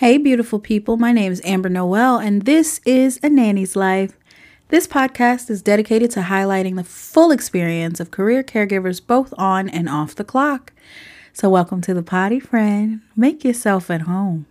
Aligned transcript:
Hey, 0.00 0.16
beautiful 0.16 0.58
people. 0.58 0.96
My 0.96 1.12
name 1.12 1.30
is 1.30 1.42
Amber 1.44 1.68
Noel, 1.68 2.16
and 2.16 2.46
this 2.46 2.80
is 2.86 3.20
A 3.22 3.28
Nanny's 3.28 3.76
Life. 3.76 4.16
This 4.68 4.86
podcast 4.86 5.50
is 5.50 5.60
dedicated 5.60 6.10
to 6.12 6.22
highlighting 6.22 6.76
the 6.76 6.84
full 6.84 7.30
experience 7.30 8.00
of 8.00 8.10
career 8.10 8.42
caregivers 8.42 9.06
both 9.06 9.34
on 9.36 9.68
and 9.68 9.90
off 9.90 10.14
the 10.14 10.24
clock. 10.24 10.72
So, 11.34 11.50
welcome 11.50 11.82
to 11.82 11.92
the 11.92 12.02
potty, 12.02 12.40
friend. 12.40 13.02
Make 13.14 13.44
yourself 13.44 13.90
at 13.90 14.00
home. 14.00 14.46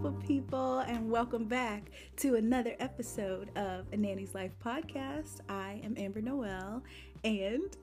Beautiful 0.00 0.26
people, 0.26 0.78
and 0.78 1.10
welcome 1.10 1.44
back 1.44 1.90
to 2.16 2.36
another 2.36 2.74
episode 2.80 3.50
of 3.54 3.84
A 3.92 3.98
Nanny's 3.98 4.34
Life 4.34 4.52
podcast. 4.64 5.40
I 5.46 5.78
am 5.84 5.94
Amber 5.98 6.22
Noel, 6.22 6.82
and 7.22 7.76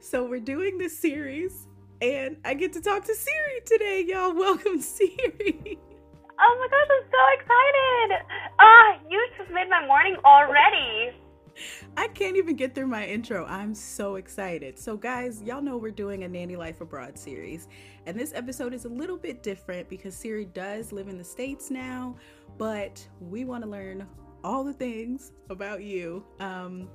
so 0.00 0.24
we're 0.24 0.40
doing 0.40 0.76
this 0.76 0.98
series, 0.98 1.68
and 2.02 2.36
I 2.44 2.54
get 2.54 2.72
to 2.72 2.80
talk 2.80 3.04
to 3.04 3.12
Siiri 3.12 3.64
today, 3.64 4.06
y'all. 4.08 4.34
Welcome, 4.34 4.80
Siiri. 4.80 5.78
Oh 6.40 6.56
my 6.58 6.68
gosh, 6.68 6.88
I'm 6.90 7.06
so 7.12 7.22
excited! 7.38 8.26
Ah, 8.58 8.98
you 9.08 9.24
just 9.38 9.52
made 9.52 9.70
my 9.70 9.86
morning 9.86 10.16
already. 10.24 11.12
I 11.96 12.08
can't 12.08 12.36
even 12.36 12.56
get 12.56 12.74
through 12.74 12.86
my 12.86 13.06
intro. 13.06 13.44
I'm 13.46 13.74
so 13.74 14.16
excited. 14.16 14.78
So, 14.78 14.96
guys, 14.96 15.42
y'all 15.42 15.62
know 15.62 15.76
we're 15.76 15.90
doing 15.90 16.24
a 16.24 16.28
Nanny 16.28 16.56
Life 16.56 16.80
Abroad 16.80 17.18
series. 17.18 17.68
And 18.06 18.18
this 18.18 18.32
episode 18.34 18.74
is 18.74 18.84
a 18.84 18.88
little 18.88 19.16
bit 19.16 19.42
different 19.42 19.88
because 19.88 20.14
Siiri 20.14 20.52
does 20.52 20.92
live 20.92 21.08
in 21.08 21.18
the 21.18 21.24
States 21.24 21.70
now, 21.70 22.16
but 22.56 23.06
we 23.20 23.44
want 23.44 23.64
to 23.64 23.70
learn 23.70 24.06
all 24.44 24.64
the 24.64 24.72
things 24.72 25.32
about 25.50 25.82
you 25.82 26.24
um, 26.40 26.88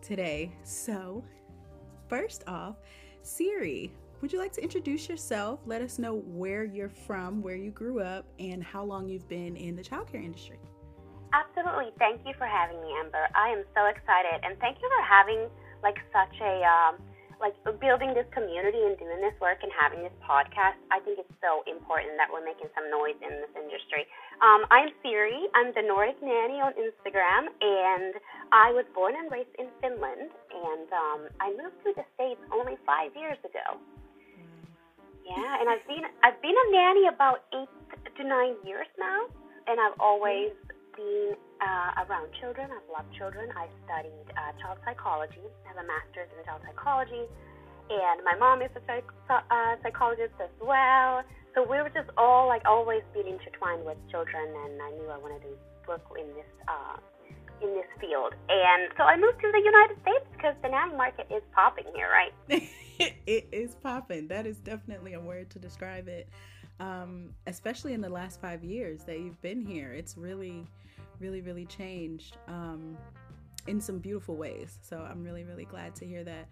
today. 0.00 0.52
So, 0.64 1.24
first 2.08 2.44
off, 2.46 2.76
Siiri, 3.22 3.90
would 4.20 4.32
you 4.32 4.38
like 4.38 4.52
to 4.54 4.62
introduce 4.62 5.08
yourself? 5.08 5.60
Let 5.66 5.80
us 5.82 5.98
know 5.98 6.16
where 6.26 6.64
you're 6.64 6.88
from, 6.88 7.40
where 7.40 7.56
you 7.56 7.70
grew 7.70 8.00
up, 8.00 8.26
and 8.38 8.64
how 8.64 8.82
long 8.82 9.08
you've 9.08 9.28
been 9.28 9.56
in 9.56 9.76
the 9.76 9.82
childcare 9.82 10.24
industry. 10.24 10.58
Absolutely. 11.32 11.92
Thank 11.98 12.24
you 12.24 12.32
for 12.40 12.46
having 12.48 12.80
me, 12.80 12.88
Amber. 12.96 13.28
I 13.36 13.52
am 13.52 13.64
so 13.76 13.84
excited, 13.86 14.40
and 14.42 14.56
thank 14.60 14.80
you 14.80 14.88
for 14.88 15.02
having 15.04 15.48
like 15.84 16.00
such 16.08 16.32
a 16.40 16.64
um, 16.64 16.94
like 17.38 17.54
building 17.78 18.16
this 18.16 18.26
community 18.34 18.80
and 18.82 18.98
doing 18.98 19.20
this 19.20 19.36
work 19.38 19.60
and 19.62 19.70
having 19.70 20.02
this 20.02 20.14
podcast. 20.24 20.80
I 20.90 20.98
think 21.04 21.20
it's 21.20 21.36
so 21.44 21.62
important 21.68 22.16
that 22.18 22.32
we're 22.32 22.44
making 22.44 22.72
some 22.74 22.88
noise 22.90 23.18
in 23.20 23.30
this 23.44 23.52
industry. 23.54 24.08
Um, 24.40 24.66
I'm 24.72 24.90
Siiri. 25.04 25.46
I'm 25.54 25.70
the 25.76 25.84
Nordic 25.84 26.18
Nanny 26.24 26.58
on 26.64 26.72
Instagram, 26.80 27.52
and 27.60 28.16
I 28.50 28.72
was 28.72 28.88
born 28.96 29.14
and 29.14 29.30
raised 29.30 29.52
in 29.60 29.68
Finland, 29.84 30.32
and 30.32 30.88
um, 30.90 31.20
I 31.44 31.52
moved 31.54 31.78
to 31.86 31.92
the 31.92 32.08
States 32.16 32.40
only 32.50 32.80
five 32.88 33.12
years 33.14 33.38
ago. 33.44 33.78
Yeah, 35.28 35.60
and 35.60 35.68
I've 35.68 35.84
been 35.84 36.08
I've 36.24 36.40
been 36.40 36.56
a 36.56 36.66
nanny 36.72 37.04
about 37.12 37.44
eight 37.52 37.68
to 38.16 38.22
nine 38.24 38.56
years 38.64 38.88
now, 38.96 39.28
and 39.68 39.76
I've 39.76 39.98
always 40.00 40.56
been 40.98 41.38
uh, 41.62 42.02
around 42.04 42.28
children. 42.42 42.66
I've 42.74 42.90
loved 42.90 43.14
children. 43.14 43.48
I 43.54 43.70
studied 43.86 44.26
uh, 44.34 44.52
child 44.58 44.82
psychology. 44.82 45.46
I 45.64 45.70
have 45.70 45.78
a 45.78 45.86
master's 45.86 46.26
in 46.34 46.42
child 46.42 46.66
psychology, 46.66 47.24
and 47.88 48.18
my 48.26 48.34
mom 48.34 48.60
is 48.60 48.74
a 48.74 48.82
psych- 48.84 49.14
uh, 49.30 49.78
psychologist 49.86 50.34
as 50.42 50.50
well. 50.58 51.22
So 51.54 51.62
we 51.62 51.78
were 51.78 51.94
just 51.94 52.10
all 52.18 52.50
like 52.50 52.66
always 52.66 53.06
being 53.14 53.30
intertwined 53.30 53.86
with 53.86 53.96
children, 54.10 54.50
and 54.50 54.82
I 54.82 54.90
knew 54.98 55.08
I 55.08 55.18
wanted 55.22 55.46
to 55.46 55.54
work 55.86 56.02
in 56.18 56.26
this 56.34 56.50
uh, 56.66 56.98
in 57.62 57.74
this 57.74 57.88
field. 58.02 58.34
And 58.50 58.90
so 58.98 59.06
I 59.06 59.16
moved 59.16 59.40
to 59.40 59.50
the 59.50 59.62
United 59.62 59.96
States 60.02 60.26
because 60.36 60.54
the 60.62 60.68
nanny 60.68 60.94
market 60.94 61.26
is 61.30 61.42
popping 61.54 61.86
here, 61.94 62.10
right? 62.10 62.34
it 63.26 63.48
is 63.50 63.74
popping. 63.82 64.28
That 64.28 64.46
is 64.46 64.58
definitely 64.58 65.14
a 65.14 65.20
word 65.20 65.50
to 65.50 65.58
describe 65.58 66.08
it. 66.08 66.28
Um, 66.80 67.34
especially 67.46 67.92
in 67.92 68.00
the 68.00 68.08
last 68.08 68.40
five 68.40 68.62
years 68.62 69.02
that 69.04 69.18
you've 69.18 69.40
been 69.42 69.60
here, 69.60 69.92
it's 69.92 70.16
really 70.16 70.66
really, 71.20 71.40
really 71.40 71.66
changed 71.66 72.36
um, 72.46 72.96
in 73.66 73.80
some 73.80 73.98
beautiful 73.98 74.36
ways. 74.36 74.78
So 74.82 74.98
I'm 74.98 75.22
really, 75.22 75.44
really 75.44 75.64
glad 75.64 75.94
to 75.96 76.06
hear 76.06 76.24
that. 76.24 76.48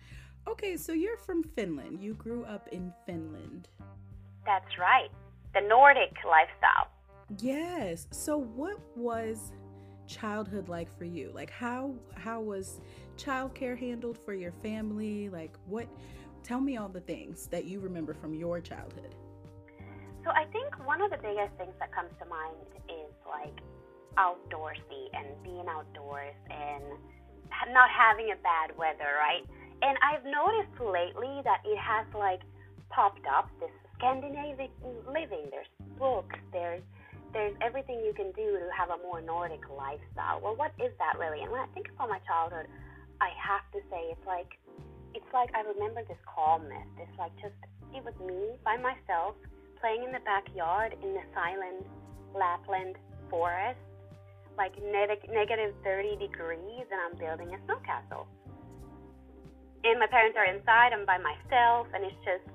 Okay, 0.48 0.76
so 0.76 0.92
you're 0.92 1.16
from 1.16 1.42
Finland. 1.42 2.00
You 2.00 2.14
grew 2.14 2.44
up 2.44 2.68
in 2.68 2.92
Finland. 3.04 3.68
That's 4.44 4.78
right. 4.78 5.10
The 5.54 5.60
Nordic 5.62 6.14
lifestyle. 6.24 6.88
Yes. 7.40 8.06
So 8.12 8.38
what 8.38 8.78
was 8.94 9.52
childhood 10.06 10.68
like 10.68 10.96
for 10.96 11.04
you? 11.04 11.32
Like 11.34 11.50
how 11.50 11.94
how 12.14 12.40
was 12.40 12.80
childcare 13.16 13.76
handled 13.76 14.18
for 14.24 14.34
your 14.34 14.52
family? 14.52 15.28
Like 15.28 15.56
what 15.66 15.88
tell 16.44 16.60
me 16.60 16.76
all 16.76 16.88
the 16.88 17.00
things 17.00 17.48
that 17.48 17.64
you 17.64 17.80
remember 17.80 18.14
from 18.14 18.32
your 18.32 18.60
childhood. 18.60 19.16
So 20.26 20.34
I 20.34 20.42
think 20.50 20.74
one 20.82 20.98
of 20.98 21.14
the 21.14 21.22
biggest 21.22 21.54
things 21.54 21.78
that 21.78 21.94
comes 21.94 22.10
to 22.18 22.26
mind 22.26 22.58
is 22.90 23.14
like 23.22 23.54
outdoorsy 24.18 25.06
and 25.14 25.30
being 25.46 25.70
outdoors 25.70 26.34
and 26.50 26.98
not 27.70 27.86
having 27.94 28.34
a 28.34 28.38
bad 28.42 28.74
weather, 28.74 29.06
right? 29.22 29.46
And 29.86 29.94
I've 30.02 30.26
noticed 30.26 30.74
lately 30.82 31.46
that 31.46 31.62
it 31.62 31.78
has 31.78 32.10
like 32.10 32.42
popped 32.90 33.22
up 33.30 33.46
this 33.62 33.70
Scandinavian 33.94 34.74
living. 35.06 35.46
There's 35.54 35.70
books, 35.94 36.34
there's 36.50 36.82
there's 37.30 37.54
everything 37.62 38.02
you 38.02 38.10
can 38.10 38.34
do 38.34 38.58
to 38.58 38.66
have 38.74 38.90
a 38.90 38.98
more 39.06 39.22
Nordic 39.22 39.62
lifestyle. 39.70 40.42
Well, 40.42 40.58
what 40.58 40.74
is 40.82 40.90
that 40.98 41.22
really? 41.22 41.46
And 41.46 41.54
when 41.54 41.62
I 41.62 41.70
think 41.70 41.86
about 41.94 42.08
my 42.10 42.18
childhood, 42.26 42.66
I 43.22 43.30
have 43.38 43.62
to 43.78 43.80
say 43.94 44.10
it's 44.10 44.26
like 44.26 44.58
it's 45.14 45.30
like 45.30 45.54
I 45.54 45.62
remember 45.62 46.02
this 46.02 46.18
calmness. 46.26 46.90
It's 46.98 47.14
like 47.14 47.30
just 47.38 47.54
it 47.94 48.02
was 48.02 48.18
me 48.18 48.58
by 48.66 48.74
myself 48.74 49.38
playing 49.80 50.04
in 50.04 50.12
the 50.12 50.24
backyard 50.24 50.94
in 51.02 51.14
the 51.14 51.24
silent 51.34 51.86
Lapland 52.34 52.96
forest 53.30 53.80
like 54.56 54.72
neg- 54.80 55.28
negative 55.28 55.74
30 55.84 56.16
degrees 56.16 56.86
and 56.90 56.98
I'm 57.00 57.16
building 57.20 57.54
a 57.54 57.58
snow 57.64 57.76
castle. 57.84 58.26
And 59.84 60.00
my 60.00 60.08
parents 60.08 60.36
are 60.36 60.48
inside, 60.48 60.90
I'm 60.92 61.06
by 61.06 61.18
myself, 61.20 61.86
and 61.94 62.02
it's 62.02 62.18
just, 62.24 62.48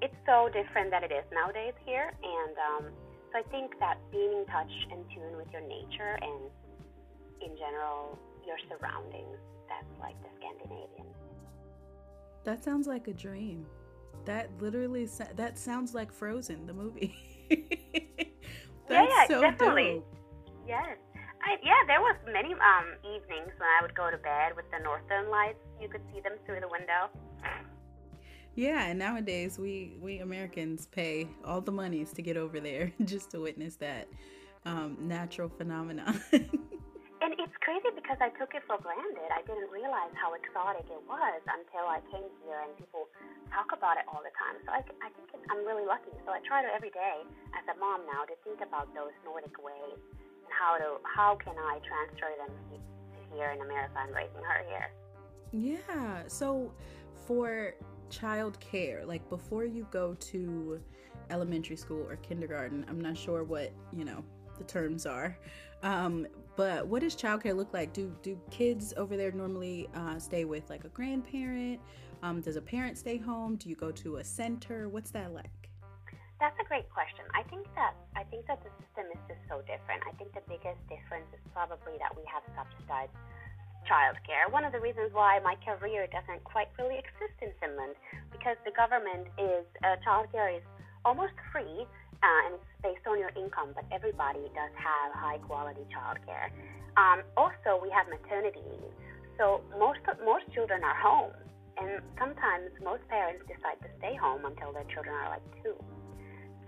it's 0.00 0.14
so 0.26 0.48
different 0.52 0.92
than 0.92 1.02
it 1.02 1.10
is 1.10 1.24
nowadays 1.32 1.74
here. 1.84 2.12
And 2.12 2.54
um, 2.60 2.84
so 3.32 3.40
I 3.40 3.44
think 3.50 3.74
that 3.80 3.98
being 4.12 4.30
in 4.30 4.44
touch 4.46 4.70
and 4.92 5.02
tune 5.10 5.36
with 5.36 5.48
your 5.50 5.62
nature 5.62 6.14
and 6.20 6.52
in 7.42 7.56
general, 7.56 8.16
your 8.46 8.60
surroundings, 8.68 9.40
that's 9.66 9.90
like 9.98 10.14
the 10.22 10.30
Scandinavian. 10.38 11.08
That 12.44 12.62
sounds 12.62 12.86
like 12.86 13.08
a 13.08 13.14
dream. 13.14 13.66
That 14.24 14.50
literally, 14.60 15.08
that 15.36 15.58
sounds 15.58 15.94
like 15.94 16.12
Frozen, 16.12 16.66
the 16.66 16.72
movie. 16.72 17.14
that's 17.50 17.60
yeah, 18.90 19.06
yeah, 19.08 19.26
so 19.28 19.40
definitely. 19.40 19.94
Dope. 19.94 20.16
Yes. 20.66 20.96
I, 21.42 21.56
yeah, 21.62 21.82
there 21.86 22.00
was 22.00 22.16
many 22.32 22.54
um, 22.54 22.94
evenings 23.00 23.52
when 23.58 23.68
I 23.78 23.82
would 23.82 23.94
go 23.94 24.10
to 24.10 24.16
bed 24.16 24.56
with 24.56 24.64
the 24.70 24.82
northern 24.82 25.30
lights. 25.30 25.58
You 25.80 25.88
could 25.88 26.00
see 26.12 26.20
them 26.20 26.32
through 26.46 26.60
the 26.60 26.68
window. 26.68 27.10
Yeah, 28.56 28.86
and 28.86 28.98
nowadays 28.98 29.58
we 29.58 29.96
we 30.00 30.20
Americans 30.20 30.86
pay 30.86 31.28
all 31.44 31.60
the 31.60 31.72
monies 31.72 32.12
to 32.12 32.22
get 32.22 32.36
over 32.36 32.60
there 32.60 32.92
just 33.04 33.30
to 33.32 33.40
witness 33.40 33.76
that 33.76 34.08
um, 34.64 34.96
natural 35.00 35.48
phenomenon. 35.48 36.20
and 37.24 37.32
it's 37.40 37.56
crazy 37.64 37.88
because 37.96 38.20
I 38.20 38.28
took 38.36 38.52
it 38.52 38.60
for 38.68 38.76
granted. 38.76 39.32
I 39.32 39.40
didn't 39.48 39.72
realize 39.72 40.12
how 40.20 40.36
exotic 40.36 40.84
it 40.92 41.00
was 41.08 41.40
until 41.48 41.88
I 41.88 42.04
came 42.12 42.28
here 42.44 42.60
and 42.60 42.76
people 42.76 43.08
talk 43.48 43.72
about 43.72 43.96
it 43.96 44.04
all 44.12 44.20
the 44.20 44.34
time. 44.36 44.60
So 44.68 44.76
I, 44.76 44.84
I 45.00 45.08
think 45.16 45.32
I'm 45.48 45.64
really 45.64 45.88
lucky. 45.88 46.12
So 46.28 46.36
I 46.36 46.44
try 46.44 46.60
to 46.60 46.68
every 46.68 46.92
day 46.92 47.24
as 47.56 47.64
a 47.72 47.80
mom 47.80 48.04
now 48.04 48.28
to 48.28 48.36
think 48.44 48.60
about 48.60 48.92
those 48.92 49.16
Nordic 49.24 49.56
ways 49.56 49.96
and 49.96 50.52
how 50.52 50.76
to 50.76 51.00
how 51.08 51.40
can 51.40 51.56
I 51.56 51.80
transfer 51.80 52.28
them 52.36 52.52
here 53.32 53.56
in 53.56 53.64
America 53.64 53.96
and 54.04 54.12
raising 54.12 54.44
her 54.44 54.60
here. 54.68 54.88
Yeah. 55.56 56.28
So 56.28 56.76
for 57.24 57.72
child 58.12 58.60
care, 58.60 59.00
like 59.08 59.24
before 59.32 59.64
you 59.64 59.88
go 59.88 60.12
to 60.28 60.76
elementary 61.32 61.76
school 61.76 62.04
or 62.04 62.16
kindergarten, 62.16 62.84
I'm 62.84 63.00
not 63.00 63.16
sure 63.16 63.44
what, 63.44 63.72
you 63.96 64.04
know, 64.04 64.20
the 64.58 64.64
terms 64.64 65.06
are. 65.06 65.38
Um, 65.82 66.26
but 66.56 66.86
what 66.86 67.02
does 67.02 67.16
childcare 67.16 67.56
look 67.56 67.72
like? 67.72 67.92
Do 67.92 68.14
do 68.22 68.38
kids 68.50 68.94
over 68.96 69.16
there 69.16 69.32
normally 69.32 69.88
uh, 69.94 70.18
stay 70.18 70.44
with 70.44 70.68
like 70.70 70.84
a 70.84 70.88
grandparent? 70.88 71.80
Um, 72.22 72.40
does 72.40 72.56
a 72.56 72.62
parent 72.62 72.96
stay 72.96 73.18
home? 73.18 73.56
Do 73.56 73.68
you 73.68 73.76
go 73.76 73.90
to 73.90 74.16
a 74.16 74.24
center? 74.24 74.88
What's 74.88 75.10
that 75.10 75.32
like? 75.32 75.50
That's 76.40 76.56
a 76.60 76.66
great 76.66 76.88
question. 76.90 77.24
I 77.34 77.42
think 77.48 77.66
that 77.74 77.94
I 78.16 78.24
think 78.24 78.46
that 78.46 78.62
the 78.62 78.70
system 78.82 79.10
is 79.12 79.20
just 79.28 79.42
so 79.48 79.60
different. 79.66 80.02
I 80.06 80.12
think 80.16 80.32
the 80.34 80.44
biggest 80.48 80.80
difference 80.88 81.28
is 81.32 81.40
probably 81.52 81.98
that 81.98 82.14
we 82.14 82.22
have 82.30 82.42
subsidized 82.54 83.14
childcare. 83.88 84.50
One 84.50 84.64
of 84.64 84.72
the 84.72 84.80
reasons 84.80 85.12
why 85.12 85.40
my 85.44 85.56
career 85.60 86.06
doesn't 86.08 86.42
quite 86.44 86.68
really 86.78 86.98
exist 86.98 87.36
in 87.42 87.52
Finland 87.60 87.94
because 88.32 88.56
the 88.64 88.72
government 88.72 89.28
is 89.36 89.64
uh, 89.84 90.00
childcare 90.06 90.56
is 90.56 90.64
almost 91.04 91.36
free 91.52 91.84
uh, 92.22 92.40
and 92.46 92.54
it's 92.58 92.70
based 92.82 93.06
on 93.06 93.18
your 93.18 93.32
income, 93.34 93.72
but 93.74 93.84
everybody 93.90 94.46
does 94.54 94.72
have 94.76 95.10
high 95.14 95.38
quality 95.44 95.82
childcare. 95.90 96.52
Um, 96.96 97.26
also, 97.36 97.80
we 97.82 97.90
have 97.90 98.06
maternity 98.06 98.62
leave. 98.62 98.94
So 99.38 99.62
most 99.78 99.98
most 100.22 100.46
children 100.54 100.84
are 100.84 100.94
home. 100.94 101.34
And 101.74 101.98
sometimes 102.18 102.70
most 102.78 103.02
parents 103.10 103.42
decide 103.50 103.82
to 103.82 103.90
stay 103.98 104.14
home 104.14 104.46
until 104.46 104.70
their 104.70 104.86
children 104.94 105.10
are 105.10 105.30
like 105.34 105.42
two. 105.58 105.74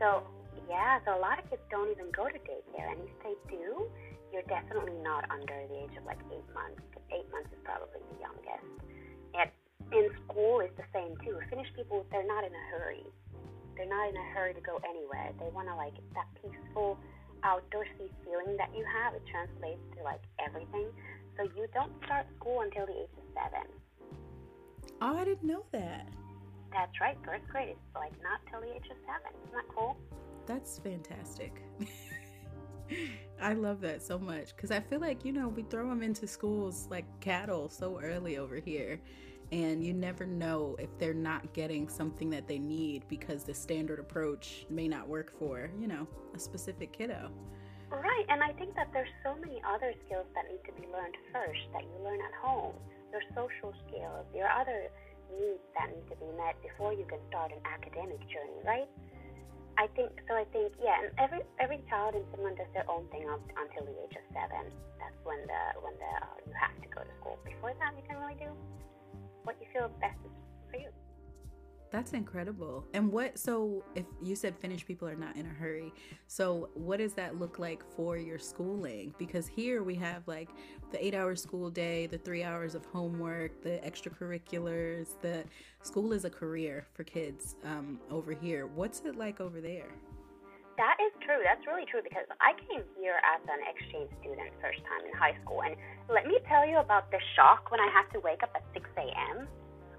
So, 0.03 0.27
yeah, 0.67 0.99
so 1.07 1.15
a 1.15 1.23
lot 1.23 1.39
of 1.39 1.47
kids 1.47 1.63
don't 1.71 1.91
even 1.95 2.11
go 2.11 2.27
to 2.27 2.39
daycare. 2.43 2.91
And 2.91 3.07
if 3.07 3.15
they 3.23 3.37
do, 3.47 3.87
you're 4.35 4.47
definitely 4.51 4.99
not 5.07 5.31
under 5.31 5.55
the 5.71 5.79
age 5.79 5.95
of 5.95 6.05
like 6.11 6.19
eight 6.35 6.49
months. 6.51 6.83
Eight 7.15 7.31
months 7.31 7.55
is 7.55 7.63
probably 7.63 8.03
the 8.03 8.19
youngest. 8.19 8.67
And 9.39 9.49
in 9.95 10.11
school, 10.27 10.59
it's 10.59 10.75
the 10.75 10.89
same 10.91 11.15
too. 11.23 11.39
Finnish 11.51 11.71
people, 11.79 12.03
they're 12.11 12.27
not 12.27 12.43
in 12.43 12.51
a 12.51 12.65
hurry. 12.75 13.07
They're 13.77 13.89
not 13.89 14.09
in 14.09 14.17
a 14.17 14.27
hurry 14.35 14.55
to 14.55 14.61
go 14.61 14.81
anywhere. 14.89 15.33
They 15.39 15.49
want 15.53 15.69
to 15.69 15.77
like 15.77 15.95
that 16.15 16.27
peaceful, 16.41 16.99
outdoorsy 17.45 18.09
feeling 18.25 18.57
that 18.57 18.71
you 18.75 18.85
have. 18.85 19.15
It 19.15 19.23
translates 19.31 19.83
to 19.97 20.03
like 20.03 20.23
everything. 20.45 20.89
So 21.37 21.45
you 21.45 21.67
don't 21.75 21.93
start 22.05 22.27
school 22.37 22.63
until 22.63 22.87
the 22.87 22.93
age 22.93 23.15
of 23.17 23.25
seven. 23.35 23.69
Oh, 25.03 25.17
I 25.17 25.25
didn't 25.25 25.45
know 25.45 25.65
that. 25.73 26.09
That's 26.73 27.01
right. 27.01 27.17
First 27.25 27.47
grade 27.49 27.71
is 27.71 27.77
like 27.95 28.13
not 28.23 28.41
till 28.51 28.61
the 28.61 28.75
age 28.75 28.89
of 28.91 28.97
seven. 29.05 29.33
Isn't 29.45 29.53
that 29.53 29.69
cool? 29.75 29.97
That's 30.47 30.79
fantastic. 30.79 31.63
I 33.41 33.53
love 33.53 33.81
that 33.83 34.03
so 34.03 34.19
much 34.19 34.57
because 34.57 34.71
I 34.71 34.81
feel 34.81 35.01
like, 35.01 35.25
you 35.25 35.33
know, 35.33 35.49
we 35.49 35.63
throw 35.65 35.89
them 35.89 36.03
into 36.03 36.27
schools 36.27 36.87
like 36.91 37.05
cattle 37.21 37.69
so 37.69 38.01
early 38.01 38.39
over 38.39 38.57
here. 38.57 39.01
And 39.53 39.85
you 39.85 39.93
never 39.93 40.27
know 40.27 40.77
if 40.79 40.91
they're 40.99 41.15
not 41.15 41.53
getting 41.53 41.89
something 41.89 42.31
that 42.31 42.49
they 42.49 42.59
need 42.59 43.05
because 43.09 43.45
the 43.45 43.55
standard 43.55 44.01
approach 44.01 44.67
may 44.69 44.89
not 44.89 45.09
work 45.09 45.33
for, 45.39 45.71
you 45.79 45.87
know, 45.87 46.07
a 46.35 46.39
specific 46.39 46.93
kiddo. 46.93 47.31
Right. 47.91 48.27
And 48.29 48.43
I 48.43 48.53
think 48.53 48.75
that 48.75 48.89
there's 48.93 49.09
so 49.23 49.37
many 49.37 49.63
other 49.67 49.93
skills 50.05 50.27
that 50.35 50.45
need 50.51 50.65
to 50.67 50.81
be 50.81 50.89
learned 50.89 51.15
first 51.33 51.61
that 51.73 51.83
you 51.83 52.05
learn 52.05 52.19
at 52.21 52.35
home 52.43 52.75
your 53.13 53.23
social 53.33 53.73
skills, 53.87 54.29
your 54.35 54.51
other 54.51 54.93
needs 55.33 55.65
that 55.73 55.89
need 55.89 56.07
to 56.13 56.17
be 56.21 56.29
met 56.37 56.61
before 56.61 56.93
you 56.93 57.09
can 57.09 57.19
start 57.29 57.51
an 57.53 57.63
academic 57.65 58.21
journey, 58.29 58.61
right? 58.65 58.89
I 59.77 59.89
think 59.93 60.13
so. 60.25 60.33
I 60.33 60.45
think 60.57 60.73
yeah, 60.81 61.05
and 61.05 61.13
every 61.21 61.45
every 61.61 61.85
child 61.89 62.17
in 62.17 62.25
Finland 62.33 62.57
does 62.57 62.73
their 62.73 62.89
own 62.89 63.05
thing 63.13 63.29
up 63.29 63.45
until 63.61 63.85
the 63.85 63.93
age 64.09 64.17
of 64.17 64.25
seven. 64.33 64.73
That's 64.97 65.21
when 65.21 65.37
the 65.45 65.63
when 65.85 65.93
the 66.01 66.13
uh, 66.17 66.37
you 66.49 66.53
have 66.57 66.73
to 66.81 66.89
go 66.89 67.05
to 67.05 67.13
school. 67.21 67.37
Before 67.45 67.77
that, 67.77 67.93
you 67.93 68.01
can 68.09 68.17
really 68.17 68.41
do 68.41 68.49
what 69.47 69.57
you 69.61 69.67
feel 69.73 69.91
best 70.01 70.19
for 70.71 70.77
you. 70.77 70.89
That's 71.93 72.13
incredible. 72.13 72.85
And 72.95 73.13
what, 73.13 73.39
so 73.39 73.85
if 73.95 74.05
you 74.21 74.35
said 74.35 74.59
Finnish 74.59 74.85
people 74.85 75.09
are 75.09 75.15
not 75.15 75.37
in 75.37 75.47
a 75.47 75.51
hurry, 75.51 75.93
so 76.27 76.69
what 76.75 76.99
does 76.99 77.15
that 77.15 77.39
look 77.39 77.59
like 77.61 77.83
for 77.95 78.17
your 78.17 78.39
schooling? 78.39 79.15
Because 79.19 79.47
here 79.47 79.85
we 79.85 79.95
have 79.95 80.27
like 80.27 80.51
the 80.91 81.05
eight 81.05 81.15
hour 81.15 81.37
school 81.37 81.71
day, 81.71 82.07
the 82.07 82.19
three 82.19 82.43
hours 82.43 82.75
of 82.75 82.85
homework, 82.87 83.63
the 83.63 83.81
extracurriculars, 83.87 85.21
the 85.23 85.45
school 85.83 86.13
is 86.13 86.25
a 86.25 86.31
career 86.31 86.87
for 86.93 87.05
kids 87.05 87.55
um, 87.65 88.01
over 88.11 88.33
here. 88.33 88.67
What's 88.67 89.01
it 89.01 89.17
like 89.17 89.41
over 89.41 89.61
there? 89.61 89.93
That 90.77 91.01
is 91.01 91.13
true. 91.25 91.41
That's 91.41 91.65
really 91.65 91.89
true 91.89 92.05
because 92.05 92.29
I 92.37 92.53
came 92.69 92.85
here 93.01 93.17
as 93.25 93.41
an 93.49 93.61
exchange 93.65 94.13
student 94.21 94.53
first 94.61 94.85
time 94.85 95.09
in 95.09 95.13
high 95.17 95.33
school. 95.41 95.65
And 95.65 95.73
let 96.13 96.29
me 96.29 96.37
tell 96.45 96.69
you 96.69 96.85
about 96.85 97.09
the 97.09 97.21
shock 97.33 97.73
when 97.73 97.81
I 97.81 97.89
had 97.89 98.05
to 98.13 98.21
wake 98.21 98.45
up 98.45 98.53
at 98.53 98.61
6 98.77 98.85
a.m. 98.85 99.49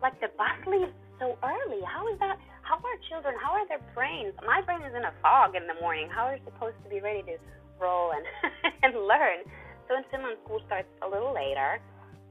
Like 0.06 0.14
the 0.22 0.30
bus 0.38 0.54
leaves 0.70 0.94
so 1.18 1.34
early. 1.42 1.82
How 1.82 2.06
is 2.14 2.22
that? 2.22 2.38
How 2.62 2.78
are 2.78 2.98
children? 3.10 3.34
How 3.42 3.58
are 3.58 3.66
their 3.66 3.82
brains? 3.98 4.38
My 4.46 4.62
brain 4.62 4.86
is 4.86 4.94
in 4.94 5.02
a 5.02 5.14
fog 5.18 5.58
in 5.58 5.66
the 5.66 5.74
morning. 5.82 6.14
How 6.14 6.30
are 6.30 6.38
supposed 6.46 6.78
to 6.86 6.90
be 6.94 7.02
ready 7.02 7.26
to 7.26 7.42
roll 7.82 8.14
and 8.14 8.26
and 8.86 8.94
learn? 9.10 9.50
So 9.90 9.98
in 9.98 10.06
Finland, 10.14 10.38
school 10.46 10.62
starts 10.70 10.90
a 11.02 11.10
little 11.10 11.34
later, 11.34 11.82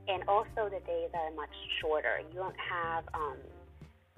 and 0.07 0.23
also 0.31 0.71
the 0.71 0.79
days 0.87 1.11
are 1.19 1.35
much 1.35 1.51
shorter. 1.83 2.23
You 2.31 2.47
don't 2.47 2.61
have 2.63 3.03
um, 3.11 3.43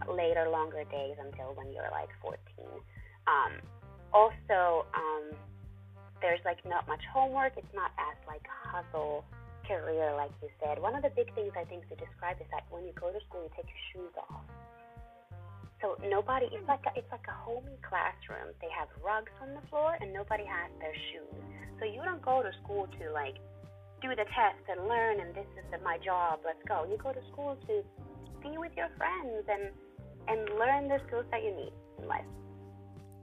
later, 0.04 0.52
longer 0.52 0.84
days 0.92 1.16
until 1.16 1.56
when 1.56 1.72
you're 1.72 1.88
like 1.96 2.12
14. 2.20 2.36
Um, 3.24 3.62
also, 4.12 4.86
um, 4.94 5.36
there's 6.20 6.40
like 6.44 6.64
not 6.66 6.88
much 6.88 7.02
homework. 7.12 7.52
It's 7.56 7.74
not 7.74 7.92
as 7.98 8.16
like 8.26 8.42
hustle 8.48 9.24
career, 9.68 10.16
like 10.16 10.32
you 10.40 10.48
said, 10.64 10.80
one 10.80 10.96
of 10.96 11.04
the 11.04 11.12
big 11.12 11.28
things 11.36 11.52
I 11.52 11.68
think 11.68 11.84
to 11.92 11.96
describe 12.00 12.40
is 12.40 12.48
that 12.50 12.64
when 12.72 12.88
you 12.88 12.96
go 12.96 13.12
to 13.12 13.20
school, 13.28 13.44
you 13.44 13.52
take 13.52 13.68
your 13.68 13.84
shoes 13.92 14.14
off. 14.16 14.48
So 15.84 15.94
nobody, 16.08 16.48
it's 16.50 16.66
like 16.66 16.82
a, 16.88 16.92
it's 16.98 17.06
like 17.12 17.28
a 17.28 17.36
homey 17.44 17.76
classroom. 17.86 18.56
They 18.58 18.72
have 18.74 18.88
rugs 19.04 19.30
on 19.38 19.54
the 19.54 19.62
floor, 19.68 19.94
and 20.00 20.10
nobody 20.10 20.42
has 20.42 20.72
their 20.80 20.96
shoes. 21.12 21.38
So 21.78 21.84
you 21.86 22.02
don't 22.02 22.24
go 22.24 22.42
to 22.42 22.50
school 22.64 22.88
to 22.98 23.12
like 23.12 23.38
do 24.02 24.10
the 24.10 24.26
test 24.34 24.64
and 24.66 24.88
learn, 24.88 25.20
and 25.20 25.30
this 25.36 25.46
is 25.54 25.68
my 25.84 25.98
job. 26.02 26.40
Let's 26.42 26.64
go. 26.66 26.88
You 26.88 26.98
go 26.98 27.12
to 27.12 27.22
school 27.30 27.54
to 27.68 27.74
be 28.42 28.58
with 28.58 28.72
your 28.74 28.90
friends 28.98 29.46
and 29.46 29.70
and 30.26 30.58
learn 30.58 30.88
the 30.88 30.98
skills 31.06 31.26
that 31.30 31.44
you 31.44 31.54
need 31.54 31.72
in 32.00 32.08
life. 32.08 32.26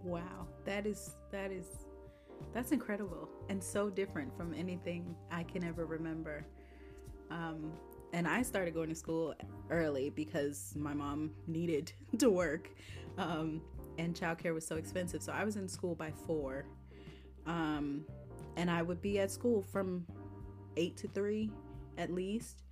Wow, 0.03 0.47
that 0.65 0.85
is 0.85 1.15
that 1.31 1.51
is 1.51 1.65
that's 2.53 2.71
incredible 2.71 3.29
and 3.50 3.63
so 3.63 3.89
different 3.89 4.35
from 4.35 4.53
anything 4.53 5.15
I 5.31 5.44
can 5.44 5.63
ever 5.63 5.85
remember. 5.85 6.45
Um, 7.29 7.71
and 8.13 8.27
I 8.27 8.44
started 8.44 8.73
going 8.73 8.89
to 8.89 8.95
school 8.95 9.33
early 9.69 10.09
because 10.09 10.73
my 10.77 10.94
mom 10.94 11.31
needed 11.47 11.91
to 12.19 12.29
work, 12.29 12.69
um, 13.17 13.62
and 13.97 14.15
childcare 14.15 14.53
was 14.53 14.65
so 14.65 14.75
expensive. 14.75 15.21
So 15.21 15.31
I 15.31 15.44
was 15.44 15.56
in 15.56 15.67
school 15.67 15.95
by 15.95 16.12
four, 16.25 16.65
um, 17.45 18.06
and 18.57 18.69
I 18.69 18.81
would 18.81 19.01
be 19.01 19.19
at 19.19 19.31
school 19.31 19.61
from 19.61 20.06
eight 20.77 20.97
to 20.97 21.07
three 21.07 21.51
at 21.97 22.11
least. 22.11 22.63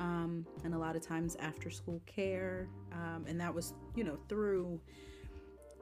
Um, 0.00 0.46
and 0.64 0.74
a 0.74 0.78
lot 0.78 0.94
of 0.94 1.02
times 1.02 1.36
after 1.40 1.70
school 1.70 2.00
care, 2.06 2.68
um, 2.92 3.24
and 3.26 3.40
that 3.40 3.52
was, 3.52 3.74
you 3.96 4.04
know, 4.04 4.16
through 4.28 4.80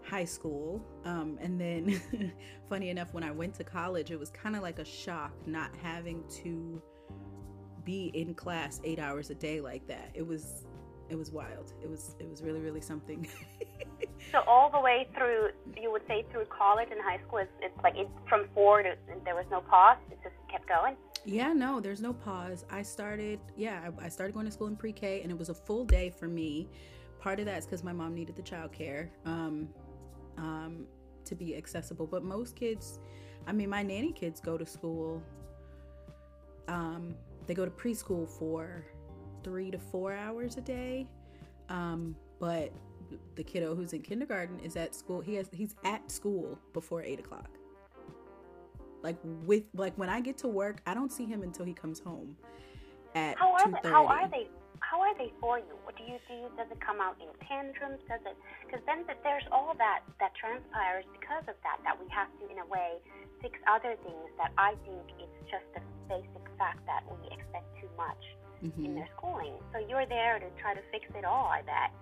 high 0.08 0.24
school. 0.24 0.84
Um, 1.04 1.38
and 1.40 1.60
then, 1.60 2.00
funny 2.68 2.90
enough, 2.90 3.12
when 3.12 3.24
I 3.24 3.30
went 3.30 3.54
to 3.54 3.64
college, 3.64 4.10
it 4.10 4.18
was 4.18 4.30
kind 4.30 4.56
of 4.56 4.62
like 4.62 4.78
a 4.78 4.84
shock 4.84 5.32
not 5.46 5.70
having 5.82 6.22
to 6.42 6.80
be 7.84 8.10
in 8.14 8.34
class 8.34 8.80
eight 8.84 8.98
hours 8.98 9.30
a 9.30 9.34
day 9.34 9.60
like 9.60 9.86
that. 9.88 10.10
It 10.14 10.26
was, 10.26 10.64
it 11.08 11.16
was 11.16 11.30
wild. 11.30 11.72
It 11.82 11.90
was, 11.90 12.16
it 12.18 12.28
was 12.28 12.42
really, 12.42 12.60
really 12.60 12.80
something. 12.80 13.26
so 14.32 14.40
all 14.46 14.70
the 14.70 14.80
way 14.80 15.08
through, 15.16 15.50
you 15.80 15.90
would 15.90 16.02
say 16.08 16.24
through 16.32 16.46
college 16.46 16.88
and 16.90 17.00
high 17.00 17.20
school, 17.26 17.38
it's, 17.38 17.52
it's 17.60 17.82
like 17.82 17.96
it, 17.96 18.08
from 18.28 18.48
four 18.54 18.82
to 18.82 18.94
there 19.24 19.34
was 19.34 19.46
no 19.50 19.60
pause. 19.60 19.98
It 20.10 20.18
just 20.22 20.34
kept 20.50 20.68
going. 20.68 20.96
Yeah, 21.24 21.52
no, 21.52 21.80
there's 21.80 22.00
no 22.00 22.12
pause. 22.12 22.64
I 22.70 22.82
started, 22.82 23.40
yeah, 23.56 23.90
I, 24.00 24.06
I 24.06 24.08
started 24.08 24.32
going 24.32 24.46
to 24.46 24.52
school 24.52 24.68
in 24.68 24.76
pre-K, 24.76 25.22
and 25.22 25.30
it 25.30 25.38
was 25.38 25.48
a 25.48 25.54
full 25.54 25.84
day 25.84 26.10
for 26.10 26.28
me. 26.28 26.68
Part 27.18 27.40
of 27.40 27.46
that 27.46 27.58
is 27.58 27.64
because 27.64 27.82
my 27.82 27.92
mom 27.92 28.14
needed 28.14 28.36
the 28.36 28.42
childcare. 28.42 29.08
Um, 29.24 29.68
um, 30.38 30.86
to 31.24 31.34
be 31.34 31.56
accessible. 31.56 32.06
But 32.06 32.24
most 32.24 32.56
kids, 32.56 32.98
I 33.46 33.52
mean, 33.52 33.70
my 33.70 33.82
nanny 33.82 34.12
kids 34.12 34.40
go 34.40 34.56
to 34.56 34.66
school. 34.66 35.22
Um, 36.68 37.14
they 37.46 37.54
go 37.54 37.64
to 37.64 37.70
preschool 37.70 38.28
for 38.28 38.84
three 39.42 39.70
to 39.70 39.78
four 39.78 40.12
hours 40.12 40.56
a 40.56 40.60
day. 40.60 41.06
Um, 41.68 42.16
but 42.38 42.72
the 43.36 43.44
kiddo 43.44 43.74
who's 43.74 43.92
in 43.92 44.02
kindergarten 44.02 44.58
is 44.60 44.76
at 44.76 44.94
school. 44.94 45.20
He 45.20 45.34
has 45.34 45.48
he's 45.52 45.74
at 45.84 46.10
school 46.10 46.58
before 46.72 47.02
eight 47.02 47.20
o'clock. 47.20 47.50
Like 49.02 49.16
with 49.22 49.64
like 49.74 49.96
when 49.96 50.08
I 50.08 50.20
get 50.20 50.38
to 50.38 50.48
work, 50.48 50.82
I 50.86 50.94
don't 50.94 51.12
see 51.12 51.26
him 51.26 51.42
until 51.42 51.64
he 51.64 51.72
comes 51.72 52.00
home 52.00 52.36
at 53.14 53.36
two 53.38 53.72
thirty. 53.82 53.88
How 53.88 54.06
are 54.06 54.28
they? 54.28 54.48
How 54.96 55.02
are 55.02 55.14
they 55.18 55.30
for 55.40 55.58
you? 55.58 55.76
What 55.84 55.96
do 55.96 56.04
you 56.04 56.16
do? 56.24 56.48
Does 56.56 56.72
it 56.72 56.80
come 56.80 57.00
out 57.00 57.20
in 57.20 57.28
tantrums? 57.46 58.00
Does 58.08 58.20
it? 58.24 58.36
Because 58.64 58.80
then 58.86 59.04
there's 59.22 59.44
all 59.52 59.74
that 59.76 60.00
that 60.20 60.32
transpires 60.40 61.04
because 61.12 61.44
of 61.48 61.56
that. 61.60 61.84
That 61.84 62.00
we 62.00 62.08
have 62.08 62.32
to, 62.40 62.48
in 62.48 62.56
a 62.56 62.66
way, 62.66 62.96
fix 63.42 63.58
other 63.68 63.96
things. 64.00 64.28
That 64.40 64.56
I 64.56 64.72
think 64.88 65.04
it's 65.20 65.40
just 65.52 65.68
the 65.76 65.84
basic 66.08 66.44
fact 66.56 66.80
that 66.88 67.04
we 67.04 67.28
expect 67.28 67.68
too 67.76 67.92
much 68.00 68.24
mm-hmm. 68.64 68.84
in 68.84 68.94
their 68.94 69.08
schooling. 69.18 69.60
So 69.72 69.84
you're 69.84 70.06
there 70.06 70.40
to 70.40 70.48
try 70.56 70.72
to 70.72 70.80
fix 70.90 71.04
it 71.12 71.26
all. 71.26 71.52
I 71.52 71.60
bet. 71.60 71.92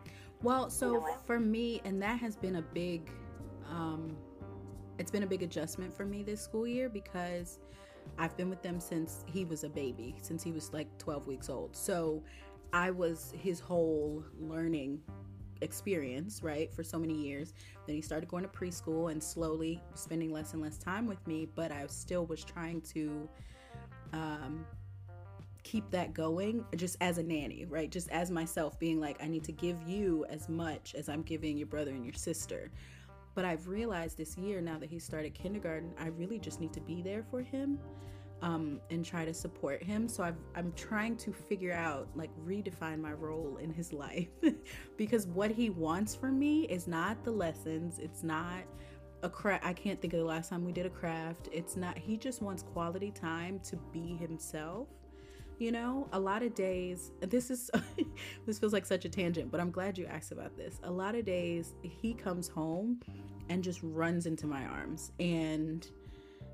Well, 0.43 0.71
so 0.71 1.03
for 1.27 1.41
me, 1.41 1.81
and 1.85 2.01
that 2.03 2.21
has 2.21 2.37
been 2.37 2.57
a 2.57 2.63
big, 2.63 3.11
um, 3.71 4.17
it's 4.99 5.11
been 5.11 5.25
a 5.25 5.27
big 5.27 5.43
adjustment 5.43 5.97
for 5.97 6.05
me 6.05 6.23
this 6.23 6.41
school 6.41 6.67
year 6.67 6.89
because 6.89 7.59
I've 8.19 8.37
been 8.37 8.51
with 8.51 8.63
them 8.63 8.79
since 8.79 9.25
he 9.27 9.45
was 9.45 9.65
a 9.65 9.69
baby, 9.69 10.15
since 10.23 10.43
he 10.43 10.53
was 10.53 10.73
like 10.73 10.87
12 10.99 11.27
weeks 11.27 11.49
old. 11.49 11.75
So 11.75 12.23
I 12.75 12.91
was 12.91 13.33
his 13.41 13.61
whole 13.61 14.25
learning 14.37 15.01
experience, 15.61 16.43
right, 16.43 16.73
for 16.73 16.83
so 16.83 16.99
many 16.99 17.15
years. 17.15 17.55
Then 17.87 17.95
he 17.95 18.03
started 18.03 18.29
going 18.29 18.43
to 18.43 18.49
preschool 18.49 19.13
and 19.13 19.23
slowly 19.23 19.81
spending 19.95 20.33
less 20.33 20.55
and 20.55 20.61
less 20.61 20.77
time 20.77 21.07
with 21.07 21.25
me, 21.25 21.47
but 21.55 21.71
I 21.71 21.87
still 21.87 22.27
was 22.27 22.43
trying 22.43 22.81
to 22.93 23.29
um, 24.13 24.67
keep 25.63 25.89
that 25.93 26.15
going 26.15 26.65
just 26.75 26.97
as 27.01 27.19
a 27.19 27.23
nanny, 27.23 27.65
right? 27.65 27.89
Just 27.89 28.09
as 28.11 28.33
myself, 28.33 28.77
being 28.81 29.01
like, 29.01 29.23
I 29.23 29.29
need 29.29 29.45
to 29.45 29.53
give 29.53 29.81
you 29.87 30.27
as 30.29 30.49
much 30.49 30.97
as 30.97 31.09
I'm 31.09 31.23
giving 31.23 31.57
your 31.57 31.69
brother 31.69 31.93
and 31.93 32.05
your 32.05 32.15
sister. 32.15 32.73
But 33.37 33.45
I've 33.45 33.69
realized 33.69 34.19
this 34.19 34.37
year, 34.37 34.61
now 34.61 34.81
that 34.81 34.91
he 34.91 34.99
started 34.99 35.33
kindergarten, 35.33 35.95
I 35.97 36.09
really 36.09 36.41
just 36.41 36.61
need 36.61 36.73
to 36.73 36.81
be 36.81 37.03
there 37.03 37.23
for 37.23 37.41
him 37.41 37.79
um, 38.45 38.79
and 38.91 39.03
try 39.03 39.25
to 39.25 39.33
support 39.33 39.83
him. 39.83 40.07
So 40.07 40.23
I've, 40.23 40.37
I'm 40.55 40.71
trying 40.77 41.17
to 41.17 41.33
figure 41.33 41.73
out, 41.73 42.09
like, 42.15 42.31
redefine 42.47 43.01
my 43.01 43.15
role 43.15 43.57
in 43.57 43.73
his 43.73 43.91
life 44.05 44.29
because 44.99 45.27
what 45.27 45.51
he 45.51 45.71
wants 45.71 46.15
from 46.15 46.39
me 46.39 46.65
is 46.65 46.87
not 46.87 47.25
the 47.25 47.31
lessons. 47.31 47.99
It's 47.99 48.23
not 48.23 48.63
a 49.23 49.31
craft. 49.31 49.65
I 49.65 49.73
can't 49.73 49.99
think 49.99 50.13
of 50.13 50.19
the 50.19 50.27
last 50.27 50.51
time 50.51 50.63
we 50.63 50.73
did 50.73 50.85
a 50.85 50.91
craft. 50.91 51.49
It's 51.53 51.75
not, 51.75 51.97
he 51.97 52.19
just 52.19 52.43
wants 52.43 52.63
quality 52.63 53.11
time 53.11 53.61
to 53.61 53.77
be 53.93 54.15
himself. 54.17 54.89
You 55.59 55.73
know, 55.73 56.07
a 56.13 56.21
lot 56.21 56.43
of 56.43 56.55
days, 56.55 57.13
this 57.21 57.51
is, 57.51 57.71
this 58.47 58.59
feels 58.59 58.75
like 58.75 58.85
such 58.85 59.07
a 59.07 59.09
tangent, 59.09 59.51
but 59.51 59.59
I'm 59.59 59.71
glad 59.71 59.97
you 59.97 60.05
asked 60.05 60.33
about 60.33 60.55
this. 60.55 60.81
A 60.83 60.91
lot 60.91 61.15
of 61.15 61.25
days, 61.25 61.73
he 61.81 62.13
comes 62.13 62.49
home 62.49 63.01
and 63.49 63.65
just 63.65 63.81
runs 63.83 64.27
into 64.27 64.47
my 64.47 64.67
arms. 64.67 65.13
And, 65.19 65.89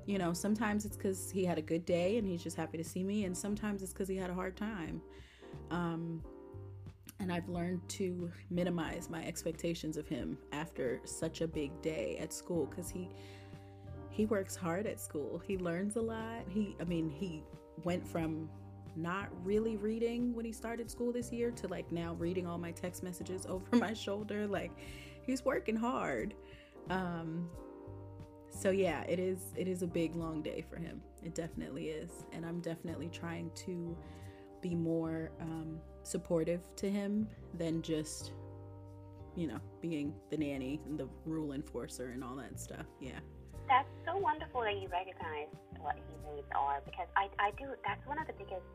you 0.05 0.17
know, 0.17 0.33
sometimes 0.33 0.85
it's 0.85 0.97
because 0.97 1.29
he 1.31 1.45
had 1.45 1.57
a 1.57 1.61
good 1.61 1.85
day 1.85 2.17
and 2.17 2.27
he's 2.27 2.43
just 2.43 2.57
happy 2.57 2.77
to 2.77 2.83
see 2.83 3.03
me, 3.03 3.25
and 3.25 3.37
sometimes 3.37 3.81
it's 3.83 3.93
because 3.93 4.07
he 4.07 4.17
had 4.17 4.29
a 4.29 4.33
hard 4.33 4.57
time. 4.57 5.01
Um, 5.69 6.21
and 7.19 7.31
I've 7.31 7.47
learned 7.47 7.87
to 7.89 8.31
minimize 8.49 9.09
my 9.09 9.23
expectations 9.23 9.95
of 9.95 10.07
him 10.07 10.37
after 10.51 11.01
such 11.05 11.41
a 11.41 11.47
big 11.47 11.79
day 11.81 12.17
at 12.19 12.33
school 12.33 12.65
because 12.65 12.89
he 12.89 13.09
he 14.09 14.25
works 14.25 14.55
hard 14.55 14.87
at 14.87 14.99
school. 14.99 15.41
He 15.47 15.57
learns 15.57 15.95
a 15.95 16.01
lot. 16.01 16.43
He, 16.49 16.75
I 16.81 16.83
mean, 16.83 17.09
he 17.09 17.43
went 17.83 18.05
from 18.05 18.49
not 18.97 19.29
really 19.45 19.77
reading 19.77 20.35
when 20.35 20.43
he 20.43 20.51
started 20.51 20.91
school 20.91 21.13
this 21.13 21.31
year 21.31 21.49
to 21.51 21.67
like 21.69 21.89
now 21.93 22.15
reading 22.15 22.45
all 22.45 22.57
my 22.57 22.71
text 22.71 23.03
messages 23.03 23.45
over 23.49 23.75
my 23.77 23.93
shoulder. 23.93 24.47
Like 24.47 24.71
he's 25.25 25.45
working 25.45 25.77
hard. 25.77 26.33
Um, 26.89 27.49
so 28.51 28.69
yeah, 28.69 29.03
it 29.03 29.19
is 29.19 29.39
it 29.55 29.67
is 29.67 29.81
a 29.81 29.87
big 29.87 30.15
long 30.15 30.41
day 30.41 30.63
for 30.69 30.77
him. 30.77 31.01
It 31.23 31.33
definitely 31.33 31.89
is, 31.89 32.11
and 32.33 32.45
I'm 32.45 32.59
definitely 32.59 33.09
trying 33.09 33.49
to 33.65 33.97
be 34.61 34.75
more 34.75 35.31
um, 35.39 35.79
supportive 36.03 36.61
to 36.75 36.89
him 36.89 37.27
than 37.57 37.81
just 37.81 38.33
you 39.35 39.47
know 39.47 39.59
being 39.81 40.13
the 40.29 40.37
nanny 40.37 40.81
and 40.85 40.99
the 40.99 41.07
rule 41.25 41.53
enforcer 41.53 42.11
and 42.11 42.23
all 42.23 42.35
that 42.35 42.59
stuff. 42.59 42.85
Yeah. 42.99 43.19
That's 43.67 43.87
so 44.05 44.17
wonderful 44.17 44.61
that 44.61 44.75
you 44.81 44.89
recognize 44.89 45.47
what 45.79 45.95
his 45.95 46.35
needs 46.35 46.47
are 46.53 46.81
because 46.83 47.07
I, 47.15 47.29
I 47.39 47.51
do. 47.57 47.71
That's 47.85 48.05
one 48.05 48.19
of 48.19 48.27
the 48.27 48.33
biggest 48.33 48.67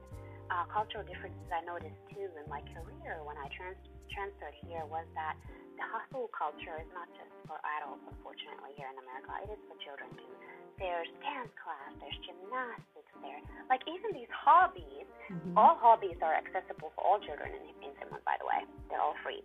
uh, 0.50 0.64
cultural 0.72 1.04
differences 1.04 1.44
I 1.52 1.64
noticed 1.66 2.00
too 2.08 2.32
in 2.32 2.48
my 2.48 2.60
career 2.72 3.20
when 3.24 3.36
I 3.36 3.48
trans- 3.54 3.76
transferred 4.12 4.56
here 4.64 4.84
was 4.86 5.06
that 5.14 5.36
the 5.76 5.84
hustle 5.84 6.32
culture 6.32 6.76
is 6.80 6.88
not 6.96 7.08
just 7.14 7.30
for 7.44 7.60
adults, 7.78 8.02
unfortunately, 8.08 8.72
here 8.74 8.88
in 8.88 8.96
America. 8.96 9.32
It 9.44 9.50
is 9.56 9.60
for 9.68 9.76
children 9.84 10.08
too. 10.16 10.34
There's 10.80 11.08
dance 11.24 11.52
class, 11.56 11.92
there's 12.00 12.16
gymnastics 12.24 13.12
there. 13.24 13.40
Like 13.68 13.84
even 13.88 14.12
these 14.12 14.30
hobbies, 14.32 15.08
mm-hmm. 15.28 15.56
all 15.56 15.76
hobbies 15.80 16.20
are 16.20 16.36
accessible 16.36 16.92
for 16.92 17.00
all 17.00 17.18
children 17.20 17.52
in, 17.52 17.64
in 17.80 17.92
Finland, 17.96 18.24
by 18.28 18.36
the 18.40 18.46
way. 18.48 18.64
They're 18.88 19.00
all 19.00 19.16
free 19.24 19.40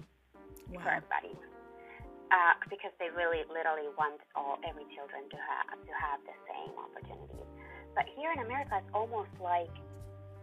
wow. 0.72 0.84
for 0.84 0.92
everybody. 0.92 1.36
Uh, 2.32 2.56
because 2.72 2.96
they 2.96 3.12
really 3.12 3.44
literally 3.52 3.92
want 4.00 4.16
all 4.40 4.56
every 4.64 4.88
children 4.96 5.28
to 5.28 5.36
have 5.36 5.76
to 5.84 5.92
have 5.92 6.20
the 6.24 6.36
same 6.48 6.72
opportunities. 6.80 7.48
But 7.92 8.08
here 8.16 8.32
in 8.32 8.40
America, 8.40 8.80
it's 8.80 8.92
almost 8.96 9.36
like 9.44 9.72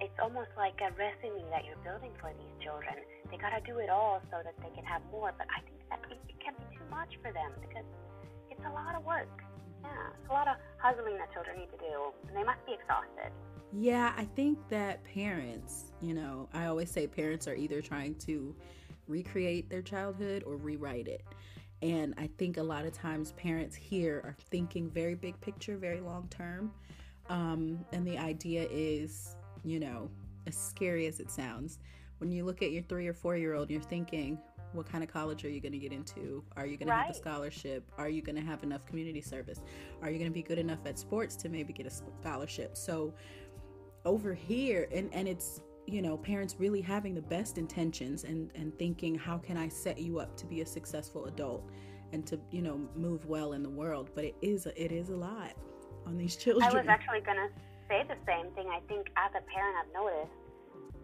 it's 0.01 0.19
almost 0.23 0.51
like 0.57 0.79
a 0.81 0.91
resume 0.95 1.45
that 1.51 1.65
you're 1.65 1.81
building 1.83 2.13
for 2.21 2.31
these 2.35 2.55
children. 2.63 2.95
They 3.31 3.37
gotta 3.37 3.61
do 3.67 3.79
it 3.79 3.91
all 3.91 4.23
so 4.31 4.39
that 4.43 4.55
they 4.63 4.71
can 4.75 4.85
have 4.85 5.03
more. 5.11 5.33
But 5.37 5.47
I 5.51 5.61
think 5.63 5.79
that 5.91 6.01
it 6.11 6.39
can 6.41 6.55
be 6.55 6.77
too 6.77 6.87
much 6.91 7.19
for 7.23 7.33
them 7.33 7.53
because 7.61 7.87
it's 8.51 8.63
a 8.67 8.73
lot 8.73 8.95
of 8.95 9.05
work. 9.05 9.29
Yeah, 9.83 10.15
it's 10.15 10.31
a 10.31 10.33
lot 10.33 10.49
of 10.49 10.57
hustling 10.79 11.19
that 11.19 11.33
children 11.33 11.59
need 11.59 11.71
to 11.71 11.79
do, 11.79 12.13
and 12.29 12.37
they 12.37 12.45
must 12.45 12.65
be 12.67 12.75
exhausted. 12.75 13.33
Yeah, 13.73 14.13
I 14.17 14.25
think 14.25 14.59
that 14.71 15.05
parents, 15.05 15.93
you 16.01 16.15
know, 16.15 16.49
I 16.55 16.67
always 16.67 16.91
say 16.91 17.07
parents 17.07 17.47
are 17.47 17.55
either 17.55 17.83
trying 17.83 18.15
to 18.27 18.55
recreate 19.07 19.69
their 19.71 19.83
childhood 19.83 20.43
or 20.47 20.57
rewrite 20.57 21.09
it. 21.09 21.25
And 21.81 22.15
I 22.19 22.29
think 22.39 22.57
a 22.57 22.63
lot 22.63 22.87
of 22.87 22.93
times 22.93 23.33
parents 23.33 23.77
here 23.77 24.21
are 24.25 24.37
thinking 24.51 24.91
very 24.91 25.15
big 25.15 25.41
picture, 25.41 25.77
very 25.77 26.01
long 26.01 26.29
term. 26.29 26.73
Um, 27.29 27.85
and 27.93 28.07
the 28.07 28.19
idea 28.19 28.67
is, 28.71 29.37
you 29.65 29.81
know, 29.81 30.11
as 30.47 30.57
scary 30.57 31.07
as 31.07 31.21
it 31.21 31.31
sounds, 31.31 31.79
when 32.19 32.31
you 32.31 32.45
look 32.45 32.63
at 32.63 32.73
your 32.73 32.83
three 32.83 33.07
or 33.07 33.15
four 33.15 33.37
year 33.37 33.55
old, 33.55 33.71
you're 33.71 33.81
thinking, 33.81 34.39
what 34.73 34.91
kind 34.91 35.03
of 35.03 35.11
college 35.11 35.45
are 35.45 35.49
you 35.49 35.61
going 35.61 35.73
to 35.73 35.79
get 35.79 35.93
into? 35.93 36.45
Are 36.57 36.67
you 36.67 36.77
going 36.77 36.89
right. 36.89 37.01
to 37.01 37.07
have 37.07 37.17
a 37.17 37.19
scholarship? 37.19 37.91
Are 37.97 38.09
you 38.09 38.23
going 38.23 38.37
to 38.37 38.43
have 38.43 38.63
enough 38.63 38.85
community 38.87 39.21
service? 39.21 39.61
Are 40.03 40.11
you 40.11 40.19
going 40.19 40.31
to 40.31 40.35
be 40.35 40.43
good 40.43 40.59
enough 40.59 40.81
at 40.85 40.99
sports 40.99 41.37
to 41.37 41.49
maybe 41.49 41.73
get 41.73 41.87
a 41.87 41.91
scholarship? 41.91 42.77
So 42.77 43.15
over 44.05 44.35
here, 44.35 44.89
and, 44.93 45.13
and 45.13 45.27
it's, 45.27 45.61
you 45.87 46.03
know, 46.03 46.19
parents 46.19 46.57
really 46.59 46.83
having 46.83 47.15
the 47.15 47.23
best 47.23 47.57
intentions 47.57 48.25
and, 48.25 48.51
and 48.55 48.79
thinking, 48.79 49.15
how 49.15 49.39
can 49.39 49.57
I 49.57 49.69
set 49.69 49.99
you 49.99 50.19
up 50.19 50.37
to 50.37 50.47
be 50.47 50.61
a 50.61 50.67
successful 50.67 51.27
adult 51.27 51.69
and 52.13 52.27
to, 52.27 52.39
you 52.51 52.61
know, 52.61 52.81
move 52.95 53.25
well 53.27 53.55
in 53.55 53.63
the 53.63 53.71
world? 53.71 54.11
But 54.15 54.25
it 54.25 54.37
is, 54.43 54.67
a, 54.67 54.83
it 54.83 54.93
is 54.93 55.09
a 55.09 55.17
lot 55.17 55.53
on 56.07 56.19
these 56.19 56.37
children. 56.37 56.69
I 56.69 56.75
was 56.75 56.87
actually 56.89 57.21
going 57.21 57.39
to 57.39 57.49
say 57.89 58.05
the 58.05 58.21
same 58.29 58.53
thing. 58.53 58.69
I 58.69 58.85
think 58.87 59.09
as 59.17 59.33
a 59.33 59.43
parent, 59.49 59.75
I've 59.81 59.93
noticed 59.97 60.37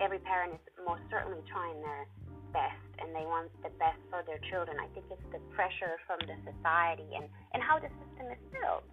every 0.01 0.21
parent 0.21 0.55
is 0.55 0.63
most 0.85 1.03
certainly 1.11 1.41
trying 1.49 1.81
their 1.81 2.07
best 2.53 2.87
and 3.03 3.11
they 3.11 3.27
want 3.27 3.51
the 3.67 3.73
best 3.83 3.99
for 4.13 4.23
their 4.23 4.39
children. 4.47 4.79
I 4.79 4.87
think 4.95 5.11
it's 5.11 5.29
the 5.35 5.43
pressure 5.57 5.99
from 6.07 6.23
the 6.29 6.37
society 6.47 7.09
and, 7.17 7.27
and 7.57 7.59
how 7.59 7.83
the 7.83 7.91
system 7.91 8.31
is 8.31 8.43
built. 8.55 8.87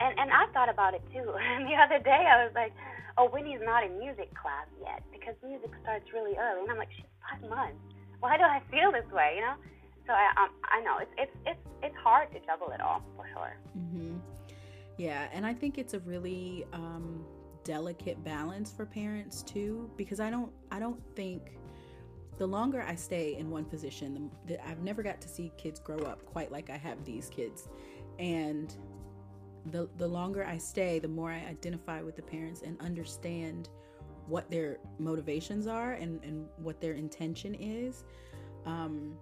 And 0.00 0.16
and 0.16 0.32
I 0.32 0.48
thought 0.52 0.68
about 0.68 0.92
it 0.92 1.04
too. 1.12 1.28
And 1.28 1.64
the 1.70 1.76
other 1.76 2.00
day 2.02 2.28
I 2.28 2.44
was 2.44 2.52
like, 2.52 2.72
Oh, 3.18 3.28
Winnie's 3.28 3.60
not 3.64 3.84
in 3.84 3.98
music 3.98 4.32
class 4.36 4.68
yet 4.80 5.04
because 5.12 5.34
music 5.44 5.70
starts 5.82 6.08
really 6.12 6.36
early 6.36 6.64
and 6.64 6.70
I'm 6.72 6.80
like, 6.80 6.92
She's 6.92 7.08
five 7.24 7.44
months. 7.48 7.80
Why 8.20 8.36
do 8.36 8.44
I 8.44 8.60
feel 8.68 8.92
this 8.92 9.08
way, 9.12 9.40
you 9.40 9.44
know? 9.44 9.56
So 10.06 10.12
I 10.12 10.28
um, 10.36 10.50
I 10.64 10.80
know 10.80 10.98
it's 11.00 11.12
it's 11.16 11.36
it's 11.46 11.64
it's 11.82 11.98
hard 12.00 12.32
to 12.32 12.38
juggle 12.44 12.72
it 12.72 12.80
all 12.80 13.04
for 13.16 13.28
sure. 13.32 13.54
Mm-hmm. 13.76 14.16
Yeah, 15.00 15.28
and 15.32 15.46
I 15.46 15.54
think 15.54 15.78
it's 15.78 15.94
a 15.94 16.00
really 16.00 16.66
um 16.74 17.24
delicate 17.64 18.22
balance 18.22 18.70
for 18.70 18.84
parents 18.84 19.42
too 19.42 19.90
because 19.96 20.20
I 20.20 20.28
don't 20.28 20.52
I 20.70 20.78
don't 20.78 21.00
think 21.16 21.56
the 22.36 22.46
longer 22.46 22.82
I 22.82 22.96
stay 22.96 23.36
in 23.36 23.48
one 23.48 23.64
position, 23.64 24.30
the, 24.46 24.54
the, 24.54 24.68
I've 24.68 24.82
never 24.82 25.02
got 25.02 25.18
to 25.22 25.28
see 25.28 25.52
kids 25.56 25.80
grow 25.80 26.00
up 26.00 26.26
quite 26.26 26.52
like 26.52 26.68
I 26.68 26.76
have 26.76 27.02
these 27.06 27.30
kids. 27.30 27.70
And 28.18 28.74
the 29.72 29.88
the 29.96 30.06
longer 30.06 30.44
I 30.44 30.58
stay, 30.58 30.98
the 30.98 31.08
more 31.08 31.30
I 31.30 31.46
identify 31.48 32.02
with 32.02 32.16
the 32.16 32.22
parents 32.22 32.60
and 32.60 32.78
understand 32.82 33.70
what 34.26 34.50
their 34.50 34.80
motivations 34.98 35.66
are 35.66 35.92
and, 35.92 36.22
and 36.22 36.46
what 36.58 36.78
their 36.78 36.92
intention 36.92 37.54
is. 37.54 38.04
Um, 38.66 39.14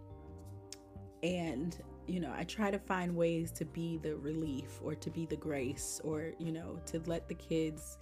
and 1.22 1.80
you 2.08 2.20
know, 2.20 2.32
I 2.34 2.44
try 2.44 2.70
to 2.70 2.78
find 2.78 3.14
ways 3.14 3.50
to 3.52 3.64
be 3.64 3.98
the 3.98 4.16
relief 4.16 4.80
or 4.82 4.94
to 4.94 5.10
be 5.10 5.26
the 5.26 5.36
grace 5.36 6.00
or, 6.02 6.32
you 6.38 6.52
know, 6.52 6.80
to 6.86 7.00
let 7.06 7.28
the 7.28 7.34
kids 7.34 7.98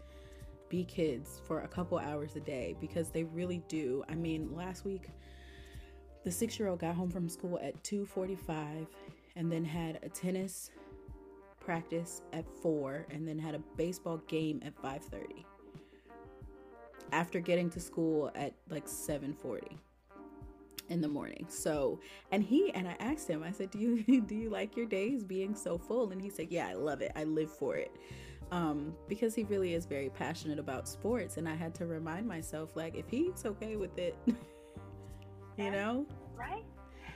be 0.69 0.85
kids 0.85 1.41
for 1.45 1.61
a 1.61 1.69
couple 1.69 1.99
hours 1.99 2.37
a 2.37 2.41
day 2.41 2.77
because 2.81 3.11
they 3.11 3.25
really 3.25 3.63
do. 3.69 4.05
I 4.09 4.15
mean, 4.15 4.55
last 4.55 4.85
week 4.85 5.11
the 6.25 6.31
6-year-old 6.31 6.81
got 6.81 6.95
home 6.95 7.11
from 7.11 7.29
school 7.29 7.59
at 7.63 7.83
2:45 7.85 8.87
and 9.37 9.51
then 9.51 9.65
had 9.65 9.99
a 10.03 10.09
tennis 10.09 10.71
practice 11.61 12.23
at 12.33 12.45
4 12.63 13.07
and 13.11 13.27
then 13.27 13.39
had 13.39 13.55
a 13.55 13.61
baseball 13.77 14.19
game 14.29 14.61
at 14.65 14.75
5:30. 14.83 15.45
After 17.13 17.39
getting 17.39 17.71
to 17.71 17.81
school 17.81 18.31
at 18.35 18.55
like 18.69 18.87
7:40 18.87 19.79
in 20.89 21.01
the 21.01 21.09
morning. 21.09 21.47
So, 21.49 22.01
and 22.33 22.43
he 22.43 22.73
and 22.75 22.89
I 22.89 22.97
asked 23.01 23.29
him, 23.29 23.43
I 23.43 23.53
said, 23.53 23.71
"Do 23.71 23.79
you 23.79 24.21
do 24.27 24.35
you 24.35 24.51
like 24.51 24.77
your 24.77 24.87
days 24.87 25.25
being 25.25 25.55
so 25.55 25.79
full?" 25.79 26.11
And 26.13 26.21
he 26.21 26.31
said, 26.31 26.49
"Yeah, 26.51 26.69
I 26.69 26.75
love 26.75 27.03
it. 27.03 27.13
I 27.15 27.25
live 27.25 27.51
for 27.51 27.77
it." 27.77 27.93
um, 28.53 28.95
because 29.09 29.35
he 29.35 29.45
really 29.45 29.75
is 29.75 29.87
very 29.87 30.09
passionate 30.11 30.59
about 30.59 30.89
sports. 30.89 31.37
And 31.37 31.49
I 31.49 31.55
had 31.55 31.75
to 31.77 31.87
remind 31.87 32.27
myself, 32.27 32.77
like, 32.77 32.95
if 32.95 33.09
he's 33.09 33.45
okay 33.45 33.77
with 33.77 33.97
it, 33.99 34.17
you 34.27 34.35
yeah, 35.59 35.71
know, 35.71 36.07
right? 36.37 36.65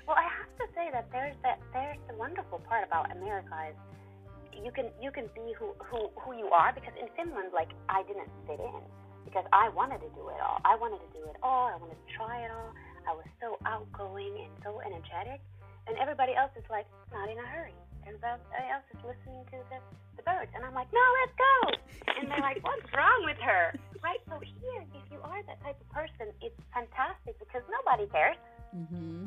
Well, 0.06 0.16
I 0.16 0.24
have 0.24 0.50
to 0.58 0.66
say 0.74 0.90
that 0.92 1.08
there's 1.12 1.36
that 1.42 1.60
there's 1.72 1.98
the 2.08 2.14
wonderful 2.16 2.58
part 2.68 2.86
about 2.86 3.12
America 3.12 3.54
is 3.70 3.76
you 4.64 4.72
can 4.72 4.90
you 5.00 5.10
can 5.10 5.26
be 5.34 5.54
who 5.58 5.72
who 5.78 6.10
who 6.16 6.36
you 6.36 6.46
are 6.46 6.72
because 6.72 6.92
in 7.00 7.08
Finland, 7.16 7.52
like, 7.54 7.70
I 7.88 8.02
didn't 8.02 8.28
fit 8.46 8.58
in 8.58 8.82
because 9.24 9.44
I 9.52 9.68
wanted 9.68 10.00
to 10.00 10.10
do 10.16 10.28
it 10.28 10.40
all. 10.42 10.58
I 10.64 10.76
wanted 10.76 10.98
to 10.98 11.18
do 11.18 11.24
it 11.28 11.36
all. 11.42 11.68
I 11.68 11.76
wanted 11.76 11.94
to 11.94 12.12
try 12.16 12.44
it 12.44 12.50
all. 12.50 12.72
I 13.08 13.12
was 13.14 13.28
so 13.40 13.56
outgoing 13.66 14.46
and 14.46 14.52
so 14.62 14.80
energetic, 14.80 15.40
and 15.86 15.96
everybody 15.98 16.34
else 16.34 16.52
is 16.56 16.64
like 16.70 16.86
not 17.12 17.28
in 17.28 17.38
a 17.38 17.46
hurry. 17.46 17.76
Everybody 18.06 18.40
else 18.72 18.86
is 18.94 19.00
listening 19.04 19.44
to 19.52 19.58
the 19.68 19.78
the 20.20 20.30
birds. 20.30 20.50
And 20.54 20.64
I'm 20.64 20.74
like, 20.74 20.88
no, 20.92 21.00
let's 21.20 21.36
go. 21.36 22.12
And 22.20 22.30
they're 22.30 22.40
like, 22.40 22.62
what's 22.62 22.86
wrong 22.94 23.22
with 23.24 23.38
her? 23.38 23.74
Right? 24.02 24.18
So 24.28 24.38
here, 24.40 24.84
if 24.94 25.10
you 25.10 25.18
are 25.22 25.42
that 25.44 25.62
type 25.62 25.80
of 25.80 25.88
person, 25.90 26.32
it's 26.40 26.56
fantastic 26.72 27.38
because 27.38 27.62
nobody 27.70 28.10
cares. 28.10 28.36
Mm-hmm. 28.76 29.26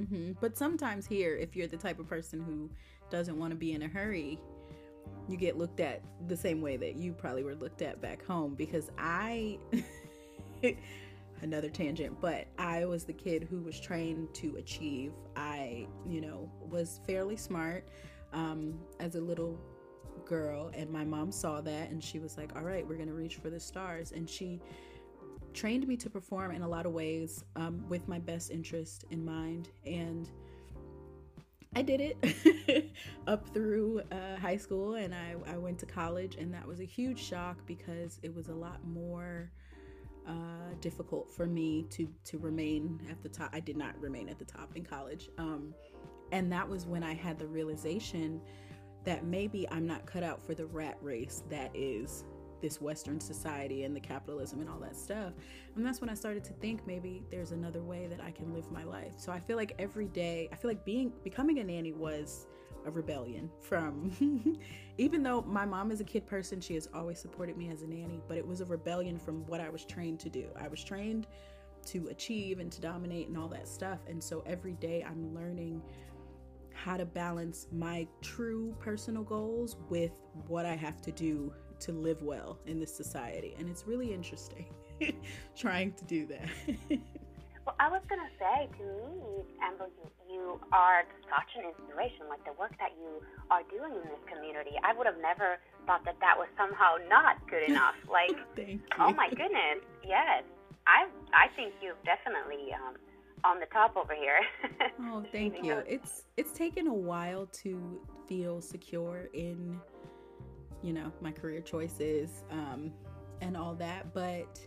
Mm-hmm. 0.00 0.32
But 0.40 0.56
sometimes 0.56 1.06
here, 1.06 1.36
if 1.36 1.54
you're 1.54 1.66
the 1.66 1.76
type 1.76 1.98
of 1.98 2.08
person 2.08 2.40
who 2.40 2.70
doesn't 3.10 3.38
want 3.38 3.50
to 3.50 3.56
be 3.56 3.72
in 3.72 3.82
a 3.82 3.88
hurry, 3.88 4.38
you 5.28 5.36
get 5.36 5.58
looked 5.58 5.80
at 5.80 6.02
the 6.28 6.36
same 6.36 6.60
way 6.60 6.76
that 6.76 6.96
you 6.96 7.12
probably 7.12 7.44
were 7.44 7.54
looked 7.54 7.82
at 7.82 8.00
back 8.00 8.24
home 8.24 8.54
because 8.54 8.90
I 8.98 9.58
another 11.42 11.68
tangent, 11.68 12.20
but 12.20 12.46
I 12.58 12.84
was 12.84 13.04
the 13.04 13.12
kid 13.12 13.46
who 13.50 13.60
was 13.60 13.78
trained 13.78 14.32
to 14.34 14.56
achieve. 14.56 15.12
I, 15.36 15.86
you 16.06 16.20
know, 16.20 16.50
was 16.70 17.00
fairly 17.06 17.36
smart 17.36 17.88
um, 18.32 18.78
as 19.00 19.16
a 19.16 19.20
little 19.20 19.58
girl, 20.24 20.70
and 20.74 20.88
my 20.90 21.04
mom 21.04 21.32
saw 21.32 21.60
that 21.60 21.90
and 21.90 22.02
she 22.02 22.18
was 22.18 22.36
like, 22.36 22.56
All 22.56 22.62
right, 22.62 22.86
we're 22.86 22.96
gonna 22.96 23.12
reach 23.12 23.36
for 23.36 23.50
the 23.50 23.60
stars. 23.60 24.12
And 24.12 24.28
she 24.28 24.60
trained 25.52 25.86
me 25.86 25.96
to 25.98 26.08
perform 26.08 26.52
in 26.52 26.62
a 26.62 26.68
lot 26.68 26.86
of 26.86 26.92
ways 26.92 27.44
um, 27.56 27.84
with 27.88 28.08
my 28.08 28.18
best 28.18 28.50
interest 28.50 29.04
in 29.10 29.24
mind. 29.24 29.68
And 29.84 30.30
I 31.74 31.82
did 31.82 32.00
it 32.00 32.90
up 33.26 33.48
through 33.54 34.02
uh, 34.12 34.36
high 34.38 34.58
school 34.58 34.94
and 34.94 35.14
I, 35.14 35.34
I 35.46 35.56
went 35.56 35.78
to 35.80 35.86
college, 35.86 36.36
and 36.36 36.52
that 36.54 36.66
was 36.66 36.80
a 36.80 36.84
huge 36.84 37.18
shock 37.18 37.58
because 37.66 38.20
it 38.22 38.34
was 38.34 38.48
a 38.48 38.54
lot 38.54 38.84
more 38.86 39.50
uh, 40.26 40.74
difficult 40.80 41.32
for 41.32 41.46
me 41.46 41.86
to 41.90 42.08
to 42.24 42.38
remain 42.38 43.00
at 43.10 43.22
the 43.22 43.28
top. 43.28 43.50
I 43.52 43.60
did 43.60 43.76
not 43.76 43.98
remain 44.00 44.28
at 44.28 44.38
the 44.38 44.44
top 44.44 44.76
in 44.76 44.84
college, 44.84 45.30
um, 45.38 45.74
and 46.30 46.52
that 46.52 46.68
was 46.68 46.86
when 46.86 47.02
I 47.02 47.14
had 47.14 47.38
the 47.38 47.46
realization 47.46 48.40
that 49.04 49.24
maybe 49.24 49.68
I'm 49.70 49.86
not 49.86 50.06
cut 50.06 50.22
out 50.22 50.40
for 50.40 50.54
the 50.54 50.66
rat 50.66 50.96
race 51.00 51.42
that 51.50 51.70
is 51.74 52.24
this 52.60 52.80
Western 52.80 53.20
society 53.20 53.84
and 53.84 53.94
the 53.94 54.00
capitalism 54.00 54.60
and 54.60 54.70
all 54.70 54.78
that 54.78 54.96
stuff. 54.96 55.32
And 55.74 55.84
that's 55.84 56.00
when 56.00 56.08
I 56.08 56.14
started 56.14 56.44
to 56.44 56.52
think 56.54 56.86
maybe 56.86 57.22
there's 57.30 57.50
another 57.50 57.82
way 57.82 58.06
that 58.06 58.20
I 58.20 58.30
can 58.30 58.54
live 58.54 58.70
my 58.70 58.84
life. 58.84 59.14
So 59.16 59.32
I 59.32 59.40
feel 59.40 59.56
like 59.56 59.74
every 59.78 60.06
day, 60.06 60.48
I 60.52 60.56
feel 60.56 60.70
like 60.70 60.84
being 60.84 61.12
becoming 61.24 61.58
a 61.58 61.64
nanny 61.64 61.92
was 61.92 62.46
a 62.86 62.90
rebellion 62.90 63.50
from 63.60 64.58
even 64.98 65.22
though 65.22 65.42
my 65.42 65.64
mom 65.64 65.90
is 65.90 66.00
a 66.00 66.04
kid 66.04 66.26
person 66.26 66.60
she 66.60 66.74
has 66.74 66.88
always 66.94 67.18
supported 67.18 67.56
me 67.56 67.70
as 67.70 67.82
a 67.82 67.86
nanny 67.86 68.20
but 68.28 68.36
it 68.36 68.46
was 68.46 68.60
a 68.60 68.64
rebellion 68.64 69.18
from 69.18 69.46
what 69.46 69.60
i 69.60 69.68
was 69.68 69.84
trained 69.84 70.20
to 70.20 70.28
do. 70.28 70.46
I 70.58 70.68
was 70.68 70.82
trained 70.82 71.26
to 71.86 72.08
achieve 72.08 72.60
and 72.60 72.70
to 72.70 72.80
dominate 72.80 73.28
and 73.28 73.36
all 73.36 73.48
that 73.48 73.66
stuff 73.66 74.00
and 74.08 74.22
so 74.22 74.42
every 74.46 74.74
day 74.74 75.04
i'm 75.08 75.34
learning 75.34 75.82
how 76.72 76.96
to 76.96 77.04
balance 77.04 77.66
my 77.72 78.06
true 78.20 78.74
personal 78.78 79.22
goals 79.22 79.76
with 79.88 80.20
what 80.46 80.64
i 80.64 80.74
have 80.74 81.00
to 81.00 81.12
do 81.12 81.52
to 81.80 81.92
live 81.92 82.22
well 82.22 82.58
in 82.66 82.78
this 82.78 82.94
society 82.94 83.54
and 83.58 83.68
it's 83.68 83.86
really 83.86 84.12
interesting 84.12 84.66
trying 85.56 85.92
to 85.92 86.04
do 86.04 86.26
that 86.26 86.48
well 87.66 87.76
i 87.78 87.88
was 87.88 88.02
gonna 88.08 88.30
say 88.38 88.68
to 88.78 88.84
me 88.84 89.44
amber 89.62 89.86
you 89.98 90.12
you 90.32 90.58
are 90.72 91.04
such 91.28 91.50
an 91.60 91.68
inspiration. 91.68 92.26
Like 92.28 92.44
the 92.44 92.56
work 92.58 92.72
that 92.80 92.96
you 92.96 93.20
are 93.50 93.62
doing 93.68 93.92
in 93.92 94.08
this 94.08 94.24
community, 94.24 94.72
I 94.82 94.96
would 94.96 95.06
have 95.06 95.20
never 95.20 95.60
thought 95.86 96.04
that 96.04 96.16
that 96.20 96.34
was 96.36 96.48
somehow 96.56 96.96
not 97.08 97.36
good 97.48 97.68
enough. 97.68 97.94
Like, 98.12 98.36
oh 98.98 99.12
my 99.14 99.28
goodness, 99.30 99.80
yes, 100.04 100.44
I 100.86 101.08
I 101.32 101.48
think 101.56 101.72
you've 101.80 102.02
definitely 102.04 102.72
um, 102.74 102.96
on 103.44 103.58
the 103.58 103.66
top 103.66 103.96
over 103.96 104.14
here. 104.14 104.40
oh, 105.00 105.24
thank 105.32 105.64
you. 105.64 105.82
It's 105.86 106.24
it's 106.36 106.52
taken 106.52 106.88
a 106.88 106.94
while 106.94 107.46
to 107.64 108.00
feel 108.28 108.60
secure 108.60 109.28
in, 109.32 109.80
you 110.82 110.92
know, 110.92 111.10
my 111.22 111.32
career 111.32 111.60
choices 111.60 112.44
um, 112.50 112.92
and 113.40 113.56
all 113.56 113.74
that, 113.76 114.12
but 114.12 114.60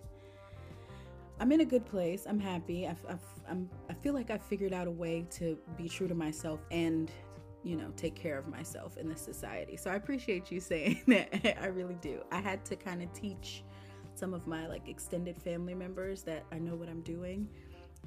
I'm 1.40 1.52
in 1.52 1.62
a 1.62 1.66
good 1.66 1.86
place. 1.86 2.26
I'm 2.28 2.40
happy. 2.40 2.88
I've, 2.88 3.04
I've, 3.08 3.20
I'm, 3.50 3.70
I 3.90 3.94
feel 3.94 4.14
like 4.14 4.30
I've 4.32 4.42
figured 4.42 4.74
out 4.74 4.88
a 4.88 4.92
way 4.92 5.26
to 5.32 5.58
be 5.78 5.90
true 5.90 6.08
to 6.08 6.16
myself 6.16 6.62
and, 6.72 7.12
you 7.64 7.76
know, 7.76 7.92
take 7.98 8.16
care 8.16 8.38
of 8.38 8.48
myself 8.48 8.98
in 8.98 9.10
this 9.10 9.22
society. 9.22 9.76
So 9.76 9.92
I 9.92 9.96
appreciate 9.96 10.52
you 10.52 10.60
saying 10.62 11.02
that. 11.08 11.62
I 11.62 11.68
really 11.68 11.98
do. 12.02 12.22
I 12.32 12.40
had 12.40 12.64
to 12.66 12.76
kind 12.76 13.02
of 13.02 13.12
teach 13.14 13.64
some 14.16 14.34
of 14.34 14.48
my 14.48 14.66
like 14.68 14.88
extended 14.88 15.42
family 15.42 15.74
members 15.74 16.24
that 16.24 16.46
I 16.52 16.58
know 16.58 16.76
what 16.76 16.88
I'm 16.88 17.02
doing 17.02 17.50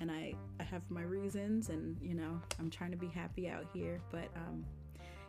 and 0.01 0.11
I, 0.11 0.35
I 0.59 0.63
have 0.63 0.83
my 0.89 1.03
reasons 1.03 1.69
and, 1.69 1.97
you 2.01 2.15
know, 2.15 2.41
I'm 2.59 2.71
trying 2.71 2.93
to 2.93 2.97
be 2.97 3.09
happy 3.09 3.49
out 3.49 3.67
here. 3.75 4.01
But 4.11 4.29
um, 4.37 4.65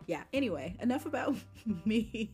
yeah, 0.07 0.23
anyway, 0.31 0.75
enough 0.79 1.05
about 1.05 1.35
me. 1.85 2.31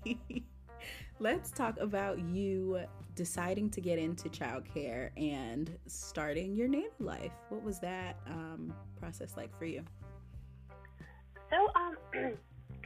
Let's 1.20 1.52
talk 1.52 1.78
about 1.80 2.20
you 2.20 2.80
deciding 3.16 3.70
to 3.72 3.82
get 3.82 3.98
into 3.98 4.30
childcare 4.30 5.10
and 5.18 5.72
starting 5.88 6.56
your 6.56 6.68
nanny 6.68 6.90
life. 7.00 7.32
What 7.50 7.64
was 7.64 7.80
that 7.80 8.18
um, 8.28 8.74
process 9.00 9.38
like 9.38 9.58
for 9.58 9.66
you? 9.66 9.84
So, 11.50 11.58
um, 11.76 11.96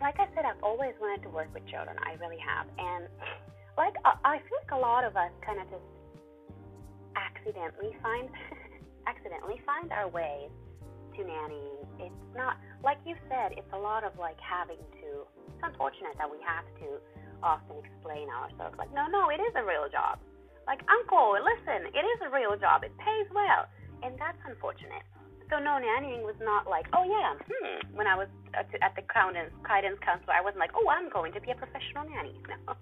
like 0.01 0.19
I 0.19 0.27
said, 0.35 0.45
I've 0.45 0.61
always 0.61 0.93
wanted 1.01 1.23
to 1.23 1.29
work 1.29 1.49
with 1.53 1.65
children. 1.67 1.97
I 2.05 2.13
really 2.21 2.37
have, 2.37 2.67
and 2.77 3.07
like 3.77 3.95
I 4.05 4.37
feel 4.37 4.59
like 4.61 4.71
a 4.71 4.81
lot 4.81 5.03
of 5.03 5.15
us 5.15 5.31
kind 5.45 5.59
of 5.59 5.65
just 5.71 5.89
accidentally 7.15 7.95
find 8.03 8.29
accidentally 9.07 9.61
find 9.65 9.91
our 9.91 10.07
way 10.07 10.49
to 11.15 11.21
nannying. 11.23 11.87
It's 11.99 12.35
not 12.35 12.57
like 12.83 12.99
you 13.05 13.15
said. 13.27 13.57
It's 13.57 13.73
a 13.73 13.77
lot 13.77 14.03
of 14.03 14.17
like 14.19 14.37
having 14.39 14.83
to. 15.01 15.25
It's 15.47 15.63
unfortunate 15.63 16.15
that 16.17 16.29
we 16.29 16.37
have 16.45 16.65
to 16.83 17.01
often 17.43 17.79
explain 17.83 18.29
ourselves 18.29 18.75
like, 18.77 18.91
no, 18.93 19.07
no, 19.07 19.29
it 19.29 19.39
is 19.39 19.53
a 19.55 19.63
real 19.63 19.87
job. 19.91 20.19
Like, 20.67 20.85
uncle, 20.85 21.33
listen, 21.39 21.89
it 21.91 22.05
is 22.05 22.19
a 22.21 22.29
real 22.29 22.53
job. 22.59 22.83
It 22.83 22.93
pays 23.01 23.27
well. 23.33 23.65
And 24.03 24.13
that's 24.21 24.37
unfortunate. 24.45 25.01
So, 25.49 25.57
no, 25.57 25.81
nannying 25.81 26.21
was 26.21 26.37
not 26.37 26.69
like, 26.69 26.85
oh, 26.93 27.01
yeah, 27.01 27.33
hmm. 27.41 27.97
When 27.97 28.05
I 28.05 28.13
was 28.13 28.29
at, 28.53 28.69
at 28.85 28.93
the 28.93 29.01
guidance, 29.09 29.49
guidance 29.65 29.97
counselor, 30.05 30.37
I 30.37 30.45
wasn't 30.45 30.61
like, 30.61 30.77
oh, 30.77 30.85
I'm 30.87 31.09
going 31.09 31.33
to 31.33 31.41
be 31.41 31.49
a 31.49 31.57
professional 31.57 32.05
nanny. 32.05 32.37
No. 32.67 32.77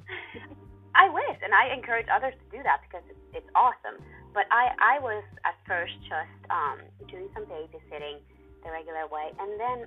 I 0.98 1.14
wish, 1.14 1.38
and 1.46 1.54
I 1.54 1.70
encourage 1.78 2.10
others 2.10 2.34
to 2.34 2.46
do 2.50 2.64
that 2.66 2.82
because 2.82 3.06
it's, 3.06 3.46
it's 3.46 3.52
awesome. 3.54 4.02
But 4.34 4.50
I, 4.50 4.74
I 4.82 4.96
was 4.98 5.22
at 5.46 5.54
first 5.70 5.94
just 6.10 6.42
um, 6.50 6.82
doing 7.06 7.30
some 7.38 7.46
babysitting 7.46 8.18
the 8.66 8.74
regular 8.74 9.06
way. 9.06 9.30
And 9.38 9.62
then 9.62 9.86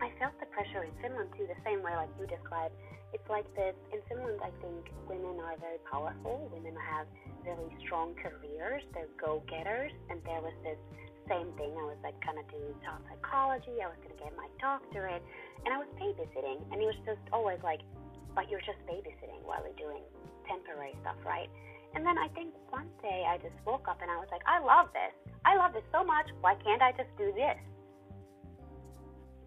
I 0.00 0.08
felt 0.16 0.32
the 0.40 0.48
pressure 0.48 0.84
in 0.84 0.92
Finland 1.00 1.28
too, 1.36 1.44
the 1.44 1.60
same 1.60 1.84
way 1.84 1.92
like 1.96 2.08
you 2.16 2.24
described 2.24 2.72
it's 3.16 3.30
like 3.32 3.48
this 3.56 3.72
in 3.96 4.04
Finland. 4.12 4.44
I 4.44 4.52
think 4.60 4.92
women 5.08 5.40
are 5.40 5.56
very 5.56 5.80
powerful. 5.88 6.52
Women 6.52 6.76
have 6.76 7.08
really 7.48 7.72
strong 7.80 8.12
careers. 8.20 8.84
They're 8.92 9.08
go-getters, 9.16 9.96
and 10.12 10.20
there 10.28 10.44
was 10.44 10.52
this 10.60 10.76
same 11.24 11.48
thing. 11.56 11.72
I 11.72 11.84
was 11.88 11.96
like 12.04 12.20
of 12.20 12.46
doing 12.52 12.76
child 12.84 13.00
psychology. 13.08 13.80
I 13.80 13.88
was 13.88 13.96
gonna 14.04 14.20
get 14.20 14.36
my 14.36 14.52
doctorate, 14.60 15.24
and 15.64 15.72
I 15.72 15.80
was 15.80 15.88
babysitting, 15.96 16.60
and 16.68 16.76
it 16.76 16.84
was 16.84 17.00
just 17.08 17.24
always 17.32 17.58
like, 17.64 17.80
but 18.36 18.52
you're 18.52 18.60
just 18.60 18.78
babysitting 18.84 19.40
while 19.48 19.64
you're 19.64 19.80
doing 19.80 20.04
temporary 20.44 20.92
stuff, 21.00 21.16
right? 21.24 21.48
And 21.96 22.04
then 22.04 22.20
I 22.20 22.28
think 22.36 22.52
one 22.68 22.92
day 23.00 23.24
I 23.24 23.40
just 23.40 23.56
woke 23.64 23.88
up 23.88 24.04
and 24.04 24.10
I 24.12 24.20
was 24.20 24.28
like, 24.30 24.44
I 24.44 24.60
love 24.60 24.92
this. 24.92 25.16
I 25.48 25.56
love 25.56 25.72
this 25.72 25.86
so 25.88 26.04
much. 26.04 26.28
Why 26.44 26.52
can't 26.60 26.82
I 26.82 26.92
just 26.92 27.08
do 27.16 27.32
this? 27.32 27.56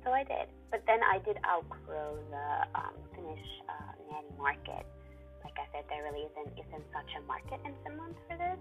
So 0.09 0.17
I 0.17 0.25
did. 0.25 0.49
But 0.73 0.81
then 0.89 1.05
I 1.05 1.21
did 1.21 1.37
outgrow 1.45 2.17
the 2.33 2.49
um, 2.73 2.97
Finnish 3.13 3.45
uh, 3.69 3.93
nanny 4.09 4.33
market. 4.41 4.81
Like 5.45 5.53
I 5.53 5.69
said, 5.69 5.85
there 5.85 6.01
really 6.01 6.25
isn't, 6.25 6.49
isn't 6.57 6.85
such 6.89 7.13
a 7.13 7.21
market 7.29 7.61
in 7.61 7.77
Finland 7.85 8.17
for 8.25 8.33
this. 8.33 8.57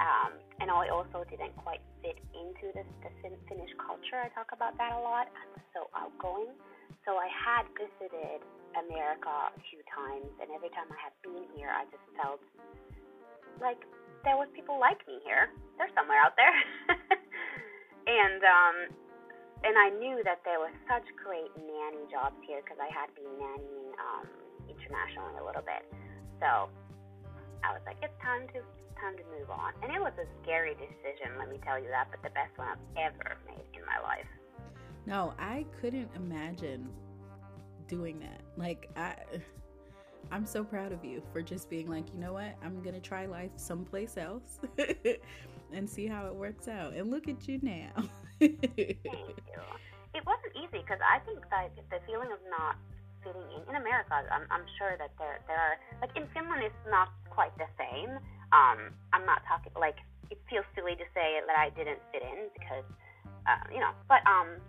Um, 0.00 0.40
and 0.64 0.72
I 0.72 0.88
also 0.88 1.28
didn't 1.28 1.52
quite 1.60 1.84
fit 2.00 2.16
into 2.32 2.72
this, 2.72 2.88
the 3.04 3.12
Finnish 3.20 3.68
culture. 3.76 4.16
I 4.16 4.32
talk 4.32 4.48
about 4.56 4.80
that 4.80 4.96
a 4.96 5.00
lot. 5.04 5.28
I'm 5.28 5.60
so 5.76 5.92
outgoing. 5.92 6.56
So 7.04 7.20
I 7.20 7.28
had 7.28 7.68
visited 7.76 8.40
America 8.72 9.28
a 9.28 9.60
few 9.68 9.84
times, 9.92 10.32
and 10.40 10.48
every 10.56 10.72
time 10.72 10.88
I 10.88 10.96
had 11.04 11.12
been 11.20 11.44
here, 11.52 11.68
I 11.68 11.84
just 11.92 12.08
felt 12.16 12.40
like 13.60 13.84
there 14.24 14.40
was 14.40 14.48
people 14.56 14.80
like 14.80 15.04
me 15.04 15.20
here. 15.20 15.52
They're 15.76 15.92
somewhere 15.92 16.24
out 16.24 16.32
there. 16.40 16.56
and 18.24 18.40
um, 18.40 18.76
and 19.64 19.74
I 19.76 19.90
knew 19.98 20.22
that 20.24 20.40
there 20.44 20.60
were 20.60 20.72
such 20.86 21.06
great 21.18 21.50
nanny 21.58 22.06
jobs 22.10 22.36
here 22.46 22.62
because 22.62 22.78
I 22.78 22.90
had 22.92 23.10
been 23.14 23.26
nannying 23.38 23.90
um, 23.98 24.26
internationally 24.70 25.38
a 25.40 25.44
little 25.44 25.62
bit. 25.62 25.82
So 26.38 26.70
I 27.66 27.74
was 27.74 27.82
like, 27.86 27.98
it's 28.02 28.14
time 28.22 28.46
to 28.54 28.62
time 28.98 29.16
to 29.16 29.24
move 29.38 29.50
on. 29.50 29.72
And 29.82 29.94
it 29.94 30.00
was 30.00 30.12
a 30.18 30.26
scary 30.42 30.74
decision, 30.74 31.38
let 31.38 31.48
me 31.48 31.58
tell 31.62 31.78
you 31.78 31.88
that, 31.88 32.08
but 32.10 32.22
the 32.22 32.34
best 32.34 32.50
one 32.56 32.66
I've 32.66 33.12
ever 33.14 33.38
made 33.46 33.66
in 33.74 33.86
my 33.86 33.98
life. 34.02 34.26
No, 35.06 35.34
I 35.38 35.64
couldn't 35.80 36.10
imagine 36.16 36.88
doing 37.86 38.18
that. 38.20 38.42
Like 38.56 38.90
I 38.96 39.14
I'm 40.30 40.44
so 40.44 40.62
proud 40.62 40.92
of 40.92 41.04
you 41.04 41.22
for 41.32 41.42
just 41.42 41.70
being 41.70 41.88
like, 41.88 42.12
you 42.12 42.20
know 42.20 42.34
what? 42.34 42.54
I'm 42.62 42.82
going 42.82 42.94
to 42.94 43.00
try 43.00 43.26
life 43.26 43.50
someplace 43.56 44.16
else 44.16 44.60
and 45.72 45.88
see 45.88 46.06
how 46.06 46.26
it 46.26 46.34
works 46.34 46.68
out. 46.68 46.92
And 46.92 47.10
look 47.10 47.28
at 47.28 47.48
you 47.48 47.58
now. 47.62 47.92
Thank 48.38 49.38
you. 49.50 49.62
It 50.14 50.24
wasn't 50.24 50.54
easy 50.56 50.80
because 50.82 51.02
I 51.04 51.20
think 51.26 51.44
that 51.50 51.70
the 51.90 52.00
feeling 52.06 52.32
of 52.32 52.40
not 52.48 52.80
fitting 53.22 53.44
in 53.54 53.62
in 53.68 53.74
America, 53.76 54.24
I'm, 54.30 54.46
I'm 54.50 54.66
sure 54.78 54.96
that 54.98 55.12
there 55.18 55.42
there 55.46 55.58
are 55.58 55.76
like 56.00 56.14
in 56.16 56.26
Finland 56.32 56.64
it's 56.64 56.84
not 56.88 57.12
quite 57.28 57.54
the 57.58 57.68
same. 57.76 58.18
Um, 58.50 58.96
I'm 59.12 59.26
not 59.26 59.44
talking 59.46 59.72
like 59.76 60.00
it 60.30 60.40
feels 60.48 60.64
silly 60.74 60.96
to 60.96 61.06
say 61.12 61.40
that 61.44 61.56
I 61.58 61.70
didn't 61.76 62.00
fit 62.10 62.22
in 62.22 62.48
because 62.56 62.86
uh, 63.46 63.64
you 63.72 63.80
know, 63.80 63.92
but 64.08 64.24
um, 64.24 64.60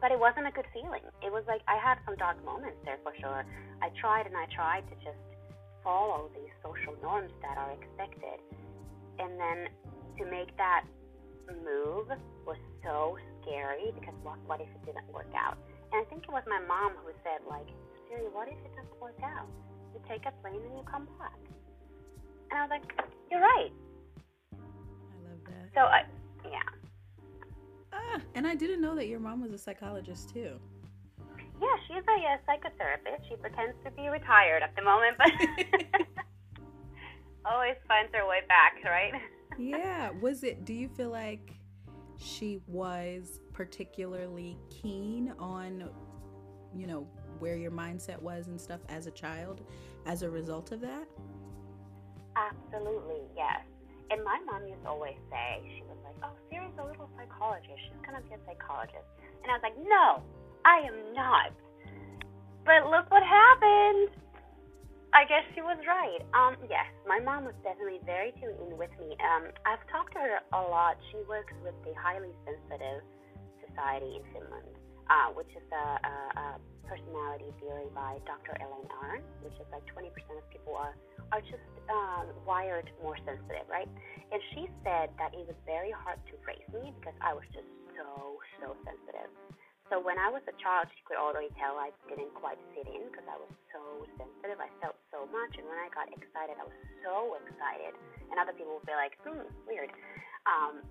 but 0.00 0.12
it 0.12 0.18
wasn't 0.18 0.46
a 0.46 0.54
good 0.54 0.68
feeling. 0.72 1.02
It 1.22 1.32
was 1.32 1.44
like 1.46 1.62
I 1.66 1.76
had 1.76 1.98
some 2.06 2.16
dark 2.16 2.38
moments 2.44 2.78
there 2.84 2.98
for 3.02 3.12
sure. 3.18 3.44
I 3.82 3.88
tried 4.00 4.26
and 4.26 4.36
I 4.36 4.46
tried 4.54 4.86
to 4.90 4.94
just 5.02 5.18
follow 5.82 6.30
these 6.34 6.52
social 6.62 6.94
norms 7.02 7.32
that 7.42 7.56
are 7.56 7.72
expected. 7.72 8.38
And 9.18 9.38
then 9.38 9.58
to 10.18 10.24
make 10.30 10.56
that 10.56 10.84
move 11.64 12.08
was 12.46 12.56
so 12.82 13.16
scary 13.42 13.92
because 13.94 14.14
what, 14.22 14.38
what 14.46 14.60
if 14.60 14.68
it 14.68 14.86
didn't 14.86 15.08
work 15.12 15.30
out? 15.36 15.58
And 15.92 16.04
I 16.04 16.04
think 16.10 16.24
it 16.24 16.32
was 16.32 16.42
my 16.46 16.60
mom 16.66 16.92
who 17.04 17.12
said, 17.24 17.40
like, 17.48 17.66
Siiri, 18.08 18.32
what 18.32 18.48
if 18.48 18.58
it 18.64 18.72
doesn't 18.76 19.00
work 19.00 19.18
out? 19.22 19.48
You 19.94 20.00
take 20.08 20.24
a 20.26 20.32
plane 20.42 20.60
and 20.60 20.76
you 20.76 20.84
come 20.90 21.08
back. 21.18 21.38
And 22.50 22.58
I 22.58 22.62
was 22.62 22.70
like, 22.70 22.84
you're 23.30 23.40
right. 23.40 23.72
I 24.52 25.16
love 25.28 25.40
that. 25.46 25.68
So, 25.74 25.80
I, 25.80 26.04
yeah. 26.44 26.68
Ah, 27.92 28.20
and 28.34 28.46
I 28.46 28.54
didn't 28.54 28.80
know 28.80 28.94
that 28.94 29.08
your 29.08 29.20
mom 29.20 29.42
was 29.42 29.52
a 29.52 29.58
psychologist 29.58 30.32
too. 30.32 30.60
Yeah, 31.60 31.76
she's 31.88 32.04
a, 32.06 32.16
a 32.22 32.38
psychotherapist. 32.46 33.28
She 33.28 33.36
pretends 33.36 33.74
to 33.84 33.90
be 33.90 34.08
retired 34.08 34.62
at 34.62 34.76
the 34.76 34.82
moment, 34.82 35.16
but 35.18 35.28
always 37.44 37.76
finds 37.88 38.12
her 38.14 38.26
way 38.28 38.40
back, 38.46 38.78
right? 38.84 39.12
Yeah. 39.58 40.10
Was 40.20 40.42
it, 40.42 40.64
do 40.64 40.74
you 40.74 40.88
feel 40.88 41.10
like 41.10 41.54
she 42.18 42.60
was 42.66 43.40
particularly 43.52 44.58
keen 44.70 45.32
on, 45.38 45.88
you 46.74 46.86
know, 46.86 47.06
where 47.38 47.56
your 47.56 47.70
mindset 47.70 48.20
was 48.20 48.48
and 48.48 48.60
stuff 48.60 48.80
as 48.88 49.06
a 49.06 49.12
child 49.12 49.60
as 50.06 50.22
a 50.22 50.30
result 50.30 50.72
of 50.72 50.80
that? 50.80 51.06
Absolutely, 52.36 53.22
yes. 53.36 53.60
And 54.10 54.24
my 54.24 54.40
mom 54.46 54.66
used 54.66 54.82
to 54.82 54.88
always 54.88 55.18
say, 55.30 55.60
she 55.76 55.82
was 55.82 55.98
like, 56.04 56.16
oh, 56.22 56.34
Siiri's 56.50 56.78
a 56.78 56.86
little 56.86 57.10
psychologist. 57.16 57.78
She's 57.84 58.06
going 58.06 58.20
to 58.20 58.28
be 58.28 58.34
a 58.34 58.38
psychologist. 58.46 59.04
And 59.42 59.50
I 59.50 59.54
was 59.54 59.62
like, 59.62 59.76
no, 59.78 60.22
I 60.64 60.78
am 60.86 61.14
not. 61.14 61.52
But 62.64 62.90
look 62.90 63.10
what 63.10 63.22
happened. 63.22 64.10
I 65.16 65.24
guess 65.24 65.44
she 65.56 65.62
was 65.64 65.80
right. 65.88 66.20
Um, 66.36 66.60
yes, 66.68 66.88
my 67.08 67.20
mom 67.20 67.48
was 67.48 67.56
definitely 67.64 68.00
very 68.04 68.32
tuned 68.40 68.60
in 68.60 68.76
with 68.76 68.92
me. 69.00 69.16
Um, 69.24 69.48
I've 69.64 69.80
talked 69.88 70.12
to 70.14 70.20
her 70.20 70.36
a 70.52 70.62
lot. 70.68 71.00
She 71.12 71.24
works 71.24 71.54
with 71.64 71.76
the 71.88 71.96
Highly 71.96 72.32
Sensitive 72.44 73.00
Society 73.64 74.20
in 74.20 74.24
Finland, 74.36 74.68
uh, 75.08 75.32
which 75.32 75.48
is 75.56 75.64
a, 75.72 75.86
a, 76.04 76.14
a 76.36 76.46
personality 76.84 77.48
theory 77.60 77.88
by 77.96 78.20
Dr. 78.28 78.52
Elaine 78.60 78.88
Aron, 79.00 79.24
which 79.44 79.56
is 79.56 79.68
like 79.72 79.84
20% 79.96 80.12
of 80.36 80.44
people 80.52 80.76
are 80.76 80.96
are 81.32 81.44
just 81.44 81.60
um, 81.92 82.32
wired 82.48 82.88
more 83.04 83.16
sensitive, 83.28 83.68
right? 83.68 83.88
And 84.32 84.40
she 84.56 84.64
said 84.80 85.12
that 85.20 85.36
it 85.36 85.44
was 85.44 85.56
very 85.68 85.92
hard 85.92 86.16
to 86.32 86.34
raise 86.48 86.64
me 86.72 86.88
because 86.96 87.12
I 87.20 87.34
was 87.36 87.44
just 87.52 87.68
so, 88.00 88.40
so 88.64 88.72
sensitive. 88.80 89.28
So 89.88 89.96
when 89.96 90.20
I 90.20 90.28
was 90.28 90.44
a 90.44 90.56
child, 90.60 90.88
she 90.92 91.00
could 91.08 91.16
already 91.16 91.48
tell 91.56 91.80
I 91.80 91.88
didn't 92.12 92.36
quite 92.36 92.60
fit 92.76 92.84
in 92.84 93.08
because 93.08 93.24
I 93.24 93.40
was 93.40 93.48
so 93.72 93.80
sensitive. 94.20 94.60
I 94.60 94.68
felt 94.84 95.00
so 95.08 95.24
much, 95.32 95.56
and 95.56 95.64
when 95.64 95.80
I 95.80 95.88
got 95.96 96.12
excited, 96.12 96.60
I 96.60 96.64
was 96.68 96.78
so 97.00 97.40
excited. 97.40 97.96
And 98.28 98.36
other 98.36 98.52
people 98.52 98.76
would 98.76 98.88
be 98.88 98.92
like, 98.92 99.16
"Hmm, 99.24 99.48
weird." 99.64 99.88
Um, 100.44 100.84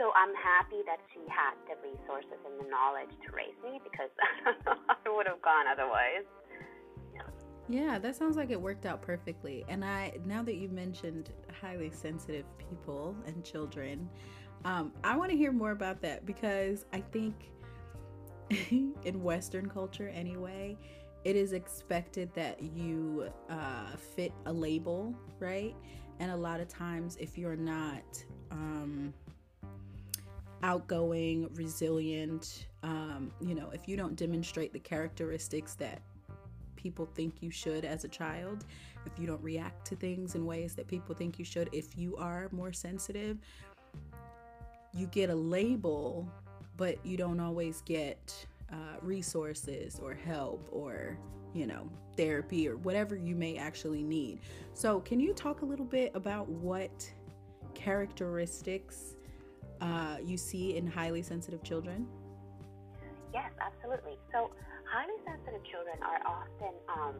so 0.00 0.08
I'm 0.16 0.32
happy 0.32 0.80
that 0.88 1.04
she 1.12 1.20
had 1.28 1.52
the 1.68 1.76
resources 1.84 2.40
and 2.48 2.56
the 2.56 2.68
knowledge 2.72 3.12
to 3.12 3.28
raise 3.36 3.56
me 3.60 3.80
because 3.84 4.08
I 4.88 5.04
would 5.12 5.28
have 5.28 5.44
gone 5.44 5.68
otherwise. 5.68 6.24
Yeah, 7.68 7.98
that 7.98 8.16
sounds 8.16 8.36
like 8.36 8.50
it 8.50 8.60
worked 8.60 8.86
out 8.86 9.02
perfectly. 9.02 9.64
And 9.68 9.84
I 9.84 10.18
now 10.26 10.42
that 10.42 10.56
you 10.56 10.68
mentioned 10.68 11.30
highly 11.60 11.90
sensitive 11.90 12.44
people 12.58 13.16
and 13.26 13.44
children, 13.44 14.08
um, 14.64 14.92
I 15.04 15.16
want 15.16 15.30
to 15.30 15.36
hear 15.36 15.52
more 15.52 15.70
about 15.70 16.02
that 16.02 16.26
because 16.26 16.86
I 16.92 17.00
think 17.00 17.50
in 19.04 19.22
Western 19.22 19.68
culture, 19.68 20.08
anyway, 20.08 20.76
it 21.24 21.36
is 21.36 21.52
expected 21.52 22.30
that 22.34 22.62
you 22.62 23.30
uh, 23.48 23.96
fit 23.96 24.32
a 24.46 24.52
label, 24.52 25.14
right? 25.38 25.74
And 26.18 26.30
a 26.30 26.36
lot 26.36 26.60
of 26.60 26.68
times, 26.68 27.16
if 27.20 27.38
you're 27.38 27.56
not 27.56 28.24
um, 28.50 29.14
outgoing, 30.62 31.48
resilient, 31.54 32.66
um, 32.82 33.32
you 33.40 33.54
know, 33.54 33.70
if 33.70 33.88
you 33.88 33.96
don't 33.96 34.16
demonstrate 34.16 34.72
the 34.72 34.78
characteristics 34.78 35.74
that 35.74 36.02
people 36.76 37.06
think 37.14 37.36
you 37.40 37.50
should 37.50 37.84
as 37.84 38.04
a 38.04 38.08
child, 38.08 38.64
if 39.06 39.18
you 39.18 39.26
don't 39.26 39.42
react 39.42 39.86
to 39.86 39.96
things 39.96 40.34
in 40.34 40.44
ways 40.44 40.74
that 40.74 40.86
people 40.88 41.14
think 41.14 41.38
you 41.38 41.44
should, 41.44 41.68
if 41.72 41.96
you 41.96 42.16
are 42.16 42.48
more 42.52 42.72
sensitive, 42.72 43.38
you 44.92 45.06
get 45.06 45.30
a 45.30 45.34
label, 45.34 46.28
but 46.76 47.04
you 47.04 47.16
don't 47.16 47.40
always 47.40 47.82
get 47.82 48.46
uh, 48.72 48.96
resources 49.00 50.00
or 50.02 50.14
help 50.14 50.68
or, 50.70 51.18
you 51.54 51.66
know, 51.66 51.88
therapy 52.16 52.68
or 52.68 52.76
whatever 52.78 53.16
you 53.16 53.34
may 53.34 53.56
actually 53.56 54.02
need. 54.02 54.40
So, 54.74 55.00
can 55.00 55.20
you 55.20 55.32
talk 55.34 55.62
a 55.62 55.64
little 55.64 55.84
bit 55.84 56.12
about 56.14 56.48
what 56.48 57.10
characteristics 57.74 59.16
uh, 59.80 60.16
you 60.24 60.36
see 60.36 60.76
in 60.76 60.86
highly 60.86 61.22
sensitive 61.22 61.62
children? 61.62 62.06
Yes, 63.32 63.50
absolutely. 63.60 64.16
So, 64.32 64.50
highly 64.88 65.16
sensitive 65.24 65.64
children 65.70 65.96
are 66.02 66.20
often, 66.26 66.74
um, 66.88 67.14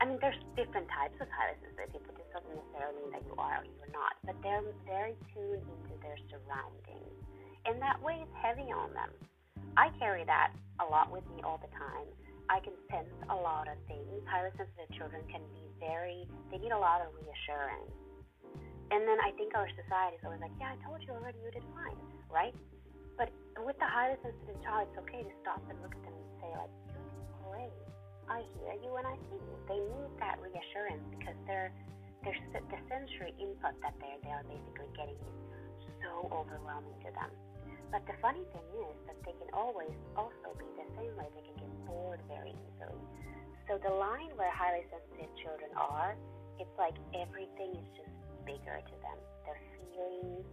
I 0.00 0.06
mean, 0.06 0.18
there's 0.20 0.38
different 0.56 0.88
types 0.88 1.18
of 1.20 1.28
highly 1.30 1.58
sensitive 1.62 1.92
people. 1.92 2.14
This 2.14 2.30
doesn't 2.34 2.54
necessarily 2.54 2.94
mean 3.02 3.10
that 3.12 3.22
you 3.26 3.34
are 3.38 3.62
or 3.62 3.66
you're 3.66 3.94
not, 3.94 4.14
but 4.24 4.36
they're 4.42 4.62
very 4.86 5.14
tuned 5.34 5.62
into 5.66 5.94
their 6.02 6.18
surroundings. 6.30 7.26
And 7.66 7.82
that 7.82 7.98
weighs 8.02 8.30
heavy 8.42 8.70
on 8.70 8.94
them. 8.94 9.10
I 9.76 9.90
carry 9.98 10.24
that 10.24 10.54
a 10.80 10.86
lot 10.86 11.10
with 11.10 11.26
me 11.34 11.42
all 11.42 11.58
the 11.58 11.70
time. 11.74 12.06
I 12.48 12.62
can 12.62 12.72
sense 12.88 13.10
a 13.28 13.34
lot 13.34 13.66
of 13.66 13.74
things. 13.90 14.06
Highly 14.30 14.54
sensitive 14.54 14.90
children 14.94 15.26
can 15.26 15.42
be 15.50 15.66
very, 15.82 16.24
they 16.50 16.62
need 16.62 16.70
a 16.70 16.78
lot 16.78 17.02
of 17.02 17.10
reassurance. 17.18 17.90
And 18.94 19.02
then 19.02 19.18
I 19.18 19.34
think 19.34 19.50
our 19.58 19.66
society 19.74 20.14
is 20.16 20.22
always 20.22 20.38
like, 20.38 20.54
yeah, 20.62 20.72
I 20.72 20.78
told 20.86 21.02
you 21.02 21.10
already, 21.10 21.42
you 21.42 21.50
did 21.50 21.66
fine, 21.74 21.98
right? 22.30 22.54
But 23.18 23.32
with 23.64 23.74
the 23.80 23.88
highly 23.88 24.20
sensitive 24.22 24.60
child, 24.62 24.86
it's 24.92 24.98
okay 25.02 25.24
to 25.24 25.32
stop 25.40 25.58
and 25.66 25.76
look 25.80 25.90
at 25.96 26.02
them 26.04 26.12
and 26.12 26.28
say 26.38 26.50
like, 26.52 26.72
"You're 26.92 27.40
great. 27.48 27.76
I 28.28 28.44
hear 28.60 28.76
you 28.84 28.92
and 29.00 29.08
I 29.08 29.16
see 29.26 29.40
you." 29.40 29.56
They 29.66 29.80
need 29.80 30.12
that 30.20 30.36
reassurance 30.38 31.02
because 31.16 31.34
they're, 31.48 31.72
they're 32.22 32.36
the 32.52 32.80
sensory 32.92 33.32
input 33.40 33.72
that 33.80 33.96
they're 33.98 34.20
they 34.20 34.30
are 34.30 34.44
basically 34.44 34.92
getting 34.92 35.16
is 35.16 35.88
so 36.04 36.28
overwhelming 36.28 36.94
to 37.08 37.10
them. 37.16 37.32
But 37.92 38.02
the 38.06 38.16
funny 38.20 38.44
thing 38.52 38.66
is 38.82 38.96
that 39.06 39.18
they 39.24 39.34
can 39.38 39.50
always 39.54 39.94
also 40.16 40.52
be 40.58 40.66
the 40.76 40.86
same 40.98 41.14
way. 41.16 41.26
They 41.34 41.44
can 41.46 41.56
get 41.56 41.72
bored 41.86 42.20
very 42.28 42.52
easily. 42.52 43.02
So 43.70 43.78
the 43.82 43.94
line 43.94 44.30
where 44.36 44.50
highly 44.50 44.86
sensitive 44.90 45.30
children 45.42 45.70
are, 45.74 46.14
it's 46.58 46.76
like 46.78 46.94
everything 47.14 47.74
is 47.74 47.88
just 47.94 48.14
bigger 48.46 48.78
to 48.78 48.94
them. 49.02 49.18
Their 49.46 49.60
feelings. 49.78 50.46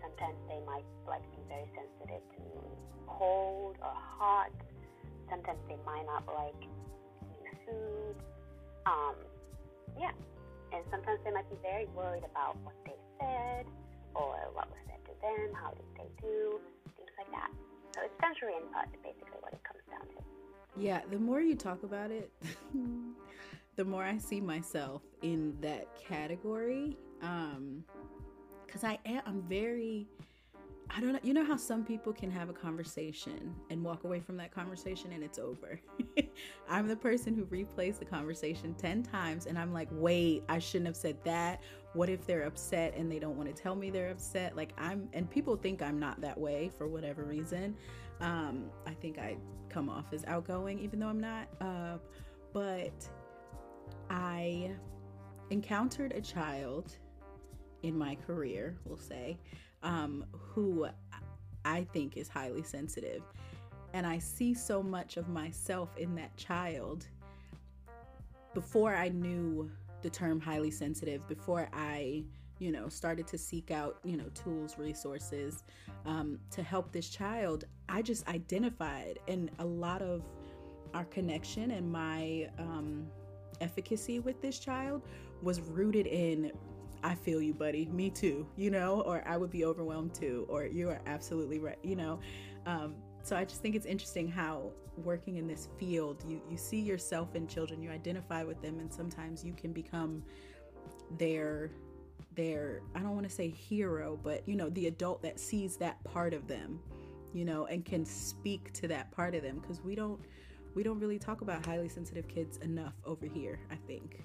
Sometimes 0.00 0.36
they 0.48 0.60
might 0.68 0.84
like 1.08 1.24
be 1.32 1.40
very 1.48 1.68
sensitive 1.72 2.22
to 2.36 2.44
cold 3.08 3.76
or 3.80 3.94
hot 3.94 4.52
sometimes 5.30 5.58
they 5.68 5.78
might 5.84 6.06
not 6.06 6.24
like 6.30 6.60
new 7.42 7.52
food. 7.66 8.16
Um, 8.86 9.16
yeah. 9.98 10.14
And 10.72 10.82
sometimes 10.90 11.20
they 11.24 11.30
might 11.30 11.48
be 11.50 11.58
very 11.62 11.86
worried 11.94 12.24
about 12.24 12.58
what 12.62 12.74
they 12.84 12.98
said 13.18 13.66
or 14.14 14.34
what 14.54 14.70
was 14.70 14.82
said 14.86 15.02
to 15.06 15.14
them, 15.22 15.54
how 15.54 15.70
did 15.70 15.86
they 15.98 16.10
do, 16.20 16.60
like 17.18 17.30
that. 17.30 17.50
So 17.94 18.00
it's 18.04 18.14
sensory 18.20 18.54
input, 18.54 18.90
basically 19.02 19.38
what 19.40 19.52
it 19.52 19.62
comes 19.64 19.82
down 19.90 20.06
to. 20.08 20.24
Yeah, 20.76 21.02
the 21.10 21.18
more 21.18 21.40
you 21.40 21.54
talk 21.54 21.82
about 21.82 22.10
it, 22.10 22.32
the 23.76 23.84
more 23.84 24.04
I 24.04 24.18
see 24.18 24.40
myself 24.40 25.02
in 25.22 25.56
that 25.60 25.88
category. 25.96 26.96
Um, 27.22 27.84
because 28.66 28.82
I 28.82 28.98
am, 29.06 29.22
I'm 29.24 29.42
very 29.42 30.08
I 30.90 31.00
don't 31.00 31.12
know. 31.12 31.18
You 31.22 31.34
know 31.34 31.44
how 31.44 31.56
some 31.56 31.84
people 31.84 32.12
can 32.12 32.30
have 32.30 32.48
a 32.48 32.52
conversation 32.52 33.54
and 33.70 33.82
walk 33.82 34.04
away 34.04 34.20
from 34.20 34.36
that 34.36 34.52
conversation 34.52 35.12
and 35.12 35.24
it's 35.24 35.38
over. 35.38 35.80
I'm 36.68 36.86
the 36.86 36.96
person 36.96 37.34
who 37.34 37.46
replays 37.46 37.98
the 37.98 38.04
conversation 38.04 38.74
10 38.74 39.02
times 39.02 39.46
and 39.46 39.58
I'm 39.58 39.72
like, 39.72 39.88
wait, 39.90 40.44
I 40.48 40.58
shouldn't 40.58 40.86
have 40.86 40.96
said 40.96 41.16
that. 41.24 41.62
What 41.94 42.08
if 42.08 42.26
they're 42.26 42.42
upset 42.42 42.94
and 42.96 43.10
they 43.10 43.18
don't 43.18 43.36
want 43.36 43.54
to 43.54 43.62
tell 43.62 43.74
me 43.74 43.90
they're 43.90 44.10
upset? 44.10 44.56
Like, 44.56 44.72
I'm, 44.76 45.08
and 45.12 45.30
people 45.30 45.56
think 45.56 45.80
I'm 45.80 45.98
not 45.98 46.20
that 46.20 46.38
way 46.38 46.70
for 46.76 46.86
whatever 46.88 47.22
reason. 47.24 47.76
Um, 48.20 48.66
I 48.86 48.92
think 48.94 49.18
I 49.18 49.36
come 49.68 49.88
off 49.88 50.12
as 50.12 50.24
outgoing, 50.26 50.78
even 50.80 50.98
though 50.98 51.08
I'm 51.08 51.20
not. 51.20 51.48
Uh, 51.60 51.98
but 52.52 53.08
I 54.10 54.72
encountered 55.50 56.12
a 56.12 56.20
child 56.20 56.96
in 57.82 57.96
my 57.96 58.16
career, 58.26 58.76
we'll 58.84 58.96
say, 58.96 59.38
um, 59.82 60.24
who 60.32 60.86
I 61.64 61.84
think 61.92 62.16
is 62.16 62.28
highly 62.28 62.62
sensitive. 62.62 63.22
And 63.92 64.06
I 64.06 64.18
see 64.18 64.54
so 64.54 64.82
much 64.82 65.16
of 65.16 65.28
myself 65.28 65.96
in 65.96 66.14
that 66.16 66.36
child 66.36 67.06
before 68.54 68.94
I 68.94 69.08
knew 69.10 69.70
the 70.04 70.10
term 70.10 70.38
highly 70.38 70.70
sensitive, 70.70 71.26
before 71.26 71.68
I 71.72 72.24
you 72.58 72.70
know, 72.70 72.88
started 72.88 73.26
to 73.26 73.36
seek 73.36 73.70
out, 73.70 73.98
you 74.04 74.16
know, 74.16 74.26
tools, 74.34 74.78
resources 74.78 75.64
um, 76.06 76.38
to 76.50 76.62
help 76.62 76.92
this 76.92 77.08
child, 77.08 77.64
I 77.88 78.00
just 78.00 78.26
identified 78.28 79.18
and 79.26 79.50
a 79.58 79.64
lot 79.64 80.02
of 80.02 80.22
our 80.94 81.04
connection 81.04 81.72
and 81.72 81.90
my 81.90 82.48
um, 82.58 83.06
efficacy 83.60 84.20
with 84.20 84.40
this 84.40 84.58
child 84.58 85.02
was 85.42 85.60
rooted 85.60 86.06
in 86.06 86.52
I 87.02 87.14
feel 87.14 87.42
you, 87.42 87.52
buddy. 87.52 87.84
Me 87.86 88.08
too, 88.08 88.46
you 88.56 88.70
know, 88.70 89.02
or 89.02 89.22
I 89.26 89.36
would 89.36 89.50
be 89.50 89.66
overwhelmed 89.66 90.14
too, 90.14 90.46
or 90.48 90.64
you 90.64 90.88
are 90.88 91.02
absolutely 91.04 91.58
right, 91.58 91.78
you 91.82 91.96
know. 91.96 92.18
Um, 92.64 92.94
so 93.24 93.36
I 93.36 93.44
just 93.44 93.62
think 93.62 93.74
it's 93.74 93.86
interesting 93.86 94.28
how 94.28 94.70
working 94.98 95.38
in 95.38 95.46
this 95.46 95.68
field, 95.78 96.22
you, 96.28 96.42
you 96.50 96.58
see 96.58 96.78
yourself 96.78 97.34
in 97.34 97.46
children, 97.46 97.82
you 97.82 97.90
identify 97.90 98.44
with 98.44 98.60
them, 98.60 98.78
and 98.78 98.92
sometimes 98.92 99.42
you 99.42 99.54
can 99.54 99.72
become 99.72 100.22
their 101.18 101.70
their 102.34 102.82
I 102.94 102.98
don't 102.98 103.14
want 103.14 103.26
to 103.26 103.34
say 103.34 103.48
hero, 103.48 104.18
but 104.22 104.46
you 104.46 104.56
know, 104.56 104.68
the 104.68 104.88
adult 104.88 105.22
that 105.22 105.40
sees 105.40 105.78
that 105.78 106.04
part 106.04 106.34
of 106.34 106.46
them, 106.46 106.78
you 107.32 107.46
know, 107.46 107.64
and 107.64 107.82
can 107.82 108.04
speak 108.04 108.74
to 108.74 108.88
that 108.88 109.10
part 109.10 109.34
of 109.34 109.42
them 109.42 109.58
because 109.58 109.80
we 109.82 109.94
don't 109.94 110.20
we 110.74 110.82
don't 110.82 111.00
really 111.00 111.18
talk 111.18 111.40
about 111.40 111.64
highly 111.64 111.88
sensitive 111.88 112.28
kids 112.28 112.58
enough 112.58 112.94
over 113.06 113.24
here, 113.24 113.58
I 113.70 113.76
think 113.86 114.22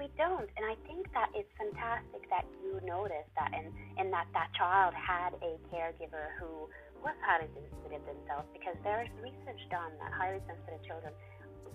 we 0.00 0.08
don't. 0.16 0.48
And 0.56 0.64
I 0.64 0.74
think 0.88 1.12
that 1.12 1.28
it's 1.34 1.52
fantastic 1.60 2.24
that 2.30 2.46
you 2.64 2.80
noticed 2.82 3.28
that 3.36 3.52
and, 3.52 3.68
and 3.98 4.10
that 4.12 4.26
that 4.32 4.48
child 4.56 4.94
had 4.94 5.34
a 5.44 5.60
caregiver 5.68 6.32
who 6.40 6.70
was 7.02 7.16
highly 7.24 7.48
sensitive 7.52 8.02
themselves 8.06 8.46
because 8.52 8.76
there 8.84 9.02
is 9.02 9.10
research 9.20 9.60
done 9.70 9.92
that 10.00 10.12
highly 10.12 10.40
sensitive 10.46 10.80
children 10.86 11.12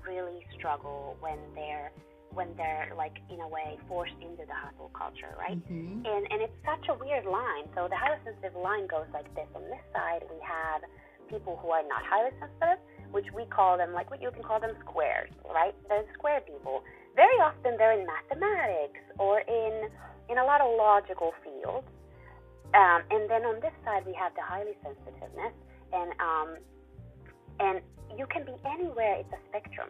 really 0.06 0.46
struggle 0.58 1.18
when 1.20 1.38
they're 1.54 1.92
when 2.34 2.52
they're 2.60 2.92
like 3.00 3.16
in 3.32 3.40
a 3.40 3.48
way 3.48 3.80
forced 3.88 4.18
into 4.20 4.44
the 4.44 4.54
hustle 4.54 4.92
culture, 4.92 5.32
right? 5.40 5.58
Mm-hmm. 5.58 6.04
And 6.04 6.24
and 6.30 6.40
it's 6.46 6.60
such 6.66 6.86
a 6.90 6.96
weird 6.98 7.26
line. 7.26 7.66
So 7.74 7.88
the 7.90 7.98
highly 7.98 8.20
sensitive 8.24 8.56
line 8.60 8.86
goes 8.88 9.08
like 9.14 9.28
this. 9.34 9.48
On 9.56 9.64
this 9.66 9.86
side 9.96 10.24
we 10.30 10.38
have 10.44 10.84
people 11.32 11.58
who 11.58 11.74
are 11.74 11.84
not 11.88 12.06
highly 12.06 12.34
sensitive, 12.38 12.80
which 13.10 13.26
we 13.34 13.50
call 13.50 13.78
them 13.78 13.94
like 13.94 14.12
what 14.12 14.22
you 14.22 14.30
can 14.30 14.44
call 14.44 14.60
them 14.60 14.78
squares, 14.86 15.32
right? 15.50 15.74
They're 15.90 16.06
square 16.14 16.42
people 16.46 16.86
very 17.16 17.40
often 17.40 17.80
they're 17.80 17.98
in 17.98 18.06
mathematics 18.06 19.00
or 19.18 19.40
in 19.40 19.90
in 20.30 20.38
a 20.38 20.44
lot 20.44 20.62
of 20.62 20.76
logical 20.78 21.32
fields. 21.44 21.88
Um, 22.76 23.02
and 23.10 23.32
then 23.32 23.48
on 23.48 23.64
this 23.64 23.74
side 23.88 24.04
we 24.06 24.14
have 24.20 24.36
the 24.36 24.44
highly 24.44 24.76
sensitiveness, 24.84 25.56
and 25.96 26.12
um, 26.20 26.50
and 27.60 27.78
you 28.18 28.28
can 28.28 28.44
be 28.44 28.56
anywhere. 28.68 29.24
It's 29.24 29.32
a 29.32 29.42
spectrum. 29.50 29.90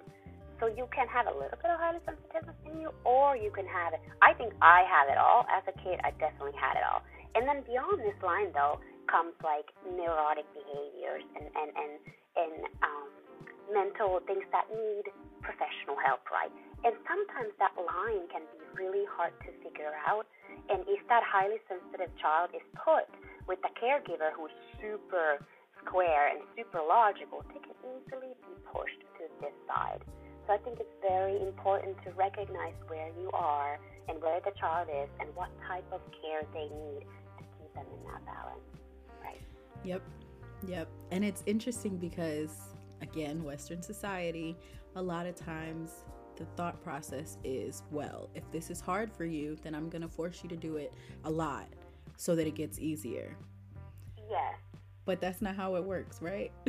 So 0.61 0.67
you 0.71 0.87
can 0.95 1.07
have 1.11 1.27
a 1.27 1.35
little 1.35 1.59
bit 1.59 1.67
of 1.67 1.79
highly 1.81 1.99
sensitiveness 2.07 2.55
in 2.63 2.79
you, 2.79 2.93
or 3.03 3.35
you 3.35 3.51
can 3.51 3.67
have 3.67 3.91
it. 3.91 3.99
I 4.23 4.31
think 4.33 4.53
I 4.61 4.87
have 4.87 5.11
it 5.11 5.19
all. 5.19 5.43
As 5.51 5.67
a 5.67 5.75
kid, 5.83 5.99
I 6.05 6.15
definitely 6.15 6.55
had 6.55 6.79
it 6.79 6.85
all. 6.87 7.03
And 7.35 7.43
then 7.43 7.65
beyond 7.67 7.99
this 7.99 8.15
line, 8.23 8.55
though, 8.55 8.79
comes 9.11 9.35
like 9.43 9.67
neurotic 9.83 10.45
behaviors 10.55 11.25
and 11.35 11.49
and 11.57 11.69
and 11.75 11.93
and 12.37 12.55
um, 12.85 13.09
mental 13.71 14.19
things 14.27 14.45
that 14.51 14.69
need 14.69 15.09
professional 15.41 15.97
help, 16.01 16.25
right? 16.29 16.51
And 16.83 16.93
sometimes 17.05 17.53
that 17.57 17.73
line 17.77 18.29
can 18.29 18.45
be 18.49 18.61
really 18.77 19.05
hard 19.09 19.33
to 19.45 19.49
figure 19.61 19.93
out. 20.05 20.25
And 20.69 20.81
if 20.87 21.01
that 21.09 21.23
highly 21.25 21.61
sensitive 21.69 22.13
child 22.17 22.49
is 22.53 22.65
put 22.73 23.09
with 23.47 23.59
a 23.65 23.71
caregiver 23.77 24.33
who's 24.33 24.53
super 24.81 25.41
square 25.85 26.29
and 26.33 26.41
super 26.57 26.81
logical, 26.81 27.45
they 27.49 27.61
can 27.61 27.77
easily 27.85 28.33
be 28.41 28.53
pushed 28.69 29.01
to 29.17 29.29
this 29.41 29.53
side. 29.69 30.01
So 30.47 30.53
I 30.53 30.57
think 30.57 30.79
it's 30.79 30.97
very 31.01 31.41
important 31.41 31.97
to 32.05 32.11
recognize 32.13 32.77
where 32.87 33.09
you 33.19 33.29
are 33.33 33.79
and 34.09 34.21
where 34.21 34.39
the 34.41 34.51
child 34.59 34.89
is 34.89 35.09
and 35.19 35.29
what 35.35 35.49
type 35.67 35.85
of 35.91 36.01
care 36.21 36.45
they 36.53 36.69
need 36.69 37.01
to 37.01 37.43
keep 37.57 37.73
them 37.73 37.85
in 37.89 38.01
that 38.05 38.25
balance. 38.25 38.69
Right? 39.23 39.41
Yep. 39.83 40.01
Yep. 40.67 40.87
And 41.11 41.25
it's 41.25 41.43
interesting 41.45 41.97
because 41.97 42.74
again, 43.01 43.43
Western 43.43 43.81
society, 43.81 44.57
a 44.95 45.01
lot 45.01 45.25
of 45.25 45.35
times 45.35 45.91
the 46.37 46.45
thought 46.57 46.81
process 46.83 47.37
is 47.43 47.83
well, 47.91 48.29
if 48.35 48.49
this 48.51 48.69
is 48.69 48.81
hard 48.81 49.11
for 49.11 49.25
you, 49.25 49.57
then 49.63 49.73
I'm 49.73 49.89
going 49.89 50.01
to 50.01 50.07
force 50.07 50.41
you 50.43 50.49
to 50.49 50.57
do 50.57 50.77
it 50.77 50.93
a 51.23 51.29
lot 51.29 51.67
so 52.17 52.35
that 52.35 52.47
it 52.47 52.55
gets 52.55 52.79
easier. 52.79 53.35
Yes. 54.29 54.55
But 55.05 55.21
that's 55.21 55.41
not 55.41 55.55
how 55.55 55.75
it 55.75 55.83
works, 55.83 56.21
right? 56.21 56.51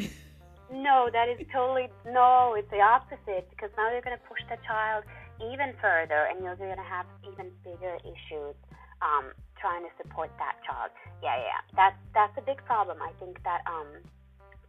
no, 0.72 1.08
that 1.12 1.28
is 1.28 1.44
totally 1.52 1.88
no, 2.04 2.54
it's 2.56 2.70
the 2.70 2.80
opposite 2.80 3.48
because 3.50 3.70
now 3.76 3.90
you're 3.90 4.02
going 4.02 4.16
to 4.16 4.24
push 4.28 4.40
the 4.48 4.56
child 4.66 5.04
even 5.40 5.72
further 5.80 6.28
and 6.30 6.42
you're 6.42 6.56
going 6.56 6.76
to 6.76 6.82
have 6.82 7.06
even 7.30 7.50
bigger 7.64 7.96
issues 8.04 8.54
um, 9.02 9.32
trying 9.60 9.82
to 9.82 9.90
support 10.00 10.30
that 10.38 10.56
child. 10.66 10.90
Yeah, 11.22 11.36
yeah, 11.36 11.60
that's 11.74 11.96
that's 12.14 12.36
a 12.38 12.42
big 12.42 12.64
problem. 12.64 12.98
I 13.00 13.12
think 13.18 13.42
that 13.44 13.62
um, 13.66 13.88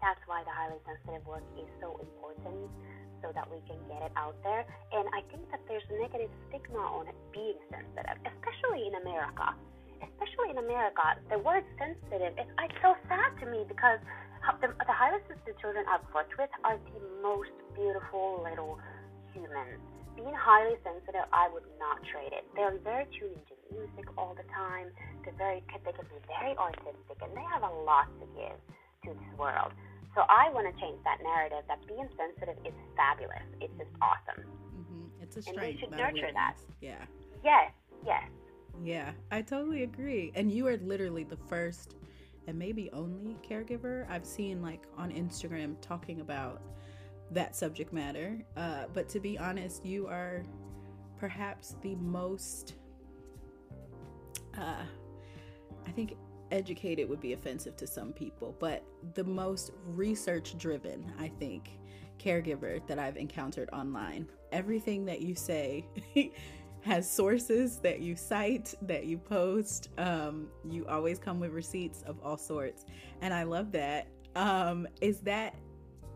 that's 0.07 0.23
why 0.23 0.39
the 0.47 0.55
highly 0.55 0.79
sensitive 0.87 1.27
work 1.27 1.43
is 1.59 1.67
so 1.83 1.99
important 1.99 2.71
so 3.19 3.27
that 3.35 3.43
we 3.51 3.59
can 3.67 3.75
get 3.91 3.99
it 4.07 4.13
out 4.15 4.39
there. 4.39 4.63
And 4.95 5.03
I 5.11 5.19
think 5.27 5.43
that 5.51 5.59
there's 5.67 5.83
a 5.91 5.99
negative 5.99 6.31
stigma 6.47 6.79
on 6.79 7.11
it 7.11 7.17
being 7.35 7.59
sensitive, 7.67 8.15
especially 8.23 8.87
in 8.87 8.95
America. 9.03 9.51
Especially 9.99 10.55
in 10.55 10.63
America, 10.63 11.19
the 11.27 11.43
word 11.43 11.67
sensitive, 11.75 12.39
it's, 12.39 12.47
it's 12.47 12.79
so 12.79 12.95
sad 13.11 13.35
to 13.43 13.51
me 13.51 13.67
because 13.67 13.99
the, 14.63 14.71
the 14.71 14.95
highly 14.95 15.19
sensitive 15.27 15.59
children 15.59 15.83
I've 15.91 16.05
worked 16.15 16.39
with 16.39 16.53
are 16.63 16.79
the 16.79 17.03
most 17.19 17.51
beautiful 17.75 18.47
little 18.47 18.79
humans. 19.35 19.83
Being 20.15 20.37
highly 20.37 20.79
sensitive, 20.87 21.27
I 21.35 21.51
would 21.51 21.67
not 21.81 21.99
trade 22.07 22.31
it. 22.31 22.47
They're 22.55 22.79
very 22.79 23.11
tuned 23.11 23.35
into 23.43 23.55
music 23.75 24.07
all 24.15 24.39
the 24.39 24.47
time. 24.55 24.87
They're 25.25 25.35
very, 25.35 25.59
they 25.67 25.91
can 25.91 26.07
be 26.07 26.21
very 26.31 26.55
artistic, 26.55 27.17
and 27.19 27.35
they 27.35 27.45
have 27.51 27.65
a 27.67 27.73
lot 27.83 28.07
to 28.23 28.25
give 28.37 28.57
to 29.05 29.09
this 29.13 29.31
world. 29.37 29.73
So 30.17 30.23
I 30.29 30.49
want 30.49 30.65
to 30.65 30.81
change 30.81 30.97
that 31.03 31.19
narrative 31.21 31.63
that 31.67 31.85
being 31.87 32.09
sensitive 32.17 32.57
is 32.65 32.73
fabulous. 32.95 33.45
It's 33.61 33.71
just 33.77 33.91
awesome. 34.01 34.45
Mm-hmm. 34.75 35.21
It's 35.21 35.37
a 35.37 35.43
strength. 35.43 35.61
And 35.61 35.75
we 35.75 35.79
should 35.79 35.91
nurture 35.91 36.33
that. 36.33 36.55
Yeah. 36.81 37.05
Yes. 37.43 37.71
Yes. 38.03 38.23
Yeah, 38.83 39.11
I 39.31 39.43
totally 39.43 39.83
agree. 39.83 40.31
And 40.33 40.51
you 40.51 40.65
are 40.65 40.77
literally 40.77 41.23
the 41.23 41.37
first 41.37 41.97
and 42.47 42.57
maybe 42.57 42.89
only 42.93 43.35
caregiver 43.47 44.09
I've 44.09 44.25
seen 44.25 44.59
like 44.59 44.87
on 44.97 45.11
Instagram 45.11 45.75
talking 45.81 46.21
about 46.21 46.63
that 47.29 47.55
subject 47.55 47.93
matter. 47.93 48.39
Uh, 48.55 48.85
but 48.95 49.07
to 49.09 49.19
be 49.19 49.37
honest, 49.37 49.85
you 49.85 50.07
are 50.07 50.41
perhaps 51.19 51.75
the 51.83 51.93
most, 51.95 52.73
uh, 54.57 54.83
I 55.85 55.91
think 55.91 56.17
educated 56.51 57.09
would 57.09 57.21
be 57.21 57.33
offensive 57.33 57.75
to 57.77 57.87
some 57.87 58.13
people, 58.13 58.55
but 58.59 58.83
the 59.13 59.23
most 59.23 59.71
research 59.85 60.57
driven, 60.57 61.11
I 61.19 61.29
think, 61.39 61.71
caregiver 62.19 62.85
that 62.87 62.99
I've 62.99 63.17
encountered 63.17 63.69
online. 63.71 64.27
Everything 64.51 65.05
that 65.05 65.21
you 65.21 65.35
say 65.35 65.85
has 66.81 67.09
sources 67.09 67.77
that 67.79 67.99
you 67.99 68.15
cite, 68.15 68.73
that 68.83 69.05
you 69.05 69.17
post. 69.17 69.89
Um, 69.97 70.47
you 70.69 70.85
always 70.87 71.19
come 71.19 71.39
with 71.39 71.51
receipts 71.51 72.01
of 72.03 72.17
all 72.23 72.37
sorts. 72.37 72.85
And 73.21 73.33
I 73.33 73.43
love 73.43 73.71
that. 73.73 74.07
Um, 74.35 74.87
is 75.01 75.19
that 75.21 75.55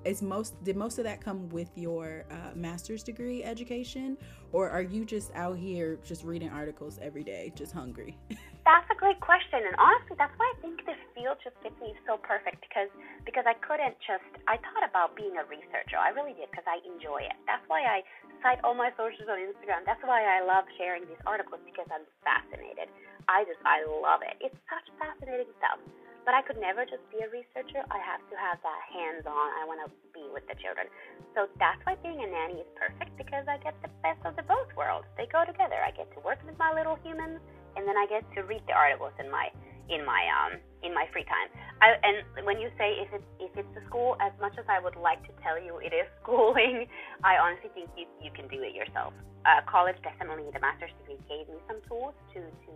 is 0.06 0.22
most 0.22 0.62
did 0.64 0.76
most 0.76 0.98
of 0.98 1.04
that 1.04 1.22
come 1.22 1.48
with 1.50 1.70
your 1.76 2.26
uh, 2.32 2.56
master's 2.56 3.04
degree 3.04 3.44
education 3.44 4.18
or 4.52 4.70
are 4.70 4.82
you 4.82 5.06
just 5.06 5.32
out 5.36 5.58
here 5.58 6.00
just 6.04 6.24
reading 6.24 6.50
articles 6.50 6.98
every 7.02 7.24
day 7.24 7.52
just 7.56 7.72
hungry 7.72 8.18
That's 8.62 8.86
a 8.94 8.98
great 8.98 9.18
question, 9.18 9.66
and 9.66 9.74
honestly, 9.82 10.14
that's 10.22 10.34
why 10.38 10.46
I 10.46 10.58
think 10.62 10.86
this 10.86 11.00
field 11.18 11.42
just 11.42 11.58
fits 11.66 11.74
me 11.82 11.98
so 12.06 12.22
perfect 12.22 12.62
because 12.62 12.94
because 13.26 13.50
I 13.50 13.58
couldn't 13.58 13.98
just. 14.06 14.26
I 14.46 14.62
thought 14.62 14.86
about 14.86 15.18
being 15.18 15.34
a 15.42 15.46
researcher. 15.50 15.98
I 15.98 16.14
really 16.14 16.38
did 16.38 16.46
because 16.54 16.70
I 16.70 16.78
enjoy 16.86 17.26
it. 17.26 17.34
That's 17.50 17.66
why 17.66 17.82
I 17.82 18.06
cite 18.46 18.62
all 18.62 18.78
my 18.78 18.94
sources 18.94 19.26
on 19.26 19.42
Instagram. 19.42 19.82
That's 19.90 20.02
why 20.06 20.22
I 20.22 20.46
love 20.46 20.70
sharing 20.78 21.10
these 21.10 21.22
articles 21.26 21.58
because 21.66 21.90
I'm 21.90 22.06
fascinated. 22.22 22.86
I 23.26 23.50
just 23.50 23.58
I 23.66 23.82
love 23.82 24.22
it. 24.22 24.38
It's 24.38 24.58
such 24.70 24.86
fascinating 25.02 25.50
stuff. 25.58 25.82
But 26.22 26.38
I 26.38 26.46
could 26.46 26.62
never 26.62 26.86
just 26.86 27.02
be 27.10 27.18
a 27.26 27.30
researcher. 27.34 27.82
I 27.90 27.98
have 27.98 28.22
to 28.30 28.36
have 28.38 28.62
that 28.62 28.82
hands-on. 28.94 29.48
I 29.58 29.66
want 29.66 29.82
to 29.82 29.90
be 30.14 30.22
with 30.30 30.46
the 30.46 30.54
children. 30.62 30.86
So 31.34 31.50
that's 31.58 31.82
why 31.82 31.98
being 32.06 32.22
a 32.22 32.30
nanny 32.30 32.62
is 32.62 32.70
perfect 32.78 33.18
because 33.18 33.50
I 33.50 33.58
get 33.58 33.74
the 33.82 33.90
best 34.06 34.22
of 34.22 34.38
the 34.38 34.46
both 34.46 34.70
worlds. 34.78 35.10
They 35.18 35.26
go 35.26 35.42
together. 35.50 35.82
I 35.82 35.90
get 35.98 36.14
to 36.14 36.22
work 36.22 36.38
with 36.46 36.54
my 36.62 36.70
little 36.78 37.02
humans 37.02 37.42
and 37.76 37.88
then 37.88 37.98
I 37.98 38.06
get 38.08 38.24
to 38.36 38.44
read 38.44 38.62
the 38.68 38.74
articles 38.74 39.14
in 39.20 39.30
my 39.30 39.50
in 39.90 40.06
my 40.06 40.24
um 40.32 40.60
in 40.82 40.94
my 40.94 41.06
free 41.14 41.26
time. 41.26 41.50
I, 41.82 41.98
and 42.02 42.46
when 42.46 42.58
you 42.58 42.70
say 42.78 42.98
if 43.02 43.10
it's 43.14 43.30
if 43.40 43.52
it's 43.58 43.74
a 43.78 43.84
school, 43.86 44.18
as 44.22 44.34
much 44.40 44.58
as 44.58 44.66
I 44.70 44.80
would 44.80 44.96
like 44.96 45.22
to 45.28 45.34
tell 45.44 45.62
you 45.62 45.78
it 45.84 45.94
is 45.94 46.08
schooling, 46.24 46.88
I 47.24 47.38
honestly 47.38 47.70
think 47.74 47.90
you 47.98 48.08
you 48.24 48.32
can 48.32 48.48
do 48.48 48.64
it 48.64 48.74
yourself. 48.74 49.14
Uh, 49.46 49.62
college 49.66 49.98
definitely 50.02 50.48
the 50.54 50.62
master's 50.62 50.94
degree 51.02 51.20
gave 51.28 51.50
me 51.50 51.60
some 51.68 51.82
tools 51.88 52.16
to 52.34 52.40
to 52.40 52.72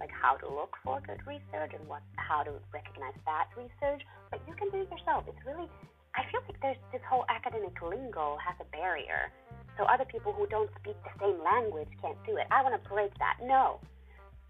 like 0.00 0.10
how 0.10 0.34
to 0.36 0.46
look 0.50 0.74
for 0.82 1.00
good 1.06 1.22
research 1.26 1.72
and 1.72 1.84
what 1.86 2.02
how 2.16 2.42
to 2.42 2.52
recognize 2.72 3.14
bad 3.24 3.46
research, 3.56 4.02
but 4.30 4.40
you 4.46 4.54
can 4.54 4.70
do 4.70 4.82
it 4.82 4.90
yourself. 4.90 5.24
It's 5.28 5.42
really 5.44 5.68
I 6.14 6.22
feel 6.30 6.40
like 6.46 6.58
there's 6.62 6.82
this 6.92 7.02
whole 7.08 7.26
academic 7.28 7.74
lingo 7.82 8.38
has 8.38 8.54
a 8.62 8.68
barrier. 8.70 9.34
So 9.76 9.82
other 9.90 10.06
people 10.06 10.32
who 10.32 10.46
don't 10.46 10.70
speak 10.78 10.94
the 11.02 11.10
same 11.18 11.42
language 11.42 11.90
can't 11.98 12.18
do 12.22 12.38
it. 12.38 12.46
I 12.54 12.62
want 12.62 12.78
to 12.78 12.82
break 12.88 13.10
that. 13.18 13.42
No, 13.42 13.82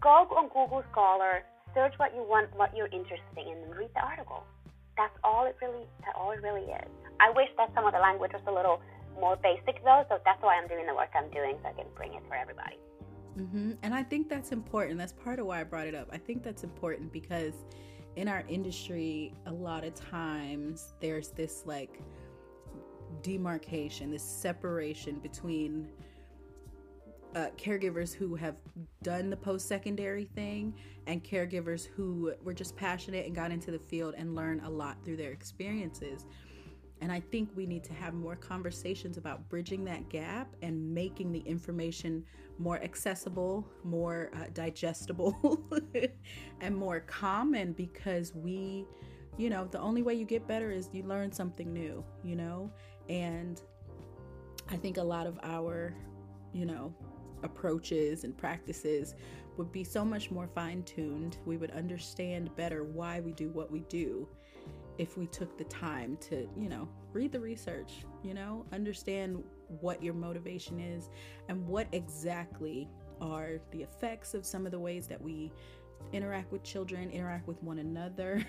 go 0.04 0.28
on 0.36 0.52
Google 0.52 0.84
Scholar, 0.92 1.42
search 1.72 1.94
what 1.96 2.14
you 2.14 2.22
want, 2.22 2.54
what 2.54 2.76
you're 2.76 2.92
interested 2.92 3.40
in, 3.40 3.56
and 3.64 3.74
read 3.74 3.88
the 3.96 4.04
article. 4.04 4.44
That's 4.96 5.16
all 5.24 5.46
it 5.46 5.56
really. 5.60 5.88
That 6.04 6.14
all 6.14 6.30
it 6.30 6.42
really 6.42 6.68
is. 6.70 6.88
I 7.18 7.30
wish 7.30 7.48
that 7.56 7.72
some 7.74 7.86
of 7.86 7.92
the 7.92 7.98
language 7.98 8.32
was 8.32 8.42
a 8.46 8.52
little 8.52 8.80
more 9.18 9.36
basic 9.36 9.82
though, 9.82 10.04
so 10.08 10.18
that's 10.24 10.42
why 10.42 10.60
I'm 10.60 10.68
doing 10.68 10.86
the 10.86 10.94
work 10.94 11.10
I'm 11.16 11.30
doing, 11.30 11.56
so 11.62 11.70
I 11.70 11.72
can 11.72 11.86
bring 11.96 12.12
it 12.14 12.22
for 12.28 12.36
everybody. 12.36 12.76
Mm-hmm. 13.38 13.72
And 13.82 13.94
I 13.94 14.02
think 14.02 14.28
that's 14.28 14.52
important. 14.52 14.98
That's 14.98 15.12
part 15.12 15.40
of 15.40 15.46
why 15.46 15.60
I 15.60 15.64
brought 15.64 15.88
it 15.88 15.94
up. 15.94 16.08
I 16.12 16.18
think 16.18 16.44
that's 16.44 16.62
important 16.62 17.12
because 17.12 17.54
in 18.14 18.28
our 18.28 18.44
industry, 18.48 19.32
a 19.46 19.52
lot 19.52 19.84
of 19.84 19.94
times 19.94 20.92
there's 21.00 21.28
this 21.28 21.64
like 21.66 22.00
demarcation, 23.22 24.10
this 24.10 24.22
separation 24.22 25.16
between 25.18 25.88
uh, 27.34 27.46
caregivers 27.56 28.14
who 28.14 28.34
have 28.36 28.56
done 29.02 29.28
the 29.28 29.36
post 29.36 29.66
secondary 29.66 30.24
thing 30.24 30.74
and 31.06 31.22
caregivers 31.24 31.86
who 31.86 32.32
were 32.42 32.54
just 32.54 32.76
passionate 32.76 33.26
and 33.26 33.34
got 33.34 33.50
into 33.50 33.70
the 33.70 33.78
field 33.78 34.14
and 34.16 34.34
learned 34.34 34.60
a 34.64 34.70
lot 34.70 34.96
through 35.04 35.16
their 35.16 35.32
experiences. 35.32 36.26
And 37.00 37.10
I 37.10 37.20
think 37.20 37.50
we 37.54 37.66
need 37.66 37.84
to 37.84 37.92
have 37.92 38.14
more 38.14 38.36
conversations 38.36 39.18
about 39.18 39.48
bridging 39.48 39.84
that 39.84 40.08
gap 40.08 40.54
and 40.62 40.94
making 40.94 41.32
the 41.32 41.40
information 41.40 42.24
more 42.58 42.80
accessible, 42.82 43.66
more 43.82 44.30
uh, 44.34 44.44
digestible, 44.54 45.60
and 46.60 46.74
more 46.74 47.00
common 47.00 47.72
because 47.72 48.32
we, 48.34 48.86
you 49.36 49.50
know, 49.50 49.66
the 49.66 49.80
only 49.80 50.02
way 50.02 50.14
you 50.14 50.24
get 50.24 50.46
better 50.46 50.70
is 50.70 50.88
you 50.92 51.02
learn 51.02 51.32
something 51.32 51.72
new, 51.72 52.04
you 52.22 52.36
know? 52.36 52.70
And 53.08 53.60
I 54.70 54.76
think 54.76 54.96
a 54.96 55.02
lot 55.02 55.26
of 55.26 55.38
our, 55.42 55.94
you 56.52 56.64
know, 56.64 56.94
approaches 57.44 58.24
and 58.24 58.36
practices 58.36 59.14
would 59.56 59.70
be 59.70 59.84
so 59.84 60.04
much 60.04 60.30
more 60.30 60.48
fine 60.48 60.82
tuned. 60.82 61.38
We 61.44 61.56
would 61.56 61.70
understand 61.70 62.54
better 62.56 62.82
why 62.84 63.20
we 63.20 63.32
do 63.32 63.50
what 63.50 63.70
we 63.70 63.80
do 63.82 64.28
if 64.98 65.16
we 65.16 65.26
took 65.26 65.56
the 65.56 65.64
time 65.64 66.16
to, 66.22 66.48
you 66.56 66.68
know, 66.68 66.88
read 67.12 67.32
the 67.32 67.40
research, 67.40 68.04
you 68.22 68.34
know, 68.34 68.64
understand 68.72 69.42
what 69.80 70.02
your 70.02 70.14
motivation 70.14 70.80
is 70.80 71.10
and 71.48 71.66
what 71.66 71.86
exactly 71.92 72.88
are 73.20 73.60
the 73.70 73.82
effects 73.82 74.34
of 74.34 74.44
some 74.44 74.66
of 74.66 74.72
the 74.72 74.78
ways 74.78 75.06
that 75.06 75.20
we 75.20 75.52
interact 76.12 76.52
with 76.52 76.62
children, 76.62 77.10
interact 77.10 77.46
with 77.46 77.62
one 77.62 77.78
another. 77.78 78.44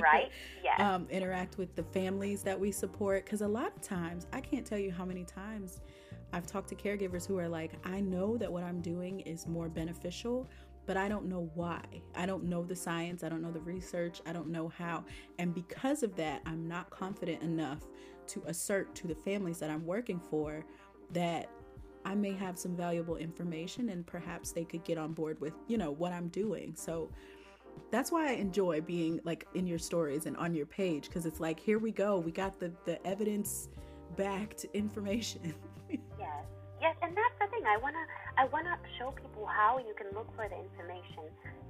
right? 0.00 0.30
Yeah. 0.64 0.74
Um, 0.88 1.06
interact 1.10 1.58
with 1.58 1.74
the 1.74 1.82
families 1.82 2.42
that 2.44 2.58
we 2.58 2.70
support. 2.70 3.24
Because 3.24 3.42
a 3.42 3.48
lot 3.48 3.72
of 3.76 3.82
times, 3.82 4.26
I 4.32 4.40
can't 4.40 4.64
tell 4.64 4.78
you 4.78 4.90
how 4.90 5.04
many 5.04 5.24
times 5.24 5.80
I've 6.32 6.46
talked 6.46 6.68
to 6.68 6.74
caregivers 6.74 7.26
who 7.26 7.38
are 7.38 7.48
like, 7.48 7.72
I 7.84 8.00
know 8.00 8.36
that 8.36 8.50
what 8.50 8.62
I'm 8.62 8.80
doing 8.80 9.20
is 9.20 9.46
more 9.46 9.68
beneficial, 9.68 10.48
but 10.86 10.96
I 10.96 11.08
don't 11.08 11.26
know 11.26 11.50
why. 11.54 11.82
I 12.14 12.26
don't 12.26 12.44
know 12.44 12.64
the 12.64 12.76
science, 12.76 13.22
I 13.22 13.28
don't 13.28 13.42
know 13.42 13.52
the 13.52 13.60
research, 13.60 14.20
I 14.24 14.32
don't 14.32 14.48
know 14.48 14.68
how. 14.68 15.04
And 15.38 15.54
because 15.54 16.02
of 16.02 16.16
that, 16.16 16.42
I'm 16.46 16.66
not 16.66 16.90
confident 16.90 17.42
enough 17.42 17.80
to 18.28 18.42
assert 18.46 18.94
to 18.96 19.06
the 19.06 19.14
families 19.14 19.58
that 19.58 19.70
I'm 19.70 19.84
working 19.84 20.18
for 20.18 20.64
that 21.12 21.50
I 22.04 22.14
may 22.14 22.32
have 22.32 22.58
some 22.58 22.76
valuable 22.76 23.16
information 23.16 23.90
and 23.90 24.06
perhaps 24.06 24.52
they 24.52 24.64
could 24.64 24.84
get 24.84 24.98
on 24.98 25.12
board 25.12 25.40
with, 25.40 25.54
you 25.66 25.78
know, 25.78 25.90
what 25.90 26.12
I'm 26.12 26.28
doing. 26.28 26.74
So 26.74 27.10
that's 27.90 28.10
why 28.10 28.30
I 28.30 28.32
enjoy 28.32 28.80
being 28.80 29.20
like 29.24 29.46
in 29.54 29.66
your 29.66 29.78
stories 29.78 30.26
and 30.26 30.36
on 30.36 30.54
your 30.54 30.66
page 30.66 31.04
because 31.08 31.26
it's 31.26 31.40
like 31.40 31.60
here 31.60 31.78
we 31.78 31.92
go. 31.92 32.18
We 32.18 32.32
got 32.32 32.58
the 32.58 32.72
the 32.84 33.04
evidence 33.06 33.68
backed 34.16 34.64
information. 34.74 35.54
yes. 35.90 36.44
Yes, 36.80 36.94
and 37.02 37.10
that's 37.16 37.34
the 37.40 37.46
thing. 37.50 37.66
I 37.66 37.76
wanna 37.76 38.04
I 38.36 38.44
wanna 38.46 38.78
show 38.98 39.10
people 39.10 39.46
how 39.46 39.78
you 39.78 39.94
can 39.98 40.06
look 40.14 40.30
for 40.36 40.48
the 40.48 40.54
information, 40.54 41.26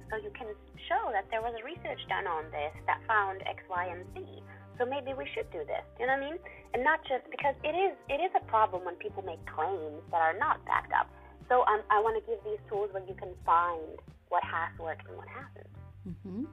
so 0.09 0.17
you 0.17 0.29
can 0.37 0.53
show 0.87 1.09
that 1.11 1.25
there 1.31 1.41
was 1.41 1.53
research 1.65 1.99
done 2.07 2.27
on 2.27 2.45
this 2.51 2.73
that 2.85 3.01
found 3.07 3.41
X, 3.47 3.63
Y, 3.69 3.85
and 3.89 4.05
Z. 4.13 4.43
So 4.79 4.85
maybe 4.85 5.13
we 5.13 5.27
should 5.35 5.51
do 5.51 5.59
this. 5.59 5.83
You 5.99 6.07
know 6.07 6.13
what 6.13 6.23
I 6.23 6.29
mean? 6.31 6.39
And 6.73 6.83
not 6.83 7.01
just 7.03 7.29
because 7.29 7.53
it 7.63 7.75
is 7.75 7.97
it 8.07 8.23
is 8.23 8.31
a 8.35 8.43
problem 8.45 8.85
when 8.85 8.95
people 8.95 9.21
make 9.23 9.45
claims 9.45 10.01
that 10.11 10.21
are 10.21 10.37
not 10.39 10.65
backed 10.65 10.93
up. 10.93 11.09
So 11.49 11.65
um, 11.65 11.81
I 11.91 11.99
want 11.99 12.23
to 12.23 12.31
give 12.31 12.39
these 12.45 12.59
tools 12.69 12.89
where 12.93 13.03
you 13.05 13.13
can 13.13 13.33
find 13.45 13.81
what 14.29 14.43
has 14.43 14.69
worked 14.79 15.07
and 15.07 15.17
what 15.17 15.27
hasn't. 15.27 15.67
Mhm. 16.07 16.47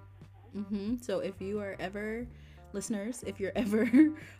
Mhm. 0.56 1.04
So 1.04 1.20
if 1.20 1.40
you 1.40 1.60
are 1.60 1.76
ever 1.78 2.26
listeners, 2.72 3.22
if 3.24 3.38
you're 3.38 3.52
ever 3.56 3.88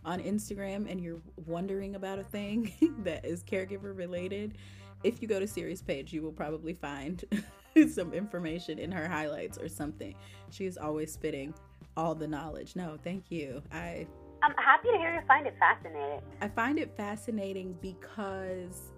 on 0.04 0.20
Instagram 0.20 0.90
and 0.90 1.00
you're 1.00 1.20
wondering 1.46 1.94
about 1.94 2.18
a 2.18 2.24
thing 2.24 2.72
that 3.04 3.24
is 3.24 3.44
caregiver 3.44 3.96
related, 3.96 4.58
if 5.04 5.22
you 5.22 5.28
go 5.28 5.38
to 5.38 5.46
Siiri's 5.46 5.82
page, 5.82 6.12
you 6.12 6.22
will 6.22 6.32
probably 6.32 6.74
find 6.74 7.22
some 7.92 8.12
information 8.12 8.78
in 8.78 8.90
her 8.90 9.06
highlights 9.06 9.58
or 9.58 9.68
something. 9.68 10.14
She 10.50 10.64
is 10.64 10.76
always 10.76 11.12
spitting 11.12 11.54
all 11.96 12.14
the 12.14 12.26
knowledge. 12.26 12.76
No, 12.76 12.98
thank 13.02 13.30
you. 13.30 13.62
I 13.72 14.06
I'm 14.42 14.54
happy 14.58 14.88
to 14.92 14.98
hear 14.98 15.14
you 15.14 15.20
find 15.26 15.46
it 15.46 15.56
fascinating. 15.58 16.20
I 16.40 16.48
find 16.48 16.78
it 16.78 16.94
fascinating 16.96 17.76
because 17.80 18.92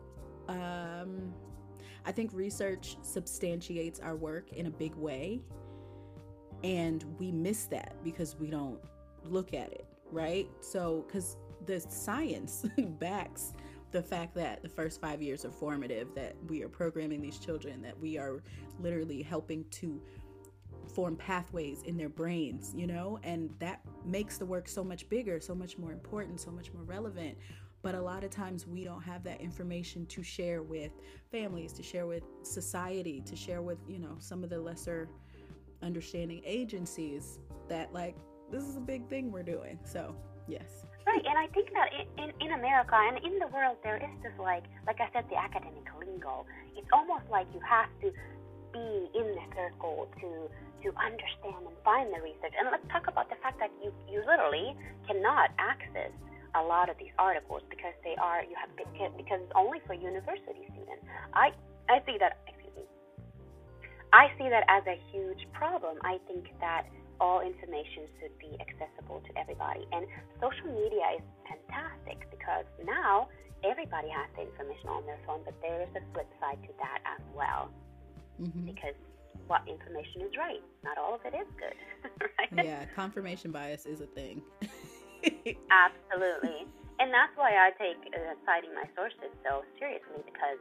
um, 0.48 1.32
I 2.04 2.12
think 2.12 2.32
research 2.32 2.96
substantiates 3.02 4.00
our 4.00 4.16
work 4.16 4.52
in 4.52 4.66
a 4.66 4.70
big 4.70 4.94
way. 4.94 5.40
And 6.64 7.04
we 7.18 7.30
miss 7.30 7.66
that 7.66 7.94
because 8.02 8.36
we 8.36 8.50
don't 8.50 8.80
look 9.24 9.54
at 9.54 9.72
it, 9.72 9.86
right? 10.10 10.48
So, 10.60 11.04
because 11.06 11.36
the 11.66 11.78
science 11.80 12.66
backs 12.98 13.52
the 13.90 14.02
fact 14.02 14.34
that 14.34 14.62
the 14.62 14.68
first 14.68 15.00
five 15.00 15.22
years 15.22 15.44
are 15.44 15.50
formative, 15.50 16.14
that 16.14 16.34
we 16.48 16.62
are 16.62 16.68
programming 16.68 17.20
these 17.20 17.38
children, 17.38 17.80
that 17.82 17.98
we 17.98 18.18
are 18.18 18.42
literally 18.80 19.22
helping 19.22 19.64
to 19.70 20.00
form 20.88 21.16
pathways 21.16 21.82
in 21.82 21.96
their 21.96 22.08
brains, 22.08 22.72
you 22.74 22.86
know, 22.86 23.18
and 23.22 23.50
that 23.58 23.80
makes 24.04 24.38
the 24.38 24.46
work 24.46 24.68
so 24.68 24.82
much 24.82 25.08
bigger, 25.08 25.40
so 25.40 25.54
much 25.54 25.78
more 25.78 25.92
important, 25.92 26.40
so 26.40 26.50
much 26.50 26.72
more 26.72 26.82
relevant. 26.84 27.36
But 27.82 27.94
a 27.94 28.00
lot 28.00 28.24
of 28.24 28.30
times 28.30 28.66
we 28.66 28.84
don't 28.84 29.02
have 29.02 29.22
that 29.24 29.40
information 29.40 30.04
to 30.06 30.22
share 30.22 30.62
with 30.62 30.90
families, 31.30 31.72
to 31.74 31.82
share 31.82 32.06
with 32.06 32.24
society, 32.42 33.22
to 33.24 33.36
share 33.36 33.62
with, 33.62 33.78
you 33.86 34.00
know, 34.00 34.16
some 34.18 34.42
of 34.42 34.50
the 34.50 34.58
lesser 34.58 35.08
understanding 35.82 36.42
agencies 36.44 37.38
that, 37.68 37.92
like, 37.92 38.16
this 38.50 38.64
is 38.64 38.76
a 38.76 38.80
big 38.80 39.08
thing 39.08 39.30
we're 39.30 39.44
doing. 39.44 39.78
So, 39.84 40.16
yes. 40.48 40.86
Right, 41.06 41.24
and 41.24 41.38
I 41.38 41.46
think 41.54 41.70
that 41.72 41.88
in, 42.22 42.32
in 42.44 42.52
America 42.52 42.94
and 42.94 43.24
in 43.24 43.38
the 43.38 43.46
world, 43.46 43.76
there 43.84 43.96
is 43.96 44.22
this 44.22 44.32
like, 44.38 44.64
like 44.86 45.00
I 45.00 45.08
said, 45.12 45.24
the 45.30 45.38
academic 45.38 45.84
lingo. 45.98 46.46
It's 46.76 46.88
almost 46.92 47.24
like 47.30 47.46
you 47.54 47.60
have 47.60 47.88
to 48.02 48.12
be 48.72 49.08
in 49.14 49.34
the 49.34 49.40
circle 49.54 50.08
to 50.20 50.50
to 50.82 50.88
understand 50.98 51.66
and 51.66 51.76
find 51.84 52.12
the 52.12 52.20
research. 52.22 52.54
And 52.58 52.70
let's 52.70 52.86
talk 52.90 53.08
about 53.08 53.28
the 53.30 53.38
fact 53.42 53.58
that 53.58 53.70
you 53.82 53.92
you 54.06 54.22
literally 54.26 54.76
cannot 55.06 55.50
access 55.58 56.12
a 56.54 56.62
lot 56.62 56.88
of 56.88 56.96
these 56.98 57.12
articles 57.18 57.62
because 57.68 57.94
they 58.04 58.16
are 58.16 58.42
you 58.42 58.56
have 58.56 58.70
because 58.74 59.40
it's 59.42 59.56
only 59.56 59.80
for 59.86 59.94
university 59.94 60.64
students. 60.72 61.04
I 61.34 61.52
I 61.88 62.02
see 62.06 62.16
that 62.18 62.40
excuse 62.46 62.74
me. 62.76 62.86
I 64.12 64.32
see 64.38 64.48
that 64.48 64.64
as 64.68 64.84
a 64.86 64.96
huge 65.12 65.44
problem. 65.52 65.98
I 66.02 66.18
think 66.26 66.48
that 66.60 66.86
all 67.20 67.42
information 67.42 68.06
should 68.20 68.34
be 68.38 68.54
accessible 68.62 69.20
to 69.26 69.30
everybody. 69.34 69.86
And 69.90 70.06
social 70.38 70.70
media 70.70 71.18
is 71.18 71.24
fantastic 71.50 72.30
because 72.30 72.64
now 72.86 73.28
everybody 73.66 74.08
has 74.08 74.30
the 74.38 74.46
information 74.46 74.88
on 74.88 75.02
their 75.04 75.18
phone, 75.26 75.42
but 75.44 75.54
there 75.60 75.82
is 75.82 75.90
a 75.98 76.02
flip 76.14 76.30
side 76.38 76.62
to 76.62 76.72
that 76.78 77.02
as 77.04 77.22
well 77.34 77.74
mm-hmm. 78.40 78.66
because 78.66 78.94
what 79.48 79.66
information 79.66 80.22
is 80.22 80.32
right. 80.38 80.62
Not 80.84 80.96
all 80.96 81.16
of 81.16 81.20
it 81.24 81.34
is 81.34 81.48
good. 81.56 81.76
right? 82.38 82.64
Yeah, 82.64 82.84
confirmation 82.94 83.50
bias 83.50 83.84
is 83.84 84.00
a 84.00 84.06
thing. 84.06 84.42
Absolutely. 85.72 86.68
And 87.00 87.10
that's 87.10 87.34
why 87.34 87.56
I 87.56 87.72
take 87.80 87.98
uh, 88.14 88.36
citing 88.46 88.74
my 88.74 88.86
sources 88.94 89.32
so 89.42 89.64
seriously 89.78 90.22
because 90.22 90.60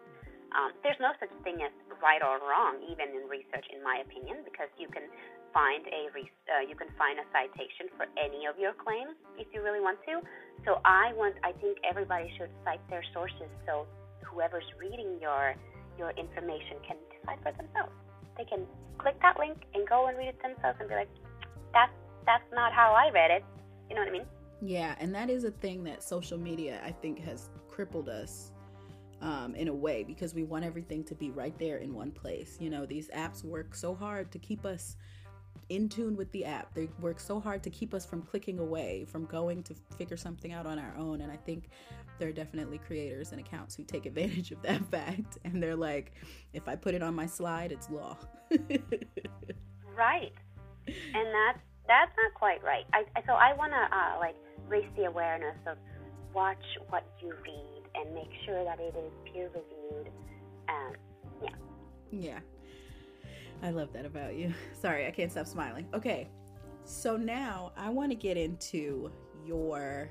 um, 0.56 0.71
there's 0.82 0.97
no 1.04 1.12
such 1.19 1.34
thing 1.43 1.60
as 1.62 1.73
right 2.02 2.23
or 2.23 2.39
wrong, 2.39 2.80
even 2.88 3.12
in 3.12 3.28
research, 3.28 3.67
in 3.73 3.84
my 3.84 4.02
opinion, 4.06 4.45
because 4.47 4.71
you 4.80 4.88
can 4.88 5.10
find 5.52 5.84
a 5.89 6.08
re- 6.13 6.32
uh, 6.47 6.63
you 6.63 6.78
can 6.78 6.88
find 6.95 7.19
a 7.19 7.26
citation 7.34 7.91
for 7.97 8.06
any 8.15 8.45
of 8.45 8.56
your 8.56 8.71
claims 8.78 9.17
if 9.36 9.50
you 9.52 9.60
really 9.65 9.82
want 9.82 10.00
to. 10.08 10.21
So 10.63 10.80
I 10.86 11.12
want, 11.13 11.36
I 11.43 11.52
think 11.58 11.82
everybody 11.84 12.32
should 12.38 12.54
cite 12.63 12.84
their 12.89 13.04
sources 13.13 13.50
so 13.65 13.89
whoever's 14.23 14.67
reading 14.80 15.17
your 15.19 15.56
your 15.98 16.13
information 16.13 16.77
can 16.85 16.98
decide 17.10 17.42
for 17.42 17.52
themselves. 17.58 17.98
They 18.38 18.46
can 18.46 18.65
click 18.98 19.19
that 19.21 19.38
link 19.40 19.58
and 19.73 19.88
go 19.88 20.08
and 20.08 20.17
read 20.17 20.29
it 20.29 20.42
themselves 20.42 20.77
and 20.79 20.90
be 20.90 20.96
like, 20.96 21.10
that's 21.73 21.92
that's 22.25 22.44
not 22.54 22.73
how 22.73 22.94
I 22.94 23.10
read 23.12 23.31
it. 23.31 23.44
You 23.90 23.96
know 23.96 24.02
what 24.02 24.10
I 24.10 24.12
mean? 24.12 24.25
Yeah, 24.62 24.96
and 25.00 25.13
that 25.15 25.29
is 25.29 25.44
a 25.44 25.52
thing 25.52 25.83
that 25.85 26.04
social 26.04 26.38
media 26.38 26.81
I 26.83 26.92
think 26.92 27.19
has 27.19 27.50
crippled 27.69 28.10
us 28.10 28.52
um, 29.21 29.56
in 29.56 29.67
a 29.67 29.73
way 29.73 30.04
because 30.04 30.33
we 30.33 30.44
want 30.44 30.65
everything 30.65 31.04
to 31.06 31.15
be 31.15 31.31
right 31.31 31.58
there 31.58 31.77
in 31.77 31.94
one 31.94 32.12
place. 32.12 32.58
You 32.60 32.69
know, 32.69 32.85
these 32.85 33.10
apps 33.10 33.44
work 33.44 33.75
so 33.75 33.96
hard 33.96 34.31
to 34.31 34.40
keep 34.40 34.65
us 34.65 34.98
in 35.69 35.90
tune 35.90 36.15
with 36.15 36.31
the 36.31 36.46
app. 36.46 36.73
They 36.73 36.90
work 37.02 37.19
so 37.19 37.40
hard 37.40 37.63
to 37.63 37.69
keep 37.69 37.94
us 37.94 38.06
from 38.06 38.21
clicking 38.21 38.60
away, 38.60 39.06
from 39.06 39.25
going 39.25 39.63
to 39.63 39.75
figure 39.98 40.17
something 40.17 40.54
out 40.54 40.65
on 40.65 40.79
our 40.79 40.96
own. 40.98 41.21
And 41.21 41.31
I 41.31 41.38
think 41.38 41.69
there 42.20 42.30
are 42.30 42.34
definitely 42.34 42.78
creators 42.80 43.32
and 43.32 43.40
accounts 43.40 43.76
who 43.76 43.84
take 43.84 44.06
advantage 44.06 44.52
of 44.52 44.62
that 44.63 44.84
fact. 44.92 45.38
And 45.44 45.62
they're 45.62 45.76
like, 45.76 46.13
if 46.54 46.68
I 46.68 46.76
put 46.76 46.94
it 46.94 47.04
on 47.04 47.15
my 47.15 47.26
slide, 47.26 47.72
it's 47.72 47.90
law. 47.90 48.18
right. 49.96 50.34
And 50.88 51.28
that's 51.34 51.60
that's 51.88 52.12
not 52.18 52.34
quite 52.36 52.63
right. 52.63 52.86
I, 52.94 53.04
so 53.26 53.34
I 53.34 53.54
want 53.54 53.72
to 53.72 53.96
uh, 53.96 54.20
like 54.20 54.36
raise 54.68 54.90
the 54.98 55.06
awareness 55.06 55.56
of 55.65 55.78
watch 56.34 56.63
what 56.90 57.06
you 57.22 57.34
read 57.44 57.84
and 57.96 58.13
make 58.13 58.30
sure 58.46 58.63
that 58.63 58.80
it 58.80 58.94
is 58.96 59.12
peer 59.32 59.48
reviewed. 59.48 60.12
Um, 60.70 60.94
yeah. 61.42 61.50
Yeah. 62.12 62.40
I 63.63 63.72
love 63.72 63.92
that 63.94 64.06
about 64.06 64.36
you. 64.36 64.54
Sorry, 64.82 65.08
I 65.08 65.12
can't 65.12 65.32
stop 65.32 65.48
smiling. 65.48 65.88
Okay. 65.94 66.30
So 66.84 67.18
now 67.18 67.72
I 67.76 67.90
want 67.90 68.12
to 68.12 68.15
get 68.15 68.38
into 68.38 69.12
your 69.46 70.10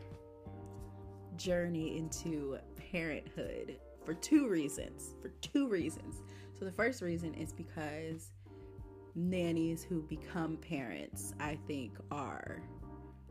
journey 1.36 1.96
into 1.96 2.58
parenthood 2.90 3.78
for 4.04 4.14
two 4.14 4.48
reasons. 4.48 5.14
For 5.20 5.28
two 5.40 5.68
reasons. 5.68 6.22
So 6.58 6.64
the 6.64 6.72
first 6.72 7.02
reason 7.02 7.34
is 7.34 7.52
because 7.52 8.30
nannies 9.14 9.82
who 9.82 10.02
become 10.02 10.56
parents, 10.56 11.34
I 11.40 11.58
think, 11.66 11.96
are 12.10 12.62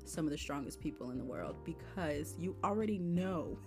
some 0.04 0.26
of 0.26 0.32
the 0.32 0.38
strongest 0.38 0.80
people 0.80 1.12
in 1.12 1.18
the 1.18 1.24
world 1.24 1.56
because 1.64 2.36
you 2.38 2.56
already 2.64 3.00
know. 3.00 3.58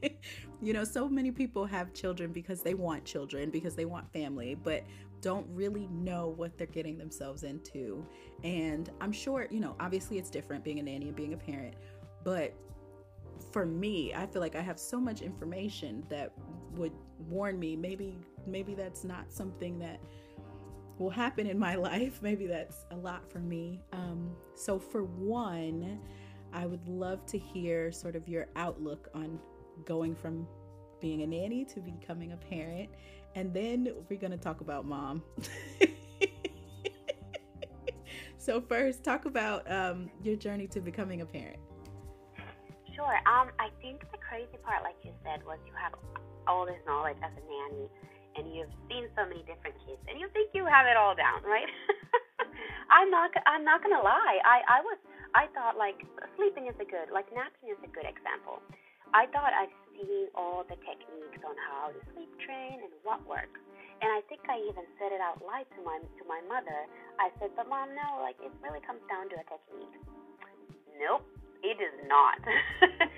you 0.62 0.72
know, 0.72 0.84
so 0.84 1.08
many 1.08 1.30
people 1.30 1.64
have 1.64 1.92
children 1.94 2.32
because 2.32 2.62
they 2.62 2.74
want 2.74 3.04
children, 3.04 3.50
because 3.50 3.74
they 3.76 3.84
want 3.84 4.12
family, 4.12 4.54
but 4.54 4.82
don't 5.20 5.46
really 5.50 5.86
know 5.86 6.34
what 6.36 6.58
they're 6.58 6.66
getting 6.66 6.98
themselves 6.98 7.44
into. 7.44 8.04
And 8.42 8.90
I'm 9.00 9.12
sure, 9.12 9.46
you 9.50 9.60
know, 9.60 9.76
obviously 9.80 10.18
it's 10.18 10.30
different 10.30 10.64
being 10.64 10.80
a 10.80 10.82
nanny 10.82 11.08
and 11.08 11.16
being 11.16 11.34
a 11.34 11.36
parent, 11.36 11.74
but 12.24 12.52
for 13.54 13.64
me, 13.64 14.12
I 14.12 14.26
feel 14.26 14.42
like 14.42 14.56
I 14.56 14.60
have 14.60 14.80
so 14.80 14.98
much 14.98 15.22
information 15.22 16.04
that 16.08 16.32
would 16.72 16.90
warn 17.28 17.56
me 17.56 17.76
maybe 17.76 18.18
maybe 18.48 18.74
that's 18.74 19.04
not 19.04 19.32
something 19.32 19.78
that 19.78 20.00
will 20.98 21.08
happen 21.08 21.46
in 21.46 21.56
my 21.56 21.74
life. 21.76 22.18
Maybe 22.20 22.48
that's 22.48 22.84
a 22.90 22.96
lot 22.96 23.30
for 23.30 23.38
me. 23.38 23.80
Um, 23.92 24.34
so, 24.56 24.80
for 24.80 25.04
one, 25.04 26.00
I 26.52 26.66
would 26.66 26.88
love 26.88 27.24
to 27.26 27.38
hear 27.38 27.92
sort 27.92 28.16
of 28.16 28.28
your 28.28 28.48
outlook 28.56 29.08
on 29.14 29.38
going 29.84 30.16
from 30.16 30.48
being 31.00 31.22
a 31.22 31.26
nanny 31.28 31.64
to 31.66 31.80
becoming 31.80 32.32
a 32.32 32.36
parent. 32.36 32.90
And 33.36 33.54
then 33.54 33.94
we're 34.10 34.18
going 34.18 34.32
to 34.32 34.36
talk 34.36 34.62
about 34.62 34.84
mom. 34.84 35.22
so, 38.36 38.60
first, 38.60 39.04
talk 39.04 39.26
about 39.26 39.70
um, 39.70 40.10
your 40.24 40.34
journey 40.34 40.66
to 40.66 40.80
becoming 40.80 41.20
a 41.20 41.26
parent. 41.26 41.60
Sure. 42.94 43.18
Um, 43.26 43.50
I 43.58 43.74
think 43.82 44.06
the 44.14 44.20
crazy 44.22 44.54
part, 44.62 44.86
like 44.86 44.98
you 45.02 45.10
said, 45.26 45.42
was 45.42 45.58
you 45.66 45.74
have 45.74 45.94
all 46.46 46.62
this 46.66 46.78
knowledge 46.86 47.18
as 47.22 47.34
a 47.34 47.42
nanny 47.42 47.90
and 48.38 48.50
you've 48.50 48.70
seen 48.90 49.06
so 49.14 49.26
many 49.26 49.42
different 49.46 49.74
kids 49.86 50.02
and 50.06 50.18
you 50.18 50.30
think 50.34 50.50
you 50.54 50.66
have 50.66 50.86
it 50.86 50.94
all 50.98 51.14
down, 51.14 51.42
right? 51.42 51.66
I'm 52.94 53.10
not 53.10 53.34
I'm 53.46 53.64
not 53.64 53.82
gonna 53.82 54.02
lie. 54.02 54.38
I, 54.44 54.62
I 54.66 54.78
was 54.82 54.98
I 55.34 55.50
thought 55.54 55.74
like 55.74 55.98
sleeping 56.38 56.70
is 56.70 56.76
a 56.78 56.86
good 56.86 57.10
like 57.10 57.26
napping 57.34 57.74
is 57.74 57.80
a 57.82 57.90
good 57.90 58.06
example. 58.06 58.62
I 59.14 59.30
thought 59.30 59.54
I've 59.54 59.74
seen 59.94 60.30
all 60.34 60.66
the 60.66 60.78
techniques 60.82 61.42
on 61.46 61.54
how 61.70 61.94
to 61.94 61.98
sleep 62.14 62.30
train 62.42 62.82
and 62.82 62.94
what 63.06 63.22
works. 63.26 63.58
And 64.02 64.10
I 64.10 64.20
think 64.26 64.42
I 64.50 64.58
even 64.66 64.84
said 64.98 65.14
it 65.14 65.22
out 65.22 65.38
loud 65.42 65.66
to 65.78 65.80
my 65.86 65.98
to 66.02 66.22
my 66.26 66.42
mother. 66.50 66.86
I 67.18 67.30
said, 67.38 67.54
But 67.54 67.70
mom, 67.70 67.94
no, 67.94 68.20
like 68.22 68.36
it 68.42 68.50
really 68.62 68.82
comes 68.82 69.02
down 69.06 69.30
to 69.30 69.36
a 69.38 69.46
technique. 69.46 69.96
Nope, 70.98 71.26
it 71.64 71.80
does 71.80 71.98
not. 72.06 72.38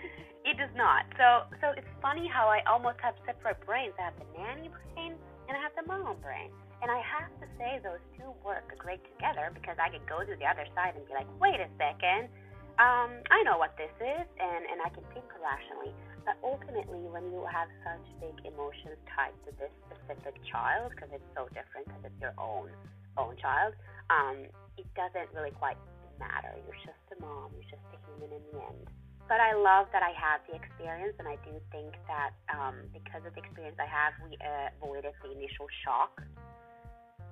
It 0.46 0.62
does 0.62 0.70
not. 0.78 1.10
So 1.18 1.50
so 1.58 1.74
it's 1.74 1.90
funny 1.98 2.30
how 2.30 2.46
I 2.46 2.62
almost 2.70 3.02
have 3.02 3.18
separate 3.26 3.58
brains. 3.66 3.98
I 3.98 4.14
have 4.14 4.18
the 4.22 4.30
nanny 4.38 4.70
brain 4.70 5.18
and 5.50 5.58
I 5.58 5.60
have 5.60 5.74
the 5.74 5.82
mom 5.90 6.22
brain. 6.22 6.54
And 6.78 6.86
I 6.86 7.02
have 7.02 7.34
to 7.42 7.46
say 7.58 7.82
those 7.82 7.98
two 8.14 8.30
work 8.46 8.70
great 8.78 9.02
together 9.18 9.50
because 9.50 9.74
I 9.82 9.90
could 9.90 10.06
go 10.06 10.22
to 10.22 10.34
the 10.38 10.46
other 10.46 10.62
side 10.70 10.94
and 10.94 11.02
be 11.02 11.18
like, 11.18 11.26
wait 11.42 11.58
a 11.58 11.66
second, 11.74 12.30
um, 12.78 13.24
I 13.32 13.42
know 13.42 13.56
what 13.56 13.74
this 13.80 13.90
is, 13.96 14.26
and, 14.36 14.62
and 14.68 14.78
I 14.84 14.92
can 14.92 15.00
think 15.16 15.24
rationally. 15.40 15.96
But 16.28 16.36
ultimately, 16.44 17.00
when 17.08 17.32
you 17.32 17.42
have 17.48 17.72
such 17.80 18.04
big 18.20 18.36
emotions 18.44 19.00
tied 19.08 19.32
to 19.48 19.50
this 19.56 19.72
specific 19.88 20.36
child, 20.44 20.92
because 20.92 21.08
it's 21.10 21.26
so 21.32 21.48
different, 21.56 21.88
because 21.88 22.12
it's 22.12 22.20
your 22.20 22.36
own 22.36 22.68
own 23.16 23.34
child, 23.40 23.72
um, 24.12 24.44
it 24.76 24.84
doesn't 24.92 25.32
really 25.32 25.56
quite 25.56 25.80
matter. 26.18 26.54
You're 26.64 26.82
just 26.84 27.04
a 27.12 27.20
mom. 27.20 27.52
You're 27.54 27.70
just 27.70 27.86
a 27.92 27.98
human 28.08 28.32
in 28.32 28.42
the 28.52 28.58
end 28.60 28.86
but 29.28 29.40
I 29.40 29.54
love 29.54 29.86
that 29.92 30.02
I 30.02 30.14
have 30.14 30.40
the 30.48 30.54
experience, 30.54 31.14
and 31.18 31.26
I 31.26 31.34
do 31.42 31.50
think 31.72 31.94
that 32.06 32.30
um, 32.46 32.86
because 32.92 33.26
of 33.26 33.34
the 33.34 33.40
experience 33.42 33.76
I 33.78 33.86
have, 33.86 34.14
we 34.22 34.38
uh, 34.38 34.70
avoided 34.80 35.12
the 35.22 35.32
initial 35.32 35.66
shock 35.84 36.22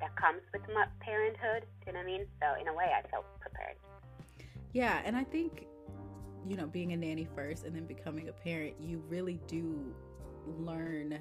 that 0.01 0.15
comes 0.17 0.43
with 0.53 0.63
parenthood. 1.01 1.63
Do 1.63 1.87
you 1.87 1.93
know 1.93 2.01
what 2.01 2.03
I 2.03 2.07
mean? 2.07 2.27
So 2.43 2.61
in 2.61 2.67
a 2.67 2.75
way, 2.75 2.91
I 2.91 3.07
felt 3.09 3.25
prepared. 3.41 3.77
Yeah, 4.73 5.01
and 5.05 5.17
I 5.17 5.23
think 5.23 5.67
you 6.47 6.57
know, 6.57 6.67
being 6.67 6.93
a 6.93 6.97
nanny 6.97 7.27
first 7.35 7.65
and 7.65 7.75
then 7.75 7.87
becoming 7.87 8.29
a 8.29 8.33
parent, 8.33 8.75
you 8.79 9.03
really 9.09 9.41
do 9.47 9.95
learn 10.59 11.19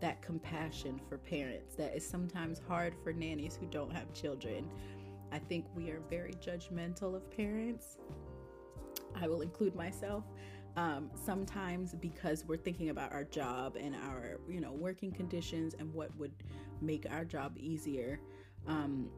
that 0.00 0.20
compassion 0.22 1.00
for 1.08 1.18
parents 1.18 1.76
that 1.76 1.94
is 1.94 2.04
sometimes 2.06 2.60
hard 2.66 2.94
for 3.04 3.12
nannies 3.12 3.56
who 3.60 3.66
don't 3.66 3.92
have 3.92 4.12
children. 4.12 4.68
I 5.34 5.38
think 5.40 5.66
we 5.74 5.90
are 5.90 6.00
very 6.08 6.34
judgmental 6.34 7.16
of 7.16 7.28
parents 7.36 7.98
I 9.20 9.28
will 9.28 9.42
include 9.42 9.74
myself. 9.74 10.24
Um, 10.76 11.10
sometimes 11.14 11.94
because 11.94 12.44
we're 12.44 12.56
thinking 12.56 12.88
about 12.90 13.12
our 13.12 13.22
job 13.22 13.76
and 13.78 13.94
our 13.94 14.40
you 14.48 14.60
know 14.60 14.72
working 14.72 15.12
conditions 15.12 15.74
and 15.78 15.92
what 15.94 16.14
would 16.16 16.32
make 16.80 17.06
our 17.08 17.24
job 17.24 17.52
easier 17.56 18.18
um, 18.66 19.08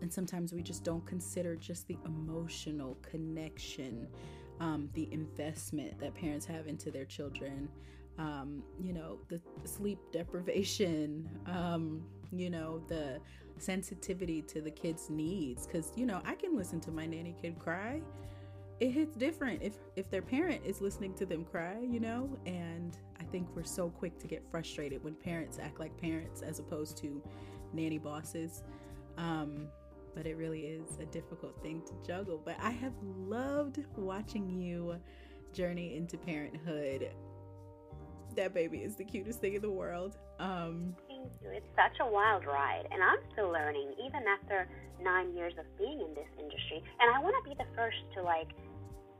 and 0.00 0.10
sometimes 0.10 0.54
we 0.54 0.62
just 0.62 0.84
don't 0.84 1.04
consider 1.04 1.56
just 1.56 1.86
the 1.88 1.98
emotional 2.06 2.96
connection 3.02 4.08
um, 4.60 4.88
the 4.94 5.12
investment 5.12 5.98
that 6.00 6.14
parents 6.14 6.46
have 6.46 6.66
into 6.66 6.90
their 6.90 7.04
children 7.04 7.68
um, 8.16 8.62
you 8.80 8.94
know 8.94 9.18
the 9.28 9.38
sleep 9.66 9.98
deprivation 10.10 11.28
um, 11.46 12.02
you 12.32 12.48
know 12.48 12.80
the 12.88 13.20
sensitivity 13.60 14.42
to 14.42 14.60
the 14.60 14.70
kids 14.70 15.10
needs 15.10 15.66
because 15.66 15.92
you 15.96 16.06
know 16.06 16.20
i 16.24 16.34
can 16.34 16.56
listen 16.56 16.80
to 16.80 16.90
my 16.90 17.06
nanny 17.06 17.34
kid 17.40 17.58
cry 17.58 18.00
it 18.80 18.90
hits 18.90 19.16
different 19.16 19.60
if 19.62 19.74
if 19.96 20.10
their 20.10 20.22
parent 20.22 20.62
is 20.64 20.80
listening 20.80 21.14
to 21.14 21.26
them 21.26 21.44
cry, 21.44 21.78
you 21.80 22.00
know? 22.00 22.36
And 22.46 22.96
I 23.20 23.24
think 23.24 23.48
we're 23.54 23.64
so 23.64 23.90
quick 23.90 24.18
to 24.20 24.26
get 24.26 24.48
frustrated 24.50 25.02
when 25.02 25.14
parents 25.14 25.58
act 25.60 25.80
like 25.80 25.96
parents 26.00 26.42
as 26.42 26.58
opposed 26.58 26.96
to 26.98 27.22
nanny 27.72 27.98
bosses. 27.98 28.62
Um, 29.16 29.66
but 30.14 30.26
it 30.26 30.36
really 30.36 30.62
is 30.62 30.98
a 31.00 31.06
difficult 31.06 31.60
thing 31.62 31.82
to 31.86 31.92
juggle. 32.06 32.40
But 32.44 32.56
I 32.60 32.70
have 32.70 32.94
loved 33.02 33.84
watching 33.96 34.48
you 34.48 34.96
journey 35.52 35.96
into 35.96 36.16
parenthood. 36.16 37.10
That 38.36 38.54
baby 38.54 38.78
is 38.78 38.94
the 38.94 39.04
cutest 39.04 39.40
thing 39.40 39.54
in 39.54 39.62
the 39.62 39.70
world. 39.70 40.18
Um, 40.38 40.94
Thank 41.18 41.34
you. 41.42 41.50
It's 41.50 41.66
such 41.74 41.98
a 41.98 42.06
wild 42.06 42.46
ride, 42.46 42.86
and 42.94 43.02
I'm 43.02 43.18
still 43.34 43.50
learning, 43.50 43.90
even 43.98 44.22
after 44.30 44.70
nine 45.02 45.34
years 45.34 45.50
of 45.58 45.66
being 45.74 45.98
in 45.98 46.14
this 46.14 46.30
industry. 46.38 46.78
And 47.02 47.10
I 47.10 47.18
want 47.18 47.34
to 47.34 47.42
be 47.42 47.58
the 47.58 47.66
first 47.74 47.98
to 48.14 48.22
like 48.22 48.54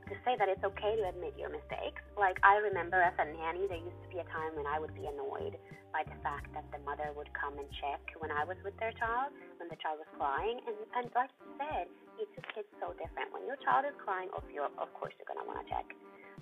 to 0.07 0.15
say 0.23 0.39
that 0.39 0.47
it's 0.47 0.63
okay 0.63 0.95
to 0.95 1.03
admit 1.11 1.35
your 1.35 1.51
mistakes. 1.51 1.99
Like 2.15 2.39
I 2.39 2.63
remember 2.63 3.03
as 3.03 3.11
a 3.19 3.27
nanny, 3.27 3.67
there 3.67 3.83
used 3.83 3.99
to 4.07 4.09
be 4.15 4.23
a 4.23 4.27
time 4.31 4.55
when 4.55 4.63
I 4.63 4.79
would 4.79 4.95
be 4.95 5.05
annoyed 5.11 5.59
by 5.91 6.07
the 6.07 6.15
fact 6.23 6.47
that 6.55 6.63
the 6.71 6.79
mother 6.87 7.11
would 7.19 7.29
come 7.35 7.59
and 7.59 7.67
check 7.83 8.01
when 8.23 8.31
I 8.31 8.47
was 8.47 8.55
with 8.63 8.79
their 8.79 8.95
child, 8.95 9.35
when 9.59 9.67
the 9.67 9.77
child 9.83 9.99
was 9.99 10.09
crying. 10.15 10.63
And, 10.65 10.79
and 10.95 11.05
like 11.13 11.29
you 11.43 11.51
said, 11.59 11.91
each 12.15 12.31
kid's 12.55 12.71
so 12.79 12.95
different. 12.95 13.35
When 13.35 13.43
your 13.43 13.59
child 13.59 13.83
is 13.85 13.93
crying, 13.99 14.31
of, 14.33 14.47
your, 14.47 14.71
of 14.79 14.87
course 14.95 15.11
you're 15.19 15.27
gonna 15.27 15.45
want 15.45 15.61
to 15.61 15.67
check. 15.67 15.85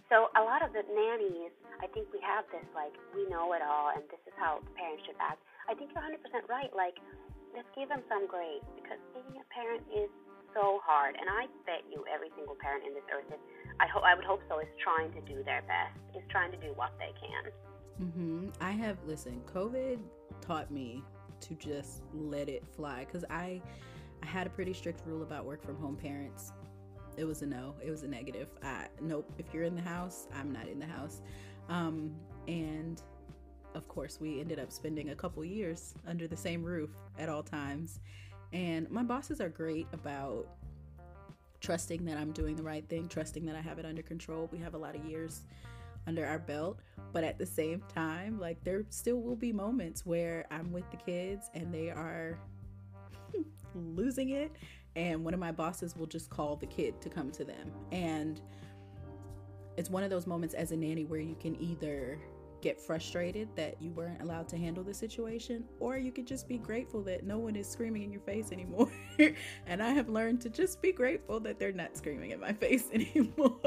So 0.10 0.32
a 0.40 0.44
lot 0.44 0.64
of 0.64 0.72
the 0.72 0.88
nannies, 0.88 1.52
I 1.84 1.88
think 1.92 2.08
we 2.16 2.24
have 2.24 2.48
this 2.48 2.64
like 2.72 2.96
we 3.12 3.28
know 3.28 3.52
it 3.54 3.62
all, 3.62 3.92
and 3.92 4.04
this 4.08 4.24
is 4.24 4.34
how 4.40 4.64
parents 4.80 5.04
should 5.04 5.20
act. 5.20 5.44
I 5.68 5.76
think 5.76 5.92
you're 5.92 6.04
100% 6.04 6.48
right. 6.48 6.72
Like 6.72 6.96
let's 7.52 7.68
give 7.76 7.90
them 7.90 8.02
some 8.08 8.28
grace 8.28 8.64
because 8.80 9.00
being 9.12 9.36
a 9.36 9.46
parent 9.52 9.84
is 9.92 10.08
so 10.56 10.80
hard, 10.84 11.16
and 11.20 11.28
I 11.30 11.52
bet 11.68 11.84
you 11.92 12.08
every 12.08 12.32
single 12.36 12.56
parent 12.56 12.88
in 12.88 12.94
this 12.96 13.04
earth 13.12 13.28
is, 13.28 13.42
I 13.80 13.88
hope 13.88 14.04
I 14.04 14.16
would 14.16 14.26
hope 14.26 14.42
so, 14.50 14.60
is 14.60 14.72
trying 14.80 15.12
to 15.12 15.22
do 15.28 15.44
their 15.44 15.62
best, 15.68 16.00
is 16.16 16.24
trying 16.32 16.52
to 16.52 16.58
do 16.58 16.72
what 16.76 16.96
they 16.98 17.12
can. 17.20 17.52
Mm-hmm. 18.02 18.50
I 18.62 18.72
have 18.72 18.98
listen. 19.06 19.42
COVID 19.54 20.00
taught 20.42 20.72
me 20.72 21.04
to 21.42 21.54
just 21.56 22.02
let 22.14 22.50
it 22.50 22.64
fly 22.76 23.06
because 23.06 23.26
I, 23.30 23.62
I 24.24 24.26
had 24.26 24.48
a 24.48 24.50
pretty 24.50 24.74
strict 24.74 25.02
rule 25.06 25.24
about 25.24 25.46
work 25.46 25.64
from 25.64 25.78
home 25.78 25.96
parents. 25.96 26.54
It 27.18 27.26
was 27.26 27.42
a 27.42 27.48
no. 27.48 27.74
It 27.84 27.90
was 27.90 28.04
a 28.04 28.08
negative. 28.08 28.48
I, 28.64 28.86
nope. 29.02 29.32
If 29.38 29.54
you're 29.54 29.64
in 29.64 29.76
the 29.76 29.82
house, 29.82 30.28
I'm 30.34 30.52
not 30.52 30.68
in 30.68 30.80
the 30.80 30.86
house. 30.86 31.22
Um, 31.68 32.16
and 32.48 33.02
of 33.76 33.88
course, 33.88 34.20
we 34.22 34.40
ended 34.40 34.60
up 34.60 34.72
spending 34.72 35.10
a 35.10 35.16
couple 35.16 35.44
years 35.44 35.94
under 36.08 36.28
the 36.28 36.38
same 36.38 36.64
roof 36.64 36.92
at 37.18 37.28
all 37.28 37.44
times. 37.44 38.00
And 38.54 38.90
my 38.90 39.04
bosses 39.04 39.42
are 39.42 39.50
great 39.50 39.88
about 39.94 40.48
trusting 41.60 42.06
that 42.06 42.18
I'm 42.18 42.32
doing 42.32 42.56
the 42.56 42.64
right 42.64 42.88
thing, 42.88 43.08
trusting 43.08 43.46
that 43.46 43.56
I 43.56 43.62
have 43.62 43.80
it 43.80 43.86
under 43.86 44.02
control. 44.02 44.48
We 44.52 44.60
have 44.60 44.74
a 44.74 44.78
lot 44.78 44.96
of 44.96 45.04
years 45.06 45.42
under 46.06 46.26
our 46.26 46.40
belt, 46.40 46.80
but 47.12 47.24
at 47.24 47.38
the 47.38 47.46
same 47.46 47.84
time, 47.94 48.40
like 48.40 48.64
there 48.64 48.84
still 48.90 49.22
will 49.22 49.36
be 49.36 49.52
moments 49.52 50.06
where 50.06 50.46
I'm 50.50 50.72
with 50.72 50.90
the 50.92 50.98
kids 50.98 51.50
and 51.54 51.74
they 51.74 51.90
are 51.90 52.40
losing 53.76 54.30
it 54.30 54.52
and 54.98 55.24
one 55.24 55.34
of 55.36 55.40
my 55.40 55.52
bosses 55.52 55.96
will 55.96 56.08
just 56.08 56.32
call 56.32 56.56
the 56.56 56.66
kid 56.66 57.00
to 57.02 57.10
come 57.10 57.30
to 57.32 57.46
them. 57.46 57.72
And 57.92 58.42
it's 59.78 59.92
one 59.92 60.04
of 60.04 60.10
those 60.10 60.26
moments 60.26 60.56
as 60.56 60.72
a 60.72 60.76
nanny 60.76 61.06
where 61.06 61.20
you 61.20 61.36
can 61.40 61.56
either 61.62 62.20
get 62.62 62.82
frustrated 62.82 63.48
that 63.56 63.80
you 63.80 63.92
weren't 63.92 64.20
allowed 64.24 64.50
to 64.50 64.58
handle 64.58 64.84
the 64.84 64.94
situation, 64.94 65.64
or 65.80 65.98
you 65.98 66.12
could 66.12 66.26
just 66.26 66.48
be 66.48 66.58
grateful 66.58 67.04
that 67.04 67.24
no 67.24 67.38
one 67.38 67.56
is 67.56 67.70
screaming 67.70 68.02
in 68.02 68.12
your 68.12 68.22
face 68.22 68.52
anymore. 68.52 68.90
and 69.68 69.84
I 69.84 69.92
have 69.92 70.10
learned 70.10 70.42
to 70.42 70.50
just 70.50 70.82
be 70.82 70.92
grateful 70.92 71.40
that 71.42 71.60
they're 71.60 71.72
not 71.72 71.96
screaming 71.96 72.32
in 72.32 72.40
my 72.40 72.54
face 72.54 72.86
anymore. 72.94 73.60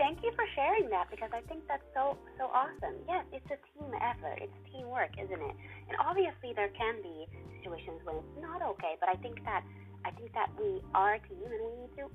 Thank 0.00 0.24
you 0.24 0.32
for 0.32 0.48
sharing 0.56 0.88
that 0.88 1.12
because 1.12 1.28
I 1.36 1.44
think 1.44 1.68
that's 1.68 1.84
so 1.92 2.16
so 2.40 2.48
awesome. 2.48 2.96
Yes, 3.04 3.28
it's 3.36 3.44
a 3.52 3.60
team 3.76 3.92
effort. 4.00 4.40
It's 4.40 4.58
teamwork, 4.72 5.12
isn't 5.20 5.42
it? 5.44 5.56
And 5.92 5.94
obviously 6.00 6.56
there 6.56 6.72
can 6.72 7.04
be 7.04 7.28
situations 7.60 8.00
when 8.08 8.16
it's 8.16 8.36
not 8.40 8.64
okay, 8.64 8.96
but 8.96 9.12
I 9.12 9.20
think 9.20 9.44
that 9.44 9.60
I 10.08 10.10
think 10.16 10.32
that 10.32 10.48
we 10.56 10.80
are 10.96 11.20
a 11.20 11.22
team 11.28 11.44
and 11.44 11.60
we 11.60 11.72
need 11.84 11.92
to 12.00 12.08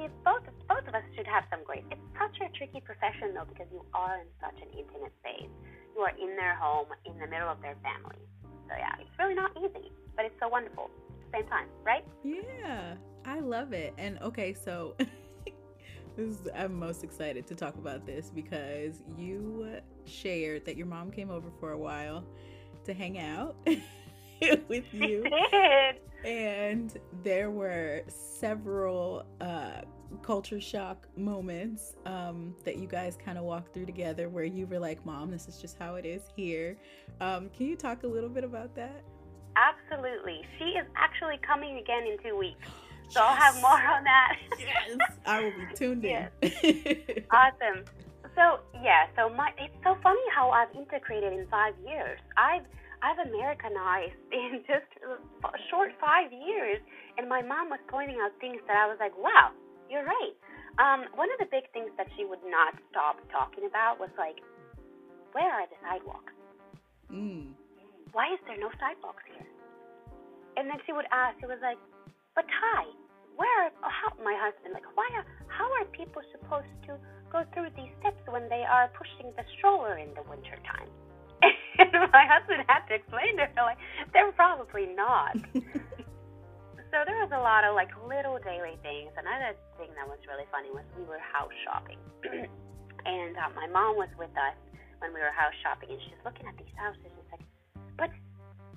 give 0.00 0.08
both 0.24 0.40
both 0.72 0.88
of 0.88 0.96
us 0.96 1.04
should 1.12 1.28
have 1.28 1.44
some 1.52 1.68
grace. 1.68 1.84
It's 1.92 2.00
such 2.16 2.32
a 2.40 2.48
tricky 2.56 2.80
profession 2.80 3.36
though 3.36 3.44
because 3.44 3.68
you 3.68 3.84
are 3.92 4.24
in 4.24 4.28
such 4.40 4.56
an 4.64 4.72
intimate 4.72 5.12
space. 5.20 5.52
You 5.92 6.08
are 6.08 6.16
in 6.16 6.32
their 6.32 6.56
home, 6.56 6.88
in 7.04 7.20
the 7.20 7.28
middle 7.28 7.52
of 7.52 7.60
their 7.60 7.76
family. 7.84 8.24
So 8.68 8.72
yeah, 8.72 8.96
it's 9.04 9.12
really 9.20 9.36
not 9.36 9.52
easy, 9.52 9.92
but 10.16 10.24
it's 10.24 10.40
so 10.40 10.48
wonderful. 10.48 10.88
Same 11.28 11.44
time, 11.52 11.68
right? 11.84 12.08
Yeah, 12.24 12.96
I 13.28 13.44
love 13.44 13.76
it. 13.76 13.92
And 14.00 14.16
okay, 14.24 14.56
so 14.56 14.96
is, 16.18 16.48
I'm 16.54 16.74
most 16.74 17.04
excited 17.04 17.46
to 17.46 17.54
talk 17.54 17.76
about 17.76 18.06
this 18.06 18.30
because 18.34 19.02
you 19.16 19.68
shared 20.04 20.64
that 20.66 20.76
your 20.76 20.86
mom 20.86 21.10
came 21.10 21.30
over 21.30 21.48
for 21.60 21.72
a 21.72 21.78
while 21.78 22.24
to 22.84 22.94
hang 22.94 23.18
out 23.18 23.56
with 24.68 24.84
you. 24.92 25.24
And 26.24 26.98
there 27.22 27.50
were 27.50 28.02
several 28.08 29.24
uh, 29.40 29.82
culture 30.22 30.60
shock 30.60 31.06
moments 31.16 31.94
um, 32.06 32.54
that 32.64 32.78
you 32.78 32.86
guys 32.86 33.16
kind 33.22 33.38
of 33.38 33.44
walked 33.44 33.72
through 33.72 33.86
together 33.86 34.28
where 34.28 34.44
you 34.44 34.66
were 34.66 34.78
like, 34.78 35.04
Mom, 35.04 35.30
this 35.30 35.48
is 35.48 35.60
just 35.60 35.78
how 35.78 35.94
it 35.94 36.04
is 36.04 36.22
here. 36.34 36.76
Um, 37.20 37.50
can 37.50 37.66
you 37.66 37.76
talk 37.76 38.02
a 38.02 38.06
little 38.06 38.30
bit 38.30 38.44
about 38.44 38.74
that? 38.74 39.02
Absolutely. 39.56 40.42
She 40.58 40.64
is 40.64 40.86
actually 40.96 41.38
coming 41.46 41.78
again 41.78 42.04
in 42.04 42.16
two 42.22 42.36
weeks. 42.36 42.68
So 43.08 43.20
yes. 43.20 43.28
I'll 43.28 43.36
have 43.36 43.54
more 43.60 43.72
on 43.72 44.04
that. 44.04 44.36
yes, 44.58 44.98
I 45.24 45.40
will 45.42 45.52
be 45.52 45.74
tuned 45.74 46.04
in. 46.04 46.28
awesome. 47.30 47.84
So 48.34 48.60
yeah, 48.82 49.08
so 49.16 49.28
my 49.28 49.50
it's 49.58 49.74
so 49.82 49.96
funny 50.02 50.20
how 50.34 50.50
I've 50.50 50.74
integrated 50.76 51.32
in 51.32 51.46
five 51.48 51.74
years. 51.86 52.20
I've 52.36 52.62
I've 53.02 53.18
Americanized 53.18 54.18
in 54.32 54.62
just 54.66 54.88
a 55.04 55.48
short 55.70 55.92
five 56.00 56.32
years. 56.32 56.78
And 57.16 57.28
my 57.28 57.42
mom 57.42 57.70
was 57.70 57.80
pointing 57.88 58.18
out 58.22 58.30
things 58.40 58.60
that 58.66 58.76
I 58.76 58.86
was 58.86 58.96
like, 59.00 59.16
wow, 59.18 59.50
you're 59.90 60.04
right. 60.04 60.34
Um, 60.78 61.10
one 61.18 61.26
of 61.34 61.38
the 61.42 61.50
big 61.50 61.66
things 61.72 61.90
that 61.96 62.06
she 62.14 62.24
would 62.24 62.42
not 62.46 62.78
stop 62.90 63.18
talking 63.32 63.66
about 63.66 63.98
was 63.98 64.10
like, 64.14 64.38
where 65.32 65.50
are 65.50 65.66
the 65.66 65.74
sidewalks? 65.82 66.32
Mm. 67.10 67.58
Why 68.12 68.32
is 68.32 68.40
there 68.46 68.58
no 68.58 68.70
sidewalks 68.78 69.26
here? 69.26 69.46
And 70.56 70.70
then 70.70 70.78
she 70.86 70.92
would 70.92 71.06
ask, 71.10 71.38
it 71.42 71.50
was 71.50 71.58
like, 71.62 71.78
but 72.38 72.46
Ty, 72.46 72.86
where, 73.34 73.74
how, 73.82 74.14
my 74.22 74.38
husband, 74.38 74.70
like, 74.70 74.86
why 74.94 75.10
are, 75.18 75.26
how 75.50 75.66
are 75.74 75.82
people 75.90 76.22
supposed 76.30 76.70
to 76.86 76.94
go 77.34 77.42
through 77.50 77.74
these 77.74 77.90
steps 77.98 78.22
when 78.30 78.46
they 78.46 78.62
are 78.62 78.86
pushing 78.94 79.34
the 79.34 79.42
stroller 79.58 79.98
in 79.98 80.14
the 80.14 80.22
winter 80.30 80.54
time? 80.62 80.86
and 81.82 81.90
my 82.14 82.30
husband 82.30 82.62
had 82.70 82.86
to 82.86 82.94
explain 82.94 83.42
to 83.42 83.50
her, 83.50 83.66
like, 83.66 83.82
they're 84.14 84.30
probably 84.38 84.86
not. 84.94 85.34
so 86.94 86.96
there 87.10 87.18
was 87.18 87.34
a 87.34 87.42
lot 87.42 87.66
of 87.66 87.74
like 87.74 87.90
little 88.06 88.38
daily 88.38 88.78
things. 88.86 89.10
Another 89.18 89.58
thing 89.74 89.90
that 89.98 90.06
was 90.06 90.22
really 90.30 90.46
funny 90.54 90.70
was 90.70 90.86
we 90.94 91.02
were 91.10 91.18
house 91.18 91.50
shopping, 91.66 91.98
and 93.02 93.34
uh, 93.34 93.50
my 93.58 93.66
mom 93.66 93.98
was 93.98 94.10
with 94.14 94.30
us 94.38 94.54
when 95.02 95.10
we 95.10 95.18
were 95.18 95.34
house 95.34 95.58
shopping, 95.66 95.90
and 95.90 95.98
she's 96.06 96.22
looking 96.22 96.46
at 96.46 96.54
these 96.54 96.70
houses. 96.78 97.02
And 97.02 97.14
she's 97.18 97.30
like, 97.34 97.46
"But, 97.98 98.10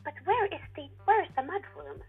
but 0.01 0.18
where 0.26 0.49
is 0.49 0.66
the 0.74 0.89
where 1.05 1.22
is 1.22 1.30
the 1.38 1.45
mud 1.45 1.62
room?" 1.78 2.01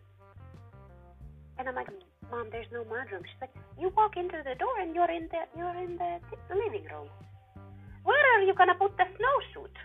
And 1.59 1.69
I'm 1.69 1.75
like, 1.75 1.89
"Mom, 2.31 2.49
there's 2.51 2.71
no 2.73 2.85
mud 2.85 3.11
room." 3.13 3.23
She's 3.25 3.41
like, 3.41 3.55
"You 3.79 3.93
walk 3.97 4.17
into 4.17 4.43
the 4.45 4.55
door 4.55 4.79
and 4.81 4.95
you're 4.95 5.11
in 5.11 5.29
the 5.29 5.43
you're 5.57 5.77
in 5.77 5.97
the 5.97 6.21
living 6.49 6.85
room. 6.91 7.09
Where 8.05 8.25
are 8.35 8.43
you 8.43 8.55
gonna 8.55 8.75
put 8.75 8.97
the 8.97 9.05
snowsuit?" 9.05 9.77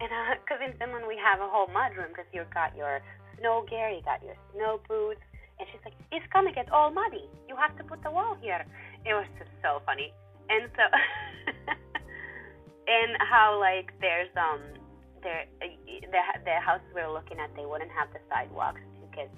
And 0.00 0.10
because 0.42 0.60
uh, 0.60 0.66
in 0.66 0.72
Finland 0.78 1.06
we 1.06 1.16
have 1.18 1.40
a 1.40 1.48
whole 1.48 1.68
mud 1.68 1.96
room 1.96 2.08
because 2.08 2.26
you've 2.32 2.50
got 2.50 2.76
your 2.76 3.00
snow 3.38 3.64
gear, 3.68 3.90
you 3.90 4.02
got 4.02 4.22
your 4.22 4.36
snow 4.54 4.80
boots, 4.88 5.22
and 5.58 5.68
she's 5.70 5.80
like, 5.84 5.94
"It's 6.12 6.26
gonna 6.32 6.52
get 6.52 6.70
all 6.70 6.90
muddy. 6.90 7.28
You 7.48 7.56
have 7.56 7.76
to 7.78 7.84
put 7.84 8.02
the 8.02 8.10
wall 8.10 8.36
here." 8.40 8.64
It 9.06 9.14
was 9.14 9.26
just 9.38 9.50
so 9.62 9.80
funny, 9.86 10.12
and 10.50 10.70
so, 10.76 10.82
and 12.96 13.16
how 13.22 13.58
like 13.58 13.92
there's 14.00 14.30
um 14.36 14.60
there 15.22 15.46
the 15.58 16.22
the 16.44 16.60
house 16.60 16.82
we 16.94 17.02
were 17.02 17.12
looking 17.12 17.38
at, 17.38 17.54
they 17.56 17.66
wouldn't 17.66 17.90
have 17.90 18.12
the 18.12 18.20
sidewalks 18.28 18.80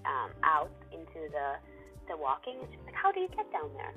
um 0.04 0.30
out 0.42 0.70
into 0.92 1.28
the 1.30 1.56
the 2.08 2.16
walking, 2.16 2.58
and 2.60 2.68
she's 2.70 2.84
like, 2.84 2.94
"How 2.94 3.12
do 3.12 3.20
you 3.20 3.28
get 3.28 3.50
down 3.52 3.70
there?" 3.74 3.94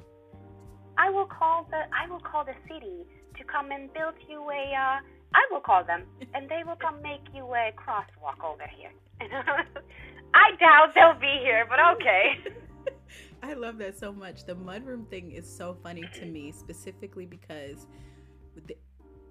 I 0.98 1.10
will 1.10 1.26
call 1.26 1.68
the 1.70 1.84
I 1.92 2.08
will 2.10 2.20
call 2.22 2.46
the 2.46 2.56
city 2.68 3.06
to 3.38 3.44
come 3.44 3.72
and 3.72 3.92
build 3.94 4.14
you 4.30 4.42
a 4.50 4.64
uh, 4.74 5.00
I 5.34 5.48
will 5.52 5.62
call 5.62 5.84
them, 5.84 6.04
and 6.34 6.48
they 6.50 6.62
will 6.66 6.76
come 6.76 7.02
make 7.02 7.26
you 7.34 7.46
a 7.46 7.72
crosswalk 7.74 8.44
over 8.44 8.70
here. 8.78 8.92
I 10.34 10.56
doubt 10.60 10.94
they'll 10.96 11.20
be 11.20 11.40
here, 11.42 11.66
but 11.70 11.80
okay. 11.96 12.94
I 13.44 13.54
love 13.54 13.78
that 13.80 13.98
so 13.98 14.12
much. 14.12 14.46
The 14.46 14.56
mudroom 14.56 15.08
thing 15.10 15.32
is 15.32 15.48
so 15.48 15.76
funny 15.84 16.04
to 16.16 16.26
me, 16.26 16.52
specifically 16.52 17.26
because 17.26 17.88
the, 18.68 18.76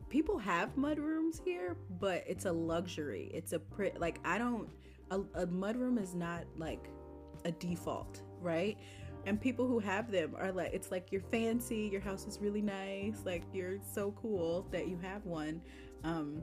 people 0.09 0.39
have 0.39 0.77
mudrooms 0.77 1.41
here, 1.43 1.77
but 1.99 2.25
it's 2.27 2.45
a 2.45 2.53
luxury. 2.53 3.31
It's 3.33 3.53
a 3.53 3.59
pre- 3.59 3.93
like 3.99 4.21
I 4.25 4.39
don't 4.39 4.69
a, 5.11 5.21
a 5.35 5.47
mudroom 5.47 6.01
is 6.01 6.15
not 6.15 6.45
like 6.57 6.89
a 7.45 7.53
default, 7.53 8.23
right? 8.41 8.79
And 9.25 9.41
people 9.41 9.67
who 9.67 9.79
have 9.79 10.11
them 10.11 10.35
are 10.37 10.51
like, 10.51 10.73
it's 10.73 10.91
like 10.91 11.13
you're 11.13 11.23
fancy, 11.31 11.89
your 11.93 12.01
house 12.01 12.27
is 12.27 12.39
really 12.41 12.63
nice, 12.63 13.23
like 13.25 13.45
you're 13.53 13.79
so 13.93 14.13
cool 14.21 14.67
that 14.73 14.89
you 14.89 14.99
have 15.03 15.25
one. 15.25 15.61
Um, 16.03 16.43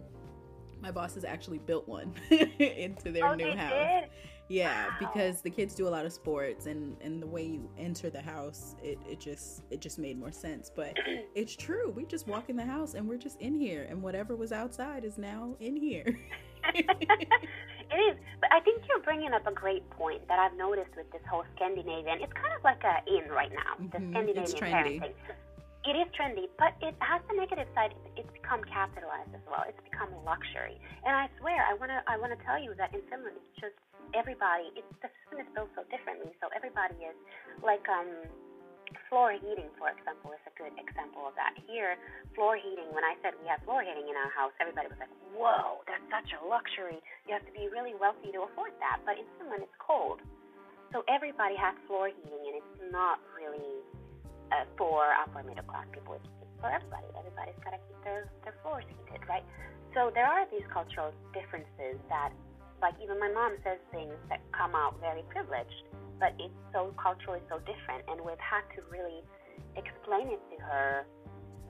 my 0.82 0.92
bosses 0.92 1.26
actually 1.26 1.60
built 1.60 1.88
one 1.88 2.14
into 2.30 3.12
their 3.12 3.26
oh, 3.26 3.36
new 3.36 3.52
house. 3.52 3.74
Did? 3.74 4.10
Yeah, 4.48 4.88
wow. 4.88 4.96
because 5.00 5.42
the 5.42 5.50
kids 5.50 5.76
do 5.76 5.88
a 5.88 5.90
lot 5.90 6.06
of 6.06 6.14
sports 6.14 6.66
and 6.66 6.98
and 7.02 7.22
the 7.22 7.28
way 7.28 7.44
you 7.46 7.70
enter 7.78 8.10
the 8.10 8.22
house, 8.22 8.76
it, 8.82 8.98
it 9.08 9.20
just 9.20 9.62
it 9.70 9.80
just 9.80 10.00
made 10.00 10.18
more 10.18 10.32
sense. 10.32 10.72
But 10.76 10.98
it's 11.36 11.56
true. 11.56 11.92
We 11.96 12.06
just 12.06 12.28
walk 12.28 12.50
in 12.50 12.56
the 12.56 12.66
house 12.66 12.96
and 12.96 13.08
we're 13.08 13.18
just 13.18 13.40
in 13.42 13.54
here 13.54 13.86
and 13.90 14.02
whatever 14.02 14.36
was 14.36 14.52
outside 14.52 15.04
is 15.06 15.18
now 15.18 15.56
in 15.60 15.76
here. 15.76 16.18
it 17.92 18.00
is. 18.14 18.18
But 18.40 18.54
I 18.54 18.60
think 18.62 18.84
you're 18.88 19.04
bringing 19.04 19.34
up 19.34 19.46
a 19.48 19.54
great 19.54 19.88
point 19.92 20.28
that 20.28 20.40
I've 20.40 20.58
noticed 20.58 20.96
with 20.96 21.10
this 21.12 21.22
whole 21.30 21.44
Scandinavian. 21.56 22.22
It's 22.22 22.34
kind 22.34 22.54
of 22.56 22.64
like 22.64 22.84
a 22.84 23.02
in 23.10 23.30
right 23.32 23.52
now, 23.52 23.78
the 23.78 23.98
mm-hmm. 23.98 24.12
Scandinavian 24.12 24.58
parenting 24.58 25.14
it 25.88 25.96
is 25.96 26.12
trendy, 26.12 26.52
but 26.60 26.76
it 26.84 26.94
has 27.00 27.24
the 27.32 27.36
negative 27.40 27.68
side. 27.74 27.96
It's 28.20 28.30
become 28.36 28.62
capitalized 28.68 29.32
as 29.32 29.42
well. 29.48 29.64
It's 29.64 29.80
become 29.88 30.12
luxury. 30.22 30.76
And 31.08 31.16
I 31.16 31.32
swear, 31.40 31.64
I 31.64 31.74
wanna, 31.80 32.04
I 32.06 32.20
wanna 32.20 32.36
tell 32.44 32.60
you 32.60 32.76
that 32.76 32.92
in 32.92 33.00
Finland, 33.08 33.40
it's 33.40 33.56
just 33.58 33.80
everybody. 34.12 34.76
It's 34.76 34.86
the 35.00 35.08
system 35.08 35.40
is 35.40 35.50
built 35.56 35.72
so 35.80 35.88
differently. 35.88 36.36
So 36.44 36.52
everybody 36.52 37.00
is 37.08 37.16
like 37.64 37.88
um, 37.88 38.12
floor 39.08 39.34
heating, 39.36 39.70
for 39.78 39.90
example, 39.90 40.34
is 40.34 40.44
a 40.50 40.54
good 40.58 40.74
example 40.78 41.28
of 41.30 41.34
that. 41.36 41.58
Here, 41.70 41.98
floor 42.34 42.58
heating. 42.58 42.90
When 42.94 43.06
I 43.06 43.18
said 43.22 43.38
we 43.40 43.48
have 43.50 43.62
floor 43.66 43.82
heating 43.86 44.08
in 44.10 44.16
our 44.16 44.32
house, 44.34 44.54
everybody 44.58 44.90
was 44.90 45.00
like, 45.00 45.14
"Whoa, 45.34 45.84
that's 45.86 46.06
such 46.10 46.30
a 46.36 46.40
luxury. 46.46 47.02
You 47.26 47.38
have 47.38 47.46
to 47.46 47.54
be 47.54 47.70
really 47.70 47.94
wealthy 47.98 48.32
to 48.34 48.46
afford 48.50 48.74
that." 48.80 49.02
But 49.06 49.22
in 49.22 49.26
Finland, 49.38 49.66
it's 49.66 49.80
cold, 49.82 50.22
so 50.92 51.04
everybody 51.10 51.58
has 51.58 51.78
floor 51.86 52.10
heating, 52.10 52.44
and 52.50 52.56
it's 52.58 52.76
not 52.90 53.22
really 53.38 53.84
uh, 54.52 54.66
for 54.78 55.14
upper 55.14 55.44
middle 55.46 55.66
class 55.66 55.86
people. 55.94 56.18
It's, 56.18 56.30
for 56.60 56.70
everybody. 56.70 57.08
Everybody's 57.16 57.60
got 57.64 57.72
to 57.72 57.82
keep 57.88 58.00
their, 58.04 58.28
their 58.44 58.56
floors 58.62 58.84
heated, 58.88 59.24
right? 59.28 59.44
So 59.96 60.12
there 60.14 60.28
are 60.28 60.46
these 60.52 60.66
cultural 60.72 61.12
differences 61.34 61.98
that, 62.12 62.32
like 62.84 62.94
even 63.02 63.20
my 63.20 63.32
mom 63.32 63.58
says 63.64 63.80
things 63.92 64.14
that 64.30 64.40
come 64.54 64.76
out 64.76 65.00
very 65.00 65.24
privileged, 65.32 65.88
but 66.20 66.36
it's 66.38 66.54
so 66.76 66.94
culturally 67.00 67.40
so 67.50 67.60
different, 67.64 68.04
and 68.12 68.20
we've 68.22 68.40
had 68.44 68.68
to 68.76 68.84
really 68.92 69.24
explain 69.80 70.30
it 70.36 70.44
to 70.52 70.58
her. 70.62 71.08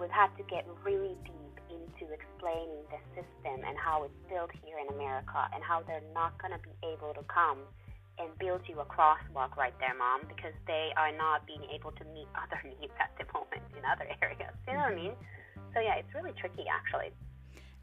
We've 0.01 0.13
had 0.13 0.33
to 0.37 0.43
get 0.49 0.65
really 0.83 1.15
deep 1.23 1.55
into 1.69 2.09
explaining 2.09 2.83
the 2.89 2.99
system 3.13 3.61
and 3.61 3.77
how 3.77 4.03
it's 4.09 4.19
built 4.27 4.49
here 4.65 4.81
in 4.81 4.89
America, 4.93 5.47
and 5.53 5.63
how 5.63 5.85
they're 5.85 6.05
not 6.13 6.35
going 6.41 6.53
to 6.53 6.61
be 6.65 6.73
able 6.83 7.13
to 7.13 7.23
come 7.29 7.61
and 8.19 8.27
build 8.35 8.59
you 8.67 8.75
a 8.83 8.87
crosswalk 8.89 9.55
right 9.55 9.73
there, 9.79 9.95
mom, 9.95 10.27
because 10.27 10.51
they 10.67 10.91
are 10.99 11.15
not 11.15 11.47
being 11.47 11.63
able 11.71 11.91
to 11.95 12.03
meet 12.11 12.27
other 12.43 12.59
needs 12.67 12.93
at 12.99 13.15
the 13.15 13.25
moment 13.31 13.63
in 13.77 13.83
other 13.87 14.05
areas. 14.19 14.51
You 14.67 14.75
know 14.75 14.83
what 14.83 14.91
I 14.91 14.95
mm-hmm. 14.95 15.15
mean? 15.15 15.15
So 15.73 15.79
yeah, 15.79 16.01
it's 16.01 16.11
really 16.13 16.33
tricky 16.35 16.65
actually. 16.67 17.13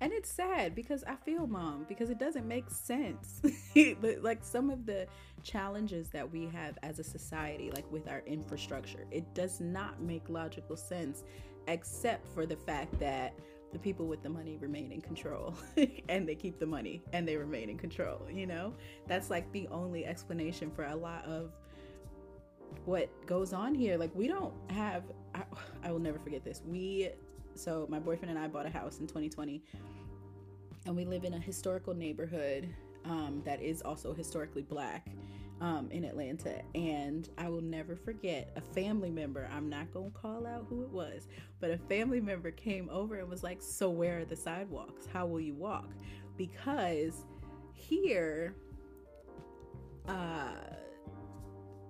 And 0.00 0.12
it's 0.12 0.30
sad 0.30 0.74
because 0.74 1.04
I 1.04 1.16
feel 1.16 1.46
mom 1.46 1.86
because 1.88 2.10
it 2.10 2.18
doesn't 2.18 2.46
make 2.46 2.68
sense. 2.70 3.40
like 4.20 4.44
some 4.44 4.70
of 4.70 4.84
the 4.84 5.06
challenges 5.42 6.08
that 6.10 6.30
we 6.30 6.46
have 6.46 6.76
as 6.82 6.98
a 6.98 7.04
society, 7.04 7.70
like 7.74 7.90
with 7.90 8.08
our 8.08 8.22
infrastructure, 8.26 9.06
it 9.10 9.32
does 9.34 9.60
not 9.60 10.00
make 10.00 10.28
logical 10.28 10.76
sense 10.76 11.24
except 11.68 12.28
for 12.28 12.46
the 12.46 12.56
fact 12.56 12.98
that 13.00 13.34
the 13.72 13.78
people 13.78 14.06
with 14.06 14.22
the 14.22 14.28
money 14.28 14.56
remain 14.58 14.92
in 14.92 15.00
control 15.00 15.54
and 16.08 16.28
they 16.28 16.34
keep 16.34 16.58
the 16.60 16.66
money 16.66 17.02
and 17.12 17.26
they 17.26 17.36
remain 17.36 17.68
in 17.68 17.76
control 17.76 18.20
you 18.32 18.46
know? 18.46 18.74
That's 19.06 19.30
like 19.30 19.50
the 19.52 19.66
only 19.68 20.04
explanation 20.04 20.70
for 20.70 20.84
a 20.84 20.94
lot 20.94 21.24
of 21.24 21.52
what 22.84 23.08
goes 23.26 23.52
on 23.52 23.74
here. 23.74 23.96
Like 23.96 24.14
we 24.14 24.28
don't 24.28 24.54
have 24.70 25.04
I, 25.34 25.42
I 25.82 25.90
will 25.90 25.98
never 25.98 26.18
forget 26.18 26.44
this. 26.44 26.62
We 26.66 27.10
so 27.58 27.86
my 27.88 27.98
boyfriend 27.98 28.30
and 28.30 28.38
i 28.38 28.46
bought 28.46 28.66
a 28.66 28.70
house 28.70 28.98
in 28.98 29.06
2020 29.06 29.62
and 30.86 30.96
we 30.96 31.04
live 31.04 31.24
in 31.24 31.34
a 31.34 31.40
historical 31.40 31.94
neighborhood 31.94 32.68
um, 33.04 33.42
that 33.44 33.62
is 33.62 33.82
also 33.82 34.12
historically 34.12 34.62
black 34.62 35.08
um, 35.60 35.88
in 35.90 36.04
Atlanta. 36.04 36.60
And 36.74 37.28
I 37.38 37.48
will 37.48 37.62
never 37.62 37.96
forget 37.96 38.52
a 38.56 38.60
family 38.60 39.10
member, 39.10 39.48
I'm 39.52 39.68
not 39.68 39.92
going 39.92 40.10
to 40.10 40.18
call 40.18 40.46
out 40.46 40.66
who 40.68 40.82
it 40.82 40.90
was, 40.90 41.28
but 41.60 41.70
a 41.70 41.78
family 41.78 42.20
member 42.20 42.50
came 42.50 42.88
over 42.90 43.16
and 43.16 43.28
was 43.28 43.42
like, 43.42 43.62
So, 43.62 43.88
where 43.88 44.20
are 44.20 44.24
the 44.24 44.36
sidewalks? 44.36 45.06
How 45.12 45.26
will 45.26 45.40
you 45.40 45.54
walk? 45.54 45.90
Because 46.36 47.24
here, 47.74 48.54
uh, 50.06 50.54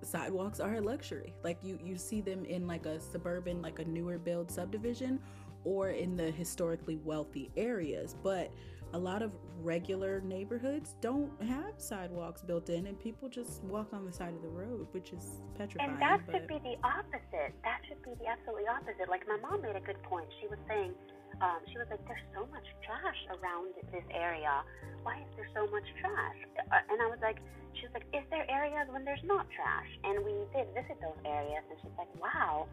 sidewalks 0.03 0.61
are 0.61 0.75
a 0.77 0.81
luxury. 0.81 1.35
Like 1.43 1.59
you, 1.63 1.79
you 1.83 1.97
see 1.97 2.21
them 2.21 2.45
in 2.45 2.67
like 2.67 2.87
a 2.87 3.01
suburban, 3.01 3.61
like 3.61 3.81
a 3.81 3.85
newer 3.85 4.19
build 4.19 4.51
subdivision 4.51 5.21
or 5.67 5.91
in 5.91 6.17
the 6.17 6.31
historically 6.31 6.97
wealthy 7.05 7.51
areas. 7.57 8.15
But 8.23 8.53
a 8.95 8.99
lot 8.99 9.21
of 9.21 9.33
regular 9.61 10.21
neighborhoods 10.21 10.95
don't 11.01 11.31
have 11.43 11.75
sidewalks 11.77 12.43
built 12.43 12.71
in 12.71 12.87
and 12.87 12.95
people 13.01 13.29
just 13.29 13.63
walk 13.65 13.93
on 13.93 14.07
the 14.07 14.13
side 14.13 14.33
of 14.33 14.43
the 14.43 14.49
road 14.49 14.87
which 14.93 15.11
is 15.11 15.43
petrifying 15.59 15.91
and 15.91 16.01
that 16.01 16.23
should 16.31 16.47
be 16.47 16.61
the 16.63 16.79
opposite. 16.87 17.51
That 17.67 17.83
should 17.89 17.99
be 18.07 18.15
the 18.23 18.31
absolutely 18.31 18.71
opposite. 18.71 19.11
Like 19.11 19.27
my 19.27 19.37
mom 19.43 19.63
made 19.63 19.75
a 19.75 19.83
good 19.83 20.01
point. 20.05 20.31
She 20.41 20.47
was 20.47 20.59
saying 20.69 20.95
um, 21.43 21.59
she 21.67 21.77
was 21.83 21.89
like 21.91 22.01
there's 22.07 22.23
so 22.31 22.47
much 22.47 22.65
trash 22.87 23.21
around 23.43 23.75
this 23.91 24.07
area. 24.15 24.63
Why 25.03 25.19
is 25.19 25.31
there 25.35 25.51
so 25.51 25.67
much 25.67 25.85
trash? 25.99 26.39
Uh, 26.71 26.93
and 26.93 27.03
i 27.03 27.11
was 27.11 27.19
like 27.21 27.43
she 27.75 27.91
was 27.91 27.93
like 27.93 28.07
is 28.15 28.23
there 28.31 28.47
areas 28.47 28.87
when 28.95 29.03
there's 29.05 29.25
not 29.27 29.51
trash? 29.51 29.91
And 30.07 30.23
we 30.23 30.47
did 30.55 30.71
visit 30.79 30.95
those 31.03 31.19
areas 31.27 31.67
and 31.67 31.77
she's 31.83 31.97
like 31.99 32.13
wow 32.23 32.71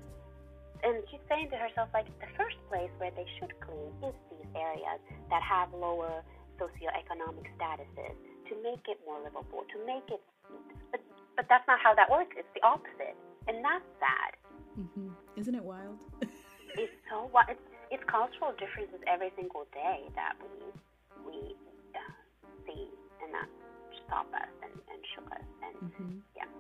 and 0.84 1.00
she's 1.10 1.24
saying 1.32 1.50
to 1.50 1.58
herself 1.58 1.90
like 1.94 2.08
the 2.20 2.30
first 2.36 2.60
place 2.68 2.92
where 3.00 3.12
they 3.16 3.26
should 3.40 3.56
clean 3.64 3.92
is 4.04 4.16
these 4.28 4.52
areas 4.56 5.00
that 5.32 5.42
have 5.42 5.72
lower 5.72 6.22
socioeconomic 6.60 7.48
statuses 7.56 8.16
to 8.52 8.54
make 8.62 8.84
it 8.92 9.00
more 9.08 9.18
livable, 9.24 9.64
to 9.72 9.78
make 9.88 10.06
it. 10.12 10.22
But 10.92 11.02
but 11.36 11.46
that's 11.50 11.66
not 11.68 11.80
how 11.80 11.96
that 11.96 12.12
works. 12.12 12.36
It's 12.38 12.52
the 12.54 12.62
opposite, 12.62 13.16
and 13.48 13.64
that's 13.64 13.88
sad. 13.98 14.32
Mm-hmm. 14.78 15.10
Isn't 15.40 15.56
it 15.56 15.64
wild? 15.64 15.98
it's 16.78 16.94
so 17.10 17.30
wild. 17.34 17.50
It's, 17.50 17.68
it's 17.90 18.04
cultural 18.06 18.54
differences 18.60 19.00
every 19.08 19.32
single 19.36 19.66
day 19.74 20.06
that 20.16 20.36
we 20.44 20.68
we 21.26 21.56
uh, 21.96 22.14
see, 22.68 22.92
and 23.24 23.34
that 23.34 23.48
stop 24.06 24.28
us 24.36 24.52
and, 24.62 24.74
and 24.92 25.00
shook 25.16 25.32
us, 25.32 25.48
and 25.64 25.76
mm-hmm. 25.90 26.18
yeah. 26.36 26.52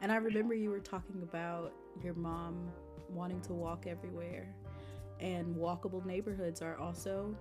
And 0.00 0.12
I 0.12 0.16
remember 0.16 0.54
you 0.54 0.70
were 0.70 0.80
talking 0.80 1.22
about 1.22 1.72
your 2.02 2.14
mom 2.14 2.70
wanting 3.14 3.40
to 3.42 3.52
walk 3.52 3.86
everywhere. 3.86 4.46
And 5.20 5.54
walkable 5.54 6.04
neighborhoods 6.04 6.62
are 6.62 6.76
also 6.76 7.34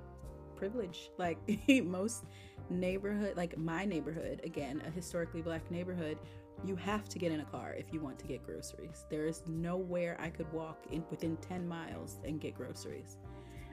privilege. 0.55 1.09
Like 1.17 1.37
most 1.83 2.25
neighborhood, 2.69 3.35
like 3.35 3.57
my 3.57 3.85
neighborhood, 3.85 4.41
again, 4.43 4.81
a 4.87 4.91
historically 4.91 5.41
black 5.41 5.69
neighborhood, 5.71 6.17
you 6.63 6.75
have 6.75 7.09
to 7.09 7.17
get 7.17 7.31
in 7.31 7.39
a 7.39 7.45
car 7.45 7.73
if 7.77 7.91
you 7.91 7.99
want 7.99 8.19
to 8.19 8.27
get 8.27 8.45
groceries. 8.45 9.05
There 9.09 9.25
is 9.25 9.41
nowhere 9.47 10.17
I 10.19 10.29
could 10.29 10.51
walk 10.53 10.77
in 10.91 11.03
within 11.09 11.37
10 11.37 11.67
miles 11.67 12.19
and 12.23 12.39
get 12.39 12.55
groceries. 12.55 13.17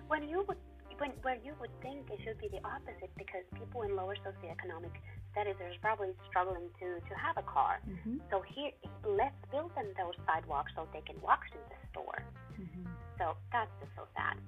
When 0.09 0.27
you 0.27 0.45
would 0.49 0.57
when 0.99 1.13
where 1.23 1.39
you 1.45 1.55
would 1.61 1.71
think 1.81 2.11
it 2.11 2.19
should 2.25 2.39
be 2.39 2.49
the 2.49 2.61
opposite 2.67 3.11
because 3.17 3.45
people 3.55 3.83
in 3.83 3.95
lower 3.95 4.17
socioeconomic 4.17 4.95
are 5.47 5.81
probably 5.81 6.09
struggling 6.29 6.69
to 6.81 7.01
to 7.09 7.15
have 7.15 7.37
a 7.37 7.43
car. 7.43 7.81
Mm-hmm. 7.89 8.19
So 8.31 8.43
here, 8.43 8.73
let's 9.07 9.37
build 9.51 9.75
them 9.75 9.87
those 9.97 10.15
sidewalks 10.27 10.73
so 10.75 10.89
they 10.93 11.03
can 11.03 11.21
walk 11.21 11.47
to 11.53 11.59
the 11.69 11.77
store. 11.91 12.25
Mm-hmm. 12.61 12.89
So 13.19 13.37
that's 13.53 13.71
just 13.81 13.93
so 13.97 14.03
sad. 14.17 14.39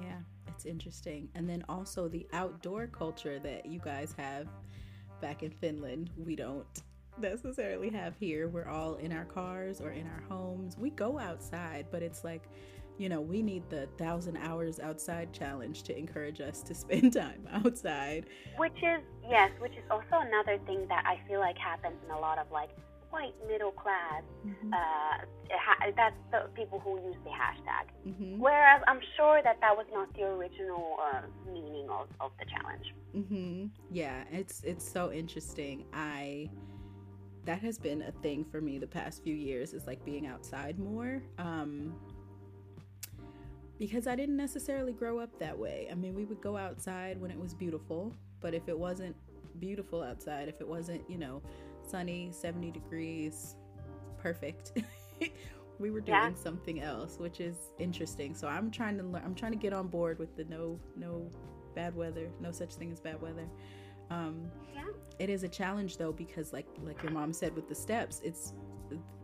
Yeah, 0.00 0.20
it's 0.48 0.64
interesting. 0.64 1.28
And 1.34 1.48
then 1.48 1.64
also 1.68 2.08
the 2.08 2.26
outdoor 2.32 2.86
culture 2.86 3.38
that 3.40 3.66
you 3.66 3.80
guys 3.80 4.14
have 4.16 4.48
back 5.20 5.42
in 5.42 5.50
Finland, 5.50 6.10
we 6.16 6.34
don't 6.36 6.82
necessarily 7.18 7.90
have 7.90 8.14
here. 8.18 8.48
We're 8.48 8.68
all 8.68 8.94
in 8.96 9.12
our 9.12 9.24
cars 9.24 9.80
or 9.80 9.90
in 9.90 10.06
our 10.06 10.22
homes. 10.28 10.78
We 10.78 10.90
go 10.90 11.18
outside, 11.18 11.86
but 11.90 12.02
it's 12.02 12.24
like 12.24 12.42
you 12.98 13.08
know, 13.08 13.20
we 13.20 13.42
need 13.42 13.62
the 13.70 13.88
thousand 13.98 14.36
hours 14.38 14.78
outside 14.80 15.32
challenge 15.32 15.82
to 15.84 15.96
encourage 15.96 16.40
us 16.40 16.62
to 16.62 16.74
spend 16.82 17.12
time 17.12 17.46
outside. 17.52 18.26
Which 18.56 18.76
is, 18.76 19.02
yes, 19.28 19.50
which 19.60 19.72
is 19.72 19.84
also 19.90 20.20
another 20.26 20.58
thing 20.66 20.86
that 20.88 21.04
I 21.06 21.20
feel 21.28 21.40
like 21.40 21.58
happens 21.58 21.96
in 22.04 22.10
a 22.10 22.18
lot 22.18 22.38
of 22.38 22.50
like 22.50 22.70
white 23.10 23.34
middle 23.46 23.72
class. 23.72 24.22
Mm-hmm. 24.46 24.72
Uh, 24.72 25.92
that's 25.94 26.16
the 26.30 26.48
people 26.54 26.80
who 26.80 26.96
use 27.02 27.16
the 27.24 27.30
hashtag. 27.30 27.86
Mm-hmm. 28.06 28.40
Whereas 28.40 28.82
I'm 28.88 29.00
sure 29.16 29.40
that 29.44 29.60
that 29.60 29.76
was 29.76 29.86
not 29.92 30.12
the 30.14 30.24
original 30.24 30.96
uh, 31.00 31.20
meaning 31.52 31.88
of, 31.90 32.08
of 32.20 32.32
the 32.38 32.46
challenge. 32.46 32.94
Mm-hmm. 33.14 33.66
Yeah, 33.90 34.24
it's 34.32 34.62
it's 34.64 34.90
so 34.90 35.12
interesting. 35.12 35.84
I 35.92 36.50
that 37.44 37.60
has 37.60 37.78
been 37.78 38.02
a 38.02 38.12
thing 38.22 38.44
for 38.44 38.60
me 38.60 38.78
the 38.78 38.86
past 38.86 39.22
few 39.22 39.34
years 39.34 39.74
is 39.74 39.86
like 39.86 40.04
being 40.04 40.26
outside 40.26 40.78
more. 40.78 41.22
Um, 41.38 41.94
because 43.82 44.06
I 44.06 44.14
didn't 44.14 44.36
necessarily 44.36 44.92
grow 44.92 45.18
up 45.18 45.36
that 45.40 45.58
way. 45.58 45.88
I 45.90 45.96
mean, 45.96 46.14
we 46.14 46.24
would 46.24 46.40
go 46.40 46.56
outside 46.56 47.20
when 47.20 47.32
it 47.32 47.36
was 47.36 47.52
beautiful, 47.52 48.14
but 48.40 48.54
if 48.54 48.68
it 48.68 48.78
wasn't 48.78 49.16
beautiful 49.58 50.04
outside, 50.04 50.48
if 50.48 50.60
it 50.60 50.68
wasn't, 50.68 51.02
you 51.10 51.18
know, 51.18 51.42
sunny, 51.84 52.30
70 52.30 52.70
degrees, 52.70 53.56
perfect, 54.18 54.80
we 55.80 55.90
were 55.90 56.00
doing 56.00 56.16
yeah. 56.16 56.30
something 56.40 56.80
else, 56.80 57.18
which 57.18 57.40
is 57.40 57.56
interesting. 57.80 58.36
So 58.36 58.46
I'm 58.46 58.70
trying 58.70 58.98
to 58.98 59.02
learn, 59.02 59.22
I'm 59.24 59.34
trying 59.34 59.50
to 59.50 59.58
get 59.58 59.72
on 59.72 59.88
board 59.88 60.20
with 60.20 60.36
the 60.36 60.44
no 60.44 60.78
no 60.94 61.28
bad 61.74 61.96
weather, 61.96 62.30
no 62.38 62.52
such 62.52 62.74
thing 62.74 62.92
as 62.92 63.00
bad 63.00 63.20
weather. 63.20 63.48
Um, 64.10 64.48
yeah. 64.72 64.84
It 65.18 65.28
is 65.28 65.42
a 65.42 65.48
challenge 65.48 65.96
though 65.96 66.12
because 66.12 66.52
like 66.52 66.68
like 66.84 67.02
your 67.02 67.10
mom 67.10 67.32
said 67.32 67.52
with 67.56 67.68
the 67.68 67.74
steps, 67.74 68.20
it's 68.22 68.52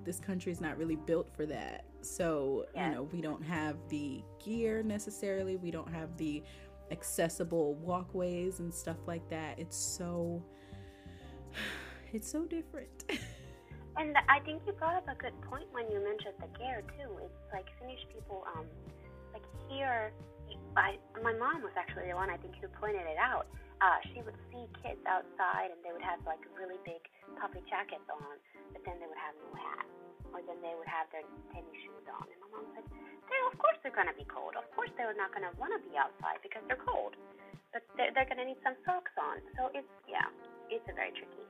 this 0.05 0.19
country 0.19 0.51
is 0.51 0.61
not 0.61 0.79
really 0.79 0.97
built 0.97 1.31
for 1.37 1.47
that. 1.47 1.85
So, 2.01 2.67
you 2.75 2.89
know, 2.91 3.09
we 3.13 3.21
don't 3.21 3.43
have 3.43 3.77
the 3.89 4.23
gear 4.45 4.83
necessarily, 4.83 5.57
we 5.57 5.71
don't 5.71 5.93
have 5.93 6.17
the 6.17 6.43
accessible 6.91 7.75
walkways 7.75 8.61
and 8.61 8.73
stuff 8.73 8.97
like 9.07 9.29
that. 9.31 9.59
It's 9.59 9.77
so 9.77 10.43
it's 12.13 12.31
so 12.31 12.45
different. 12.45 13.05
and 13.97 14.17
I 14.29 14.41
think 14.41 14.63
you 14.67 14.73
brought 14.73 14.97
up 14.97 15.09
a 15.09 15.15
good 15.21 15.39
point 15.43 15.67
when 15.73 15.91
you 15.91 16.03
mentioned 16.03 16.35
the 16.41 16.49
gear 16.59 16.83
too. 16.97 17.19
It's 17.23 17.53
like 17.53 17.67
Finnish 17.81 18.01
people 18.13 18.45
um 18.57 18.67
like 19.33 19.45
here 19.69 20.13
I 20.77 20.97
my 21.23 21.35
mom 21.35 21.63
was 21.63 21.73
actually 21.77 22.09
the 22.09 22.17
one 22.17 22.31
I 22.31 22.37
think 22.37 22.55
who 22.61 22.69
pointed 22.81 23.07
it 23.07 23.19
out. 23.19 23.47
Uh, 23.79 23.99
she 24.11 24.19
would 24.23 24.35
see 24.51 24.67
kids 24.83 24.99
outside 25.07 25.71
and 25.71 25.79
they 25.87 25.93
would 25.95 26.03
have 26.03 26.19
like 26.27 26.43
really 26.59 26.83
big 26.83 26.99
puffy 27.39 27.63
jackets 27.71 28.07
on, 28.11 28.35
but 28.75 28.83
then 28.83 28.99
they 28.99 29.07
would 29.07 29.23
have 29.23 29.39
no 29.39 29.55
hat 29.55 29.87
or 30.33 30.45
then 30.45 30.59
they 30.61 30.75
would 30.77 30.89
have 30.89 31.09
their 31.15 31.25
tennis 31.53 31.77
shoes 31.85 32.07
on. 32.09 32.27
And 32.29 32.39
my 32.45 32.49
mom 32.61 32.67
said, 32.77 32.87
they, 32.89 33.39
of 33.49 33.57
course 33.61 33.77
they're 33.85 33.95
going 33.95 34.11
to 34.11 34.19
be 34.19 34.29
cold. 34.29 34.57
Of 34.57 34.69
course 34.73 34.93
they're 34.97 35.13
not 35.17 35.33
going 35.33 35.45
to 35.45 35.53
want 35.57 35.73
to 35.77 35.81
be 35.85 35.97
outside 35.97 36.41
because 36.45 36.65
they're 36.69 36.81
cold. 36.81 37.17
But 37.73 37.85
they're, 38.01 38.13
they're 38.17 38.29
going 38.29 38.41
to 38.41 38.49
need 38.49 38.61
some 38.65 38.77
socks 38.89 39.13
on. 39.21 39.45
So 39.57 39.69
it's, 39.77 39.89
yeah, 40.09 40.29
it's 40.73 40.85
a 40.89 40.95
very 40.97 41.13
tricky 41.13 41.45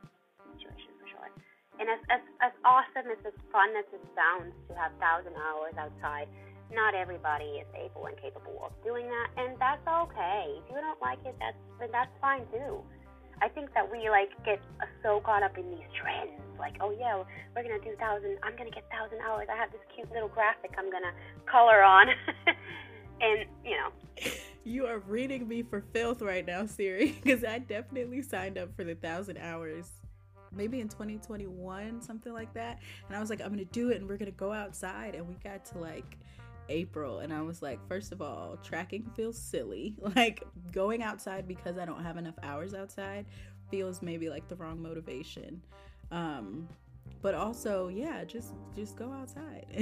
situation 0.55 0.91
for 0.99 1.07
sure. 1.07 1.31
And 1.79 1.87
as, 1.87 2.03
as, 2.11 2.23
as 2.43 2.55
awesome 2.67 3.07
as 3.07 3.23
as 3.23 3.37
fun 3.55 3.71
as 3.79 3.87
it 3.95 4.03
sounds 4.19 4.51
to 4.67 4.75
have 4.75 4.91
thousand 4.99 5.39
hours 5.39 5.79
outside, 5.79 6.27
not 6.75 6.93
everybody 6.95 7.63
is 7.63 7.71
able 7.79 8.11
and 8.11 8.19
capable 8.19 8.59
of 8.67 8.75
doing 8.85 9.07
that, 9.07 9.29
and 9.39 9.55
that's 9.63 9.87
okay. 9.87 10.59
If 10.59 10.65
you 10.69 10.77
don't 10.77 11.01
like 11.01 11.23
it, 11.25 11.39
that's 11.39 11.57
that's 11.93 12.13
fine 12.21 12.45
too. 12.51 12.83
I 13.41 13.49
think 13.49 13.73
that 13.75 13.91
we 13.91 14.09
like 14.11 14.31
get 14.45 14.61
so 15.03 15.21
caught 15.21 15.43
up 15.43 15.57
in 15.57 15.71
these 15.71 15.87
trends. 16.01 16.33
Like, 16.59 16.77
oh 16.81 16.95
yeah, 16.99 17.23
we're 17.55 17.63
gonna 17.63 17.79
do 17.81 17.95
thousand. 17.99 18.39
I'm 18.43 18.57
gonna 18.57 18.71
get 18.71 18.85
thousand 18.91 19.19
hours. 19.21 19.49
I 19.51 19.57
have 19.57 19.71
this 19.71 19.81
cute 19.95 20.11
little 20.13 20.29
graphic 20.29 20.73
I'm 20.79 20.91
gonna 20.91 21.13
color 21.47 21.83
on, 21.83 22.09
and 23.21 23.47
you 23.65 23.77
know. 23.77 24.31
You 24.65 24.87
are 24.87 24.99
reading 24.99 25.49
me 25.49 25.63
for 25.63 25.83
filth 25.93 26.21
right 26.21 26.47
now, 26.47 26.63
Siiri, 26.63 27.15
because 27.23 27.45
I 27.45 27.59
definitely 27.59 28.23
signed 28.23 28.59
up 28.59 28.75
for 28.77 28.85
the 28.85 28.95
thousand 28.95 29.39
hours 29.39 29.89
maybe 30.51 30.81
in 30.81 30.89
2021, 30.89 32.01
something 32.01 32.33
like 32.33 32.53
that. 32.55 32.79
And 33.07 33.17
I 33.17 33.21
was 33.21 33.31
like, 33.31 33.41
I'm 33.41 33.51
gonna 33.51 33.65
do 33.67 33.91
it, 33.91 33.99
and 33.99 34.09
we're 34.09 34.17
gonna 34.17 34.31
go 34.31 34.53
outside. 34.53 35.15
And 35.15 35.29
we 35.29 35.35
got 35.37 35.65
to 35.67 35.79
like 35.79 36.19
April, 36.69 37.21
and 37.21 37.33
I 37.33 37.43
was 37.43 37.63
like, 37.63 37.79
first 37.89 38.13
of 38.13 38.21
all, 38.21 38.59
tracking 38.63 39.11
feels 39.15 39.39
silly. 39.39 39.95
Like 40.17 40.43
going 40.73 41.03
outside 41.03 41.47
because 41.47 41.79
I 41.79 41.85
don't 41.85 42.03
have 42.03 42.17
enough 42.17 42.35
hours 42.43 42.75
outside 42.75 43.27
feels 43.71 44.03
maybe 44.03 44.31
like 44.31 44.49
the 44.49 44.57
wrong 44.57 44.83
motivation. 44.83 45.63
Um, 46.11 46.69
but 47.23 47.35
also, 47.35 47.89
yeah, 47.89 48.25
just 48.25 48.55
just 48.75 48.97
go 48.97 49.13
outside. 49.13 49.67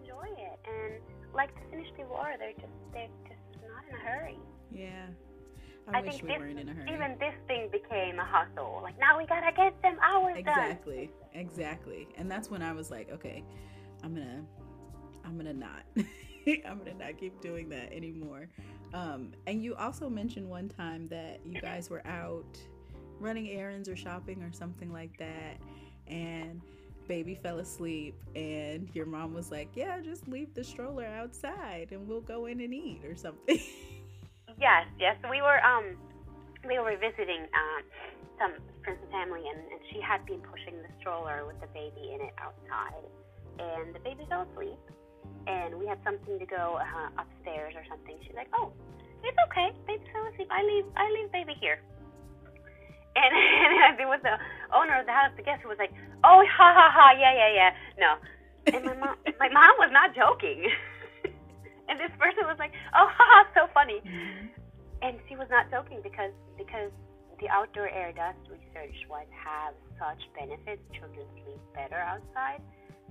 Enjoy 0.00 0.28
it, 0.38 0.58
and 0.66 0.94
like 1.34 1.54
to 1.54 1.60
finish 1.70 1.88
the 1.98 2.04
war, 2.04 2.32
they're 2.38 2.52
just 2.52 2.72
they're 2.92 3.08
just 3.28 3.40
not 3.62 3.84
in 3.88 3.94
a 3.94 3.98
hurry. 3.98 4.38
Yeah. 4.72 5.06
I, 5.86 5.98
I 5.98 6.02
think 6.02 6.22
we 6.22 6.28
this, 6.28 6.38
weren't 6.38 6.58
in 6.58 6.68
a 6.68 6.72
hurry. 6.72 6.94
even 6.94 7.16
this 7.18 7.34
thing 7.46 7.68
became 7.70 8.18
a 8.18 8.24
hustle. 8.24 8.80
Like 8.82 8.98
now 8.98 9.18
we 9.18 9.26
gotta 9.26 9.52
get 9.54 9.80
them 9.82 9.96
hours 10.02 10.34
done. 10.34 10.38
exactly, 10.38 11.10
exactly. 11.34 12.08
And 12.16 12.30
that's 12.30 12.50
when 12.50 12.62
I 12.62 12.72
was 12.72 12.90
like, 12.90 13.10
okay, 13.10 13.44
I'm 14.02 14.14
gonna, 14.14 14.42
I'm 15.24 15.36
gonna 15.36 15.52
not, 15.52 15.84
I'm 16.46 16.78
gonna 16.78 16.94
not 16.98 17.18
keep 17.18 17.40
doing 17.40 17.68
that 17.70 17.92
anymore. 17.92 18.48
Um, 18.92 19.32
and 19.46 19.62
you 19.62 19.74
also 19.74 20.08
mentioned 20.08 20.48
one 20.48 20.68
time 20.68 21.08
that 21.08 21.40
you 21.44 21.60
guys 21.60 21.90
were 21.90 22.06
out 22.06 22.58
running 23.18 23.48
errands 23.50 23.88
or 23.88 23.96
shopping 23.96 24.42
or 24.42 24.52
something 24.52 24.92
like 24.92 25.16
that, 25.18 25.58
and 26.06 26.60
baby 27.06 27.34
fell 27.34 27.58
asleep 27.58 28.14
and 28.34 28.88
your 28.94 29.04
mom 29.04 29.34
was 29.34 29.50
like 29.50 29.68
yeah 29.74 30.00
just 30.00 30.26
leave 30.26 30.54
the 30.54 30.64
stroller 30.64 31.04
outside 31.04 31.88
and 31.90 32.08
we'll 32.08 32.22
go 32.22 32.46
in 32.46 32.62
and 32.62 32.72
eat 32.72 33.04
or 33.04 33.14
something 33.14 33.60
Yes, 34.60 34.86
yes. 34.98 35.16
We 35.30 35.42
were 35.42 35.58
um 35.64 35.96
we 36.66 36.78
were 36.78 36.96
visiting 36.96 37.46
um 37.52 37.82
some 38.38 38.52
friends 38.82 38.98
and 39.02 39.10
family 39.10 39.42
and, 39.46 39.58
and 39.58 39.80
she 39.92 40.00
had 40.00 40.24
been 40.26 40.40
pushing 40.40 40.80
the 40.82 40.90
stroller 41.00 41.46
with 41.46 41.60
the 41.60 41.68
baby 41.68 42.14
in 42.14 42.20
it 42.20 42.34
outside 42.38 43.04
and 43.58 43.94
the 43.94 44.00
baby 44.00 44.26
fell 44.28 44.46
asleep 44.52 44.78
and 45.46 45.76
we 45.78 45.86
had 45.86 45.98
something 46.04 46.38
to 46.38 46.46
go 46.46 46.80
uh, 46.80 47.20
upstairs 47.20 47.74
or 47.76 47.84
something. 47.88 48.16
She's 48.24 48.36
like, 48.36 48.48
Oh, 48.54 48.72
it's 49.24 49.38
okay, 49.48 49.72
baby 49.88 50.04
fell 50.12 50.28
asleep. 50.28 50.48
I 50.52 50.60
leave 50.62 50.84
I 50.96 51.08
leave 51.08 51.32
baby 51.32 51.56
here. 51.56 51.80
And, 53.16 53.30
and 53.88 53.96
it 53.96 54.08
was 54.10 54.20
the 54.20 54.36
owner 54.74 55.00
of 55.00 55.06
the 55.06 55.16
house, 55.16 55.32
the 55.36 55.46
guest, 55.46 55.62
who 55.62 55.70
was 55.70 55.78
like, 55.78 55.94
"Oh, 56.26 56.42
ha 56.44 56.68
ha 56.74 56.90
ha, 56.92 57.06
yeah, 57.16 57.32
yeah, 57.32 57.50
yeah." 57.54 57.70
No, 57.96 58.10
and 58.68 58.84
my 58.84 58.96
mom, 58.98 59.16
my 59.42 59.48
mom 59.48 59.74
was 59.78 59.90
not 59.94 60.12
joking. 60.12 60.66
and 61.88 61.96
this 61.96 62.12
person 62.18 62.44
was 62.44 62.58
like, 62.58 62.74
"Oh, 62.92 63.06
ha 63.06 63.24
ha, 63.24 63.40
so 63.54 63.70
funny," 63.72 64.02
and 65.00 65.16
she 65.28 65.36
was 65.38 65.48
not 65.48 65.70
joking 65.70 66.02
because 66.02 66.34
because 66.58 66.90
the 67.40 67.48
outdoor 67.48 67.88
air 67.88 68.12
dust 68.12 68.38
research 68.50 68.98
wise 69.08 69.30
have 69.30 69.74
such 69.96 70.20
benefits. 70.34 70.82
Children 70.98 71.26
sleep 71.38 71.62
better 71.72 72.02
outside. 72.02 72.60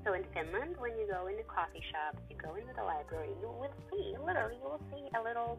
So 0.03 0.13
in 0.13 0.23
Finland, 0.33 0.75
when 0.79 0.91
you 0.99 1.07
go 1.09 1.27
into 1.27 1.43
coffee 1.43 1.83
shops, 1.91 2.19
you 2.29 2.35
go 2.35 2.55
into 2.55 2.73
the 2.75 2.83
library, 2.83 3.29
you 3.39 3.47
will 3.47 3.71
see 3.89 4.15
literally 4.19 4.57
you 4.61 4.67
will 4.67 4.81
see 4.91 5.07
a 5.17 5.21
little 5.23 5.57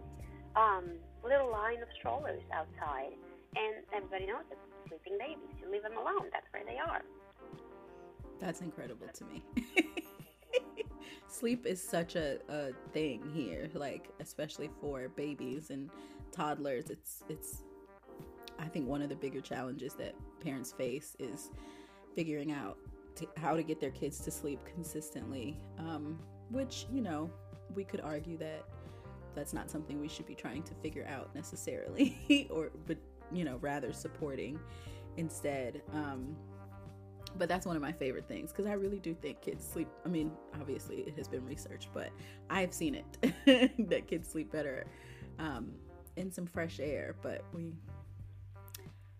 um, 0.54 0.84
little 1.24 1.50
line 1.50 1.80
of 1.80 1.88
strollers 1.98 2.42
outside, 2.52 3.16
and 3.56 3.84
everybody 3.94 4.26
knows 4.26 4.44
it's 4.50 4.60
sleeping 4.88 5.18
babies. 5.18 5.48
You 5.60 5.72
leave 5.72 5.82
them 5.82 5.96
alone. 5.96 6.28
That's 6.30 6.46
where 6.52 6.62
they 6.64 6.78
are. 6.78 7.02
That's 8.40 8.60
incredible 8.60 9.08
to 9.14 9.24
me. 9.24 9.42
Sleep 11.28 11.66
is 11.66 11.82
such 11.82 12.14
a, 12.14 12.38
a 12.48 12.72
thing 12.92 13.22
here, 13.34 13.70
like 13.74 14.10
especially 14.20 14.68
for 14.80 15.08
babies 15.08 15.70
and 15.70 15.90
toddlers. 16.32 16.90
It's 16.90 17.24
it's 17.30 17.62
I 18.58 18.66
think 18.66 18.86
one 18.86 19.00
of 19.00 19.08
the 19.08 19.16
bigger 19.16 19.40
challenges 19.40 19.94
that 19.94 20.14
parents 20.40 20.70
face 20.70 21.16
is 21.18 21.50
figuring 22.14 22.52
out 22.52 22.78
to, 23.16 23.28
how 23.36 23.56
to 23.56 23.62
get 23.62 23.80
their 23.80 23.90
kids 23.90 24.18
to 24.20 24.30
sleep 24.30 24.60
consistently. 24.74 25.58
Um, 25.78 26.18
which 26.50 26.86
you 26.92 27.00
know 27.00 27.30
we 27.74 27.84
could 27.84 28.00
argue 28.00 28.36
that 28.38 28.64
that's 29.34 29.52
not 29.52 29.70
something 29.70 30.00
we 30.00 30.08
should 30.08 30.26
be 30.26 30.34
trying 30.34 30.62
to 30.62 30.74
figure 30.74 31.06
out 31.08 31.34
necessarily, 31.34 32.48
or 32.50 32.70
but 32.86 32.98
you 33.32 33.44
know 33.44 33.56
rather 33.58 33.92
supporting 33.92 34.58
instead. 35.16 35.82
Um, 35.92 36.36
but 37.36 37.48
that's 37.48 37.66
one 37.66 37.74
of 37.74 37.82
my 37.82 37.92
favorite 37.92 38.28
things 38.28 38.52
because 38.52 38.66
I 38.66 38.74
really 38.74 39.00
do 39.00 39.14
think 39.14 39.40
kids 39.40 39.66
sleep. 39.66 39.88
I 40.04 40.08
mean, 40.08 40.30
obviously 40.60 40.98
it 40.98 41.16
has 41.16 41.26
been 41.26 41.44
researched, 41.44 41.88
but 41.92 42.10
I've 42.48 42.72
seen 42.72 42.94
it 42.94 43.80
that 43.88 44.06
kids 44.06 44.28
sleep 44.28 44.52
better 44.52 44.84
um, 45.38 45.72
in 46.16 46.30
some 46.30 46.46
fresh 46.46 46.78
air. 46.78 47.16
But 47.22 47.44
we, 47.52 47.72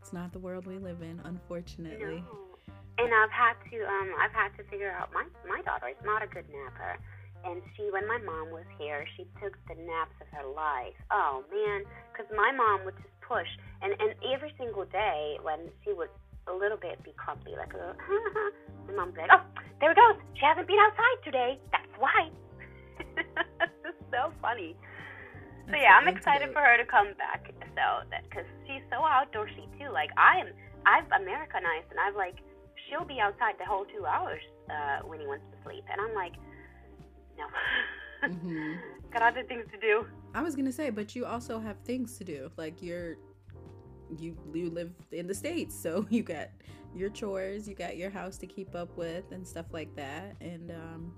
it's 0.01 0.13
not 0.13 0.33
the 0.33 0.39
world 0.39 0.67
we 0.67 0.79
live 0.79 1.03
in, 1.03 1.21
unfortunately. 1.25 2.23
No. 2.31 2.44
And 2.99 3.11
I've 3.11 3.35
had 3.35 3.59
to 3.71 3.77
um 3.87 4.15
I've 4.21 4.33
had 4.33 4.55
to 4.59 4.63
figure 4.71 4.91
out 4.91 5.11
my 5.13 5.25
my 5.49 5.63
daughter 5.63 5.89
is 5.89 6.01
not 6.05 6.23
a 6.23 6.27
good 6.27 6.47
napper. 6.51 6.99
And 7.45 7.61
she, 7.77 7.93
when 7.93 8.09
my 8.09 8.17
mom 8.25 8.57
was 8.57 8.65
here, 8.81 9.05
she 9.19 9.29
took 9.37 9.53
the 9.69 9.77
naps 9.77 10.17
of 10.17 10.29
her 10.33 10.49
life. 10.49 10.97
Oh 11.13 11.45
man, 11.53 11.85
because 12.09 12.25
my 12.33 12.51
mom 12.57 12.89
would 12.89 12.97
just 12.97 13.13
push, 13.21 13.49
and 13.83 13.93
and 14.01 14.17
every 14.33 14.55
single 14.57 14.87
day 14.89 15.37
when 15.43 15.69
she 15.85 15.93
would 15.93 16.09
a 16.49 16.55
little 16.55 16.77
bit 16.77 17.03
be 17.05 17.13
grumpy, 17.17 17.53
like 17.57 17.73
a 17.73 17.77
little, 17.81 17.97
my 18.89 18.93
mom's 18.97 19.17
like, 19.17 19.29
oh, 19.33 19.45
there 19.81 19.93
it 19.93 19.97
goes. 19.97 20.17
She 20.37 20.45
hasn't 20.45 20.67
been 20.67 20.81
outside 20.81 21.19
today. 21.25 21.61
That's 21.73 21.95
why. 22.01 22.33
it's 23.01 24.05
so 24.13 24.33
funny. 24.41 24.77
So 25.65 25.73
That's 25.73 25.83
yeah, 25.85 25.97
I'm 25.97 26.09
excited 26.09 26.53
for 26.53 26.61
her 26.61 26.77
to 26.77 26.85
come 26.85 27.13
back. 27.17 27.53
So 27.75 28.09
that 28.09 28.25
because 28.29 28.47
she's 28.65 28.85
so 28.89 29.05
outdoorsy 29.05 29.69
too. 29.77 29.93
Like 29.93 30.11
I 30.17 30.41
am, 30.41 30.49
I've 30.87 31.09
Americanized, 31.13 31.89
and 31.91 32.01
I've 32.01 32.17
like 32.17 32.41
she'll 32.89 33.05
be 33.05 33.21
outside 33.21 33.55
the 33.59 33.65
whole 33.65 33.85
two 33.87 34.05
hours 34.07 34.43
uh, 34.71 35.07
when 35.07 35.21
he 35.21 35.27
wants 35.27 35.45
to 35.53 35.57
sleep, 35.65 35.85
and 35.91 36.01
I'm 36.01 36.15
like, 36.15 36.35
no, 37.39 37.45
Mhm. 38.29 38.79
got 39.13 39.23
other 39.23 39.43
things 39.45 39.65
to 39.73 39.79
do. 39.79 40.07
I 40.35 40.43
was 40.43 40.57
gonna 40.57 40.73
say, 40.73 40.91
but 40.91 41.15
you 41.15 41.27
also 41.27 41.59
have 41.61 41.77
things 41.85 42.17
to 42.19 42.25
do. 42.25 42.51
Like 42.57 42.83
you're, 42.83 43.17
you 44.19 44.37
you 44.53 44.71
live 44.71 44.93
in 45.13 45.27
the 45.27 45.35
states, 45.35 45.75
so 45.79 46.07
you 46.11 46.23
got 46.23 46.49
your 46.95 47.11
chores, 47.11 47.69
you 47.69 47.75
got 47.75 47.97
your 47.97 48.11
house 48.11 48.39
to 48.39 48.47
keep 48.47 48.75
up 48.75 48.97
with, 48.97 49.25
and 49.33 49.47
stuff 49.47 49.67
like 49.73 49.95
that. 49.97 50.37
And 50.41 50.71
um, 50.71 51.13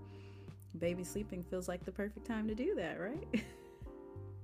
baby 0.79 1.05
sleeping 1.05 1.43
feels 1.43 1.69
like 1.69 1.85
the 1.85 1.93
perfect 1.93 2.27
time 2.27 2.49
to 2.49 2.55
do 2.55 2.75
that, 2.77 2.99
right? 3.01 3.27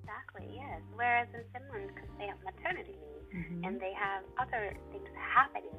Exactly, 0.02 0.50
yes. 0.56 0.80
Whereas 0.94 1.28
in 1.32 1.40
Finland, 1.54 1.90
because 1.94 2.10
they 2.18 2.26
have 2.26 2.36
maternity 2.44 2.92
leave 2.98 3.26
Mhm. 3.32 3.66
and 3.66 3.80
they 3.80 3.92
have 3.94 4.24
other 4.36 4.76
things 4.90 5.08
happening 5.16 5.72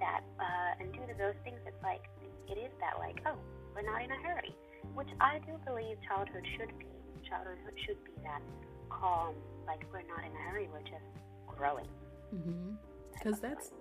that, 0.00 0.22
uh, 0.38 0.80
and 0.80 0.92
due 0.92 1.06
to 1.06 1.14
those 1.16 1.38
things, 1.44 1.60
it's 1.66 1.82
like, 1.82 2.02
it 2.48 2.58
is 2.58 2.72
that, 2.80 2.98
like, 2.98 3.22
oh, 3.26 3.38
we're 3.74 3.86
not 3.86 4.02
in 4.02 4.10
a 4.10 4.20
hurry. 4.26 4.54
Which 4.94 5.08
I 5.20 5.38
do 5.46 5.52
believe 5.64 5.96
childhood 6.08 6.42
should 6.58 6.76
be. 6.78 6.88
Childhood 7.28 7.58
should 7.86 8.02
be 8.04 8.12
that 8.24 8.42
calm, 8.88 9.34
like, 9.66 9.84
we're 9.92 10.02
not 10.08 10.24
in 10.24 10.32
a 10.32 10.50
hurry, 10.50 10.68
we're 10.72 10.80
just 10.80 11.06
growing. 11.46 11.88
Mm-hmm. 12.34 12.72
Because 13.12 13.40
that's 13.40 13.72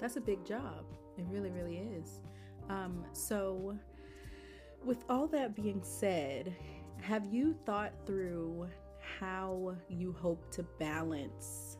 that's 0.00 0.16
a 0.16 0.20
big 0.20 0.44
job. 0.44 0.84
It 1.18 1.24
really, 1.30 1.50
really 1.50 1.78
is. 1.98 2.20
Um, 2.68 3.04
so, 3.12 3.78
with 4.84 5.04
all 5.08 5.26
that 5.28 5.54
being 5.54 5.80
said, 5.82 6.54
have 7.00 7.26
you 7.32 7.54
thought 7.64 7.92
through 8.06 8.68
how 9.20 9.76
you 9.88 10.12
hope 10.12 10.50
to 10.52 10.62
balance 10.78 11.78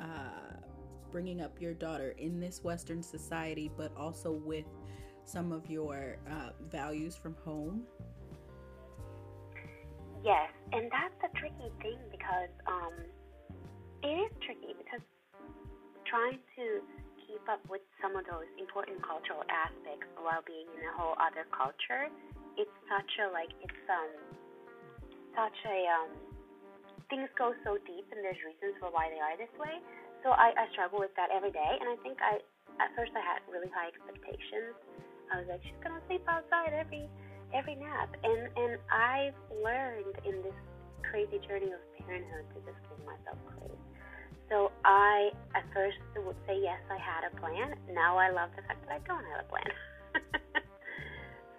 uh, 0.00 0.56
bringing 1.16 1.40
up 1.40 1.56
your 1.64 1.72
daughter 1.72 2.12
in 2.20 2.38
this 2.38 2.60
Western 2.62 3.02
society, 3.02 3.72
but 3.74 3.88
also 3.96 4.32
with 4.32 4.68
some 5.24 5.50
of 5.50 5.64
your 5.64 6.18
uh, 6.28 6.52
values 6.68 7.16
from 7.16 7.34
home? 7.40 7.88
Yes, 10.22 10.52
and 10.76 10.92
that's 10.92 11.16
a 11.24 11.32
tricky 11.40 11.72
thing 11.80 11.96
because 12.12 12.52
um, 12.68 12.92
it 14.04 14.28
is 14.28 14.32
tricky 14.44 14.76
because 14.76 15.00
trying 16.04 16.36
to 16.52 16.84
keep 17.24 17.40
up 17.48 17.64
with 17.72 17.80
some 18.04 18.12
of 18.12 18.28
those 18.28 18.44
important 18.60 19.00
cultural 19.00 19.40
aspects 19.48 20.04
while 20.20 20.44
being 20.44 20.68
in 20.76 20.84
a 20.84 20.92
whole 21.00 21.16
other 21.16 21.48
culture, 21.48 22.12
it's 22.60 22.76
such 22.92 23.08
a 23.24 23.32
like 23.32 23.56
it's 23.64 23.84
um 23.88 24.12
such 25.32 25.58
a 25.64 25.78
um 25.96 26.12
things 27.08 27.32
go 27.40 27.56
so 27.64 27.80
deep 27.88 28.04
and 28.12 28.20
there's 28.20 28.36
reasons 28.44 28.76
for 28.84 28.92
why 28.92 29.08
they 29.08 29.16
are 29.16 29.32
this 29.40 29.56
way. 29.56 29.80
So 30.26 30.34
I, 30.34 30.50
I 30.58 30.66
struggle 30.74 30.98
with 30.98 31.14
that 31.14 31.30
every 31.30 31.54
day, 31.54 31.72
and 31.78 31.86
I 31.86 31.94
think 32.02 32.18
I 32.18 32.42
at 32.82 32.90
first 32.98 33.14
I 33.14 33.22
had 33.22 33.46
really 33.46 33.70
high 33.70 33.94
expectations. 33.94 34.74
I 35.30 35.38
was 35.38 35.46
like, 35.46 35.62
she's 35.62 35.78
gonna 35.86 36.02
sleep 36.10 36.26
outside 36.26 36.74
every 36.74 37.06
every 37.54 37.78
nap. 37.78 38.10
And 38.26 38.50
and 38.58 38.74
i've 38.90 39.38
learned 39.62 40.18
in 40.26 40.42
this 40.42 40.58
crazy 41.06 41.38
journey 41.46 41.70
of 41.70 41.78
parenthood 42.02 42.42
to 42.42 42.58
just 42.66 42.74
give 42.90 42.98
myself 43.06 43.38
grace. 43.54 43.78
So 44.50 44.74
i 44.82 45.30
at 45.54 45.62
first 45.70 46.02
would 46.18 46.42
say 46.50 46.58
yes 46.58 46.82
i 46.90 46.98
had 46.98 47.22
a 47.22 47.32
plan. 47.38 47.78
Now 47.94 48.18
i 48.18 48.26
love 48.26 48.50
the 48.58 48.66
fact 48.66 48.82
that 48.82 48.98
i 48.98 49.00
don't 49.06 49.22
have 49.30 49.46
a 49.46 49.48
plan. 49.48 49.70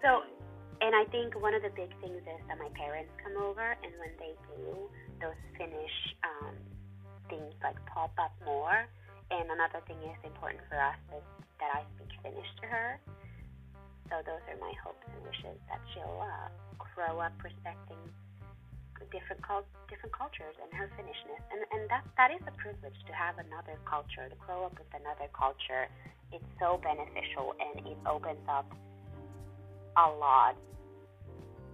So 0.04 0.28
and 0.84 0.92
i 0.92 1.08
think 1.08 1.40
one 1.40 1.56
of 1.56 1.64
the 1.64 1.72
big 1.72 1.96
things 2.04 2.20
is 2.20 2.42
that 2.52 2.60
my 2.60 2.68
parents 2.76 3.16
come 3.24 3.40
over 3.40 3.80
and 3.80 3.96
when 3.96 4.12
they 4.20 4.36
do 4.52 4.92
those 5.24 5.40
finnish 5.56 5.96
um, 6.28 6.77
things 7.30 7.54
like 7.64 7.78
pop 7.86 8.12
up 8.20 8.34
more 8.46 8.88
And 9.30 9.52
another 9.52 9.84
thing 9.88 10.00
is 10.08 10.18
important 10.24 10.64
for 10.72 10.80
us 10.80 11.00
is 11.12 11.26
that 11.60 11.72
I 11.76 11.84
speak 11.96 12.12
Finnish 12.24 12.48
to 12.64 12.66
her. 12.68 13.00
So 14.08 14.24
those 14.24 14.40
are 14.48 14.60
my 14.64 14.72
hopes 14.80 15.04
and 15.04 15.20
wishes 15.20 15.60
that 15.68 15.84
she'll 15.92 16.24
uh, 16.24 16.48
grow 16.80 17.20
up 17.20 17.36
respecting 17.44 18.00
different 19.12 19.40
cult- 19.44 19.68
different 19.90 20.12
cultures 20.16 20.56
and 20.62 20.72
her 20.74 20.90
Finnishness. 20.96 21.44
And 21.52 21.62
and 21.72 21.90
that 21.90 22.04
that 22.18 22.32
is 22.32 22.42
a 22.48 22.56
privilege 22.56 22.98
to 23.08 23.14
have 23.14 23.38
another 23.40 23.80
culture, 23.86 24.28
to 24.30 24.38
grow 24.48 24.66
up 24.66 24.76
with 24.80 24.92
another 24.96 25.28
culture. 25.36 25.88
It's 26.32 26.48
so 26.60 26.80
beneficial 26.84 27.56
and 27.60 27.88
it 27.88 27.98
opens 28.06 28.44
up 28.48 28.68
a 29.96 30.08
lot. 30.12 30.56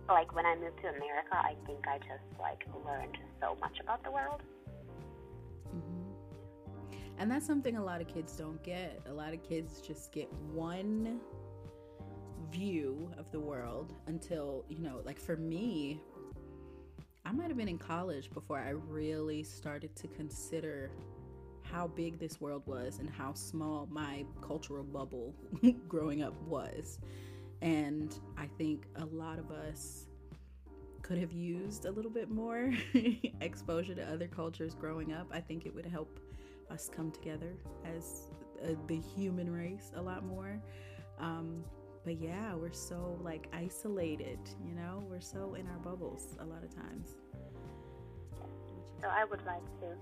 Like 0.08 0.34
when 0.36 0.46
I 0.46 0.56
moved 0.56 0.78
to 0.84 0.90
America, 0.90 1.34
I 1.34 1.56
think 1.66 1.88
I 1.88 1.98
just 2.00 2.28
like 2.40 2.62
learned 2.86 3.18
so 3.42 3.58
much 3.62 3.80
about 3.82 4.04
the 4.04 4.12
world. 4.12 4.42
And 7.18 7.30
that's 7.30 7.46
something 7.46 7.78
a 7.78 7.84
lot 7.84 8.02
of 8.02 8.08
kids 8.08 8.36
don't 8.36 8.62
get. 8.64 9.02
A 9.08 9.14
lot 9.14 9.34
of 9.34 9.44
kids 9.44 9.82
just 9.82 10.12
get 10.12 10.32
one 10.52 11.20
view 12.52 13.10
of 13.18 13.32
the 13.32 13.40
world 13.40 13.94
until, 14.08 14.66
you 14.70 14.80
know, 14.80 15.02
like 15.06 15.20
for 15.20 15.38
me, 15.38 16.02
I 17.26 17.32
might 17.32 17.48
have 17.48 17.58
been 17.58 17.70
in 17.70 17.78
college 17.78 18.30
before 18.32 18.60
I 18.60 18.72
really 18.72 19.44
started 19.44 19.96
to 19.98 20.08
consider 20.08 20.92
how 21.62 21.88
big 21.88 22.20
this 22.20 22.42
world 22.42 22.64
was 22.66 23.00
and 23.00 23.10
how 23.10 23.34
small 23.34 23.88
my 23.90 24.26
cultural 24.42 24.84
bubble 24.84 25.34
growing 25.88 26.22
up 26.22 26.40
was. 26.44 27.00
And 27.62 28.14
I 28.38 28.48
think 28.58 28.88
a 28.98 29.06
lot 29.06 29.40
of 29.40 29.50
us 29.52 30.08
could 31.02 31.18
have 31.18 31.32
used 31.32 31.86
a 31.86 31.92
little 31.92 32.12
bit 32.12 32.30
more 32.30 32.74
exposure 33.42 33.96
to 33.96 34.04
other 34.04 34.28
cultures 34.28 34.76
growing 34.76 35.14
up. 35.14 35.28
I 35.32 35.40
think 35.40 35.66
it 35.66 35.74
would 35.74 35.86
help 35.86 36.20
us 36.70 36.90
come 36.94 37.12
together 37.12 37.54
as 37.86 38.32
uh, 38.64 38.74
the 38.88 39.00
human 39.00 39.52
race 39.52 39.92
a 39.96 40.02
lot 40.02 40.26
more. 40.26 40.62
Um, 41.20 41.64
but 42.04 42.20
yeah, 42.20 42.54
we're 42.54 42.74
so 42.74 43.18
like 43.24 43.48
isolated, 43.54 44.40
you 44.66 44.76
know, 44.76 45.04
we're 45.10 45.22
so 45.22 45.56
in 45.56 45.68
our 45.68 45.78
bubbles 45.78 46.36
a 46.40 46.46
lot 46.46 46.64
of 46.64 46.74
times. 46.74 47.16
So 49.02 49.08
I 49.08 49.24
would 49.26 49.46
like 49.46 49.64
to, 49.82 49.96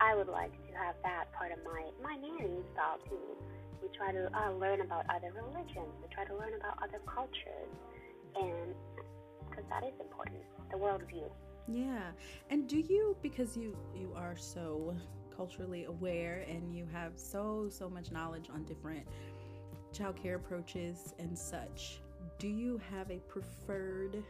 I 0.00 0.14
would 0.14 0.28
like 0.28 0.52
to 0.52 0.76
have 0.76 0.94
that 1.02 1.32
part 1.32 1.52
of 1.52 1.58
my 1.64 1.82
my 2.02 2.14
nanny 2.16 2.62
style 2.72 2.98
too. 3.08 3.36
We 3.82 3.88
try 3.96 4.12
to 4.12 4.30
uh, 4.34 4.52
learn 4.52 4.80
about 4.80 5.04
other 5.14 5.32
religions. 5.32 5.92
We 6.02 6.08
try 6.14 6.24
to 6.24 6.34
learn 6.34 6.54
about 6.54 6.82
other 6.82 7.00
cultures, 7.06 7.72
and 8.36 8.74
because 9.48 9.64
that 9.68 9.84
is 9.84 9.94
important, 10.00 10.40
the 10.70 10.76
worldview. 10.76 11.28
Yeah, 11.68 12.10
and 12.50 12.68
do 12.68 12.78
you 12.78 13.16
because 13.22 13.56
you 13.56 13.76
you 13.94 14.12
are 14.16 14.36
so 14.36 14.94
culturally 15.36 15.84
aware 15.84 16.44
and 16.48 16.74
you 16.74 16.86
have 16.92 17.12
so 17.16 17.68
so 17.70 17.88
much 17.88 18.10
knowledge 18.10 18.48
on 18.52 18.64
different 18.64 19.06
childcare 19.94 20.34
approaches 20.34 21.14
and 21.18 21.38
such, 21.38 22.00
do 22.38 22.48
you 22.48 22.80
have 22.90 23.10
a 23.10 23.18
preferred 23.28 24.22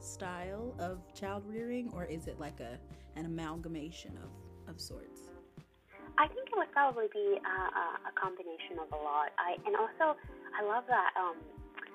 style 0.00 0.74
of 0.78 0.98
child 1.14 1.44
rearing 1.46 1.90
or 1.92 2.04
is 2.04 2.26
it 2.26 2.40
like 2.40 2.60
a 2.60 2.78
an 3.16 3.26
amalgamation 3.26 4.16
of, 4.22 4.74
of 4.74 4.80
sorts? 4.80 5.28
I 6.18 6.28
think 6.28 6.48
it 6.48 6.56
would 6.56 6.72
probably 6.72 7.08
be 7.12 7.38
a, 7.40 7.56
a 8.08 8.12
combination 8.16 8.80
of 8.80 8.88
a 8.92 9.00
lot. 9.02 9.32
I 9.38 9.56
and 9.66 9.76
also 9.76 10.16
I 10.58 10.64
love 10.64 10.84
that 10.88 11.12
um, 11.16 11.36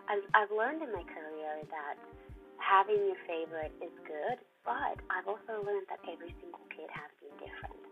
I've, 0.10 0.26
I've 0.34 0.52
learned 0.56 0.82
in 0.84 0.92
my 0.94 1.04
career 1.04 1.66
that 1.70 1.96
having 2.58 2.98
your 2.98 3.20
favorite 3.28 3.74
is 3.82 3.94
good, 4.06 4.38
but 4.64 4.98
I've 5.10 5.28
also 5.28 5.64
learned 5.66 5.88
that 5.90 6.00
every 6.06 6.34
single 6.42 6.66
kid 6.70 6.90
has 6.94 7.10
been 7.22 7.34
different 7.42 7.87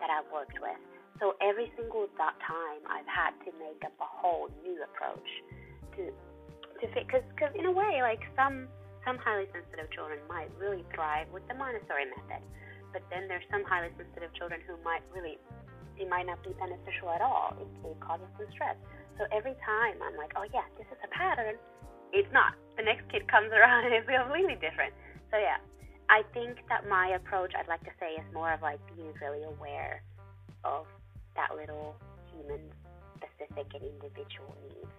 that 0.00 0.10
I've 0.10 0.28
worked 0.32 0.58
with. 0.58 0.76
So 1.20 1.36
every 1.44 1.68
single 1.76 2.08
time, 2.16 2.80
I've 2.88 3.08
had 3.08 3.36
to 3.44 3.52
make 3.60 3.84
up 3.84 3.92
a 4.00 4.08
whole 4.08 4.48
new 4.64 4.80
approach 4.80 5.28
to 5.96 6.08
to 6.80 6.84
fit. 6.96 7.04
Because 7.06 7.24
because 7.36 7.52
in 7.54 7.68
a 7.68 7.72
way, 7.72 8.00
like 8.00 8.24
some 8.34 8.66
some 9.04 9.20
highly 9.20 9.48
sensitive 9.52 9.92
children 9.92 10.20
might 10.28 10.48
really 10.56 10.84
thrive 10.96 11.28
with 11.32 11.44
the 11.48 11.54
Montessori 11.54 12.08
method, 12.08 12.40
but 12.92 13.04
then 13.12 13.28
there's 13.28 13.44
some 13.52 13.64
highly 13.68 13.92
sensitive 14.00 14.32
children 14.36 14.64
who 14.64 14.80
might 14.80 15.04
really 15.12 15.36
it 16.00 16.08
might 16.08 16.24
not 16.24 16.40
be 16.40 16.56
beneficial 16.56 17.12
at 17.12 17.20
all. 17.20 17.52
It, 17.60 17.68
it 17.84 18.00
causes 18.00 18.24
some 18.40 18.48
stress. 18.56 18.76
So 19.20 19.28
every 19.28 19.52
time 19.60 20.00
I'm 20.00 20.16
like, 20.16 20.32
oh 20.36 20.48
yeah, 20.48 20.64
this 20.80 20.88
is 20.88 20.96
a 21.04 21.10
pattern. 21.12 21.60
It's 22.16 22.32
not. 22.32 22.56
The 22.80 22.82
next 22.82 23.04
kid 23.12 23.28
comes 23.28 23.52
around 23.52 23.84
and 23.86 23.92
it's 23.92 24.08
completely 24.08 24.56
different. 24.56 24.96
So 25.28 25.36
yeah, 25.36 25.60
I 26.10 26.24
think 26.34 26.58
that 26.68 26.88
my 26.88 27.10
approach, 27.14 27.52
I'd 27.56 27.68
like 27.68 27.84
to 27.84 27.92
say, 28.00 28.14
is 28.20 28.34
more 28.34 28.52
of 28.52 28.62
like 28.62 28.80
being 28.96 29.12
really 29.22 29.44
aware 29.44 30.02
of 30.64 30.84
that 31.36 31.54
little 31.56 31.94
human 32.34 32.60
specific 33.16 33.72
and 33.74 33.84
individual 33.84 34.56
needs, 34.60 34.90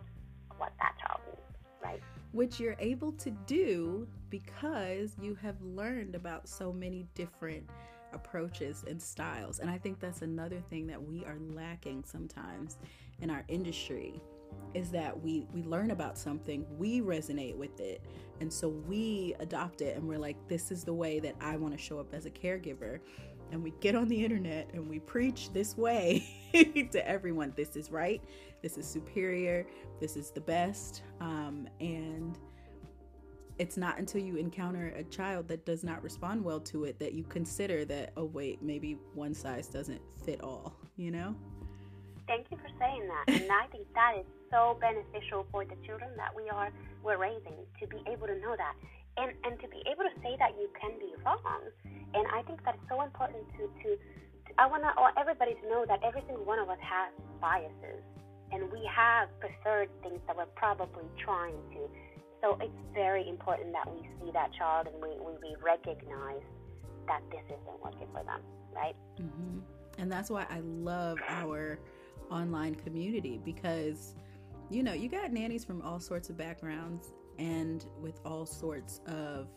what 0.58 0.72
that 0.80 0.94
child 1.06 1.20
needs, 1.28 1.58
right? 1.84 2.02
Which 2.32 2.62
you're 2.62 2.78
able 2.80 3.12
to 3.14 3.30
do 3.46 4.08
because 4.30 5.18
you 5.22 5.36
have 5.36 5.62
learned 5.62 6.16
about 6.16 6.48
so 6.48 6.72
many 6.72 7.06
different 7.14 7.70
approaches 8.14 8.86
and 8.88 9.02
styles. 9.02 9.60
And 9.60 9.70
I 9.70 9.78
think 9.78 10.00
that's 10.00 10.22
another 10.22 10.62
thing 10.70 10.88
that 10.88 11.02
we 11.02 11.26
are 11.26 11.38
lacking 11.54 12.06
sometimes 12.06 12.78
in 13.20 13.30
our 13.30 13.44
industry 13.50 14.22
is 14.74 14.90
that 14.92 15.22
we 15.22 15.46
we 15.54 15.64
learn 15.64 15.92
about 15.92 16.18
something, 16.18 16.66
we 16.78 17.02
resonate 17.02 17.56
with 17.56 17.80
it, 17.80 18.02
and 18.40 18.52
so 18.52 18.70
we 18.70 19.36
adopt 19.40 19.82
it 19.82 19.98
and 19.98 20.08
we're 20.08 20.20
like 20.20 20.38
this 20.48 20.72
is 20.72 20.84
the 20.84 20.94
way 20.94 21.20
that 21.20 21.36
I 21.42 21.58
want 21.58 21.78
to 21.78 21.82
show 21.82 22.00
up 22.00 22.14
as 22.14 22.26
a 22.26 22.32
caregiver. 22.32 23.00
And 23.52 23.62
we 23.62 23.74
get 23.82 23.96
on 23.96 24.08
the 24.08 24.24
internet 24.24 24.70
and 24.74 24.88
we 24.88 25.00
preach 25.00 25.52
this 25.52 25.76
way 25.76 26.26
to 26.92 27.06
everyone. 27.06 27.52
This 27.58 27.76
is 27.76 27.92
right 27.92 28.22
this 28.62 28.78
is 28.78 28.86
superior 28.86 29.66
this 30.00 30.16
is 30.16 30.32
the 30.32 30.42
best 30.42 31.04
um, 31.20 31.68
and 31.80 32.38
it's 33.58 33.78
not 33.78 34.00
until 34.00 34.22
you 34.22 34.38
encounter 34.38 34.94
a 34.98 35.04
child 35.04 35.48
that 35.48 35.66
does 35.66 35.84
not 35.84 36.02
respond 36.02 36.44
well 36.44 36.60
to 36.60 36.86
it 36.86 36.98
that 37.00 37.14
you 37.14 37.24
consider 37.24 37.86
that 37.86 38.12
oh 38.18 38.26
wait 38.26 38.62
maybe 38.62 38.98
one 39.14 39.34
size 39.34 39.68
doesn't 39.68 40.02
fit 40.26 40.42
all 40.42 40.76
you 40.96 41.12
know 41.12 41.36
thank 42.32 42.48
you 42.48 42.58
for 42.64 42.72
saying 42.80 43.04
that 43.12 43.26
and 43.28 43.52
i 43.52 43.68
think 43.76 43.84
that 43.92 44.16
is 44.16 44.28
so 44.48 44.80
beneficial 44.80 45.44
for 45.52 45.68
the 45.68 45.76
children 45.84 46.08
that 46.16 46.32
we 46.32 46.48
are 46.48 46.72
we're 47.04 47.20
raising 47.20 47.60
to 47.76 47.84
be 47.92 48.00
able 48.08 48.28
to 48.28 48.40
know 48.40 48.56
that 48.56 48.76
and 49.20 49.36
and 49.44 49.60
to 49.60 49.68
be 49.68 49.84
able 49.92 50.08
to 50.08 50.16
say 50.24 50.40
that 50.40 50.56
you 50.56 50.72
can 50.80 50.96
be 50.96 51.12
wrong 51.28 51.68
and 52.14 52.28
I 52.28 52.42
think 52.44 52.60
that's 52.66 52.82
so 52.90 53.02
important 53.02 53.48
to, 53.58 53.72
to, 53.84 53.90
to 53.96 54.52
I 54.58 54.68
want 54.68 54.84
everybody 55.18 55.56
to 55.56 55.70
know 55.70 55.86
that 55.88 56.00
every 56.04 56.22
single 56.28 56.44
one 56.44 56.60
of 56.60 56.70
us 56.70 56.80
has 56.82 57.12
biases, 57.40 58.04
and 58.52 58.72
we 58.72 58.84
have 58.94 59.30
preferred 59.40 59.90
things 60.04 60.20
that 60.28 60.36
we're 60.36 60.52
probably 60.56 61.06
trying 61.24 61.56
to. 61.74 61.90
So 62.42 62.58
it's 62.60 62.74
very 62.94 63.28
important 63.30 63.72
that 63.74 63.88
we 63.88 64.02
see 64.20 64.32
that 64.34 64.52
child 64.58 64.88
and 64.88 64.96
we, 65.02 65.10
we, 65.24 65.34
we 65.42 65.56
recognize 65.62 66.42
that 67.08 67.22
this 67.30 67.44
isn't 67.46 67.84
working 67.84 68.08
for 68.12 68.24
them, 68.24 68.42
right? 68.76 68.96
Mm-hmm. 69.22 69.60
And 70.00 70.12
that's 70.12 70.30
why 70.30 70.46
I 70.50 70.60
love 70.62 71.20
our 71.28 71.80
online 72.32 72.76
community 72.76 73.40
because, 73.44 74.16
you 74.70 74.84
know, 74.84 74.94
you 74.94 75.10
got 75.10 75.32
nannies 75.32 75.64
from 75.66 75.82
all 75.82 76.00
sorts 76.00 76.30
of 76.30 76.38
backgrounds 76.38 77.14
and 77.38 77.86
with 78.02 78.20
all 78.26 78.46
sorts 78.46 79.02
of 79.08 79.48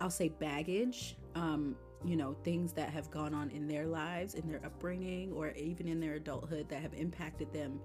I'll 0.00 0.10
say 0.10 0.28
baggage, 0.28 1.16
um, 1.34 1.74
you 2.04 2.16
know, 2.16 2.36
things 2.44 2.72
that 2.74 2.90
have 2.90 3.10
gone 3.10 3.34
on 3.34 3.50
in 3.50 3.66
their 3.66 3.86
lives, 3.86 4.34
in 4.34 4.46
their 4.48 4.64
upbringing, 4.64 5.32
or 5.32 5.50
even 5.52 5.88
in 5.88 5.98
their 5.98 6.14
adulthood 6.14 6.68
that 6.68 6.80
have 6.80 6.94
impacted 6.94 7.52
them 7.52 7.80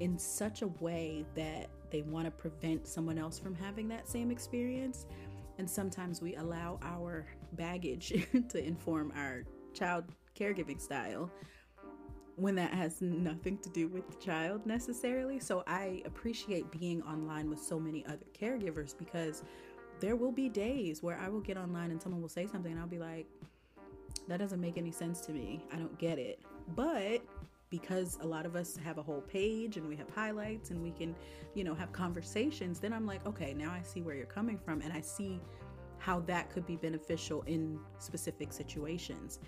in 0.00 0.18
such 0.18 0.62
a 0.62 0.68
way 0.80 1.24
that 1.34 1.68
they 1.90 2.02
want 2.02 2.26
to 2.26 2.30
prevent 2.30 2.86
someone 2.86 3.18
else 3.18 3.38
from 3.38 3.54
having 3.54 3.88
that 3.88 4.08
same 4.08 4.30
experience. 4.30 5.06
And 5.58 5.68
sometimes 5.68 6.20
we 6.20 6.36
allow 6.36 6.78
our 6.82 7.26
baggage 7.52 8.26
to 8.48 8.64
inform 8.64 9.12
our 9.16 9.44
child 9.72 10.04
caregiving 10.38 10.80
style 10.80 11.30
when 12.40 12.54
that 12.54 12.72
has 12.72 13.02
nothing 13.02 13.58
to 13.58 13.68
do 13.68 13.86
with 13.88 14.08
the 14.08 14.16
child 14.16 14.64
necessarily. 14.64 15.38
So 15.38 15.62
I 15.66 16.02
appreciate 16.06 16.70
being 16.70 17.02
online 17.02 17.50
with 17.50 17.60
so 17.60 17.78
many 17.78 18.04
other 18.06 18.24
caregivers 18.38 18.96
because 18.96 19.44
there 20.00 20.16
will 20.16 20.32
be 20.32 20.48
days 20.48 21.02
where 21.02 21.18
I 21.18 21.28
will 21.28 21.40
get 21.40 21.58
online 21.58 21.90
and 21.90 22.00
someone 22.00 22.22
will 22.22 22.30
say 22.30 22.46
something 22.46 22.72
and 22.72 22.80
I'll 22.80 22.86
be 22.86 22.98
like, 22.98 23.26
that 24.28 24.38
doesn't 24.38 24.60
make 24.60 24.78
any 24.78 24.90
sense 24.90 25.20
to 25.22 25.32
me. 25.32 25.62
I 25.72 25.76
don't 25.76 25.98
get 25.98 26.18
it. 26.18 26.40
But 26.74 27.22
because 27.68 28.18
a 28.22 28.26
lot 28.26 28.46
of 28.46 28.56
us 28.56 28.76
have 28.82 28.96
a 28.96 29.02
whole 29.02 29.20
page 29.20 29.76
and 29.76 29.86
we 29.86 29.94
have 29.96 30.08
highlights 30.10 30.70
and 30.70 30.82
we 30.82 30.92
can, 30.92 31.14
you 31.54 31.62
know, 31.62 31.74
have 31.74 31.92
conversations, 31.92 32.80
then 32.80 32.92
I'm 32.92 33.06
like, 33.06 33.24
okay, 33.26 33.52
now 33.52 33.70
I 33.70 33.82
see 33.82 34.00
where 34.00 34.14
you're 34.14 34.24
coming 34.24 34.58
from 34.58 34.80
and 34.80 34.92
I 34.92 35.02
see 35.02 35.40
how 35.98 36.20
that 36.20 36.50
could 36.50 36.66
be 36.66 36.76
beneficial 36.76 37.42
in 37.42 37.78
specific 37.98 38.52
situations. 38.52 39.38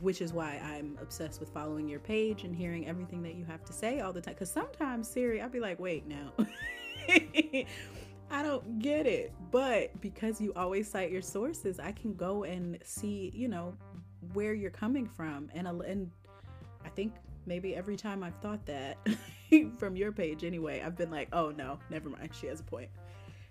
Which 0.00 0.20
is 0.20 0.32
why 0.32 0.60
I'm 0.64 0.98
obsessed 1.00 1.38
with 1.40 1.48
following 1.50 1.88
your 1.88 2.00
page 2.00 2.44
and 2.44 2.54
hearing 2.54 2.88
everything 2.88 3.22
that 3.22 3.34
you 3.36 3.44
have 3.44 3.64
to 3.64 3.72
say 3.72 4.00
all 4.00 4.12
the 4.12 4.20
time. 4.20 4.34
Because 4.34 4.50
sometimes, 4.50 5.08
Siiri, 5.08 5.40
I'll 5.40 5.48
be 5.48 5.60
like, 5.60 5.78
wait, 5.78 6.06
now. 6.06 6.32
I 8.30 8.42
don't 8.42 8.80
get 8.80 9.06
it. 9.06 9.32
But 9.50 9.98
because 10.00 10.40
you 10.40 10.52
always 10.56 10.90
cite 10.90 11.10
your 11.10 11.22
sources, 11.22 11.78
I 11.78 11.92
can 11.92 12.14
go 12.14 12.44
and 12.44 12.78
see, 12.82 13.30
you 13.34 13.48
know, 13.48 13.76
where 14.32 14.54
you're 14.54 14.70
coming 14.70 15.06
from. 15.06 15.50
And, 15.54 15.66
and 15.68 16.10
I 16.84 16.88
think 16.88 17.14
maybe 17.46 17.74
every 17.76 17.96
time 17.96 18.22
I've 18.22 18.36
thought 18.36 18.64
that 18.66 18.98
from 19.78 19.96
your 19.96 20.12
page 20.12 20.44
anyway, 20.44 20.82
I've 20.84 20.96
been 20.96 21.10
like, 21.10 21.28
oh 21.32 21.50
no, 21.50 21.78
never 21.90 22.08
mind. 22.08 22.30
She 22.34 22.48
has 22.48 22.60
a 22.60 22.64
point. 22.64 22.90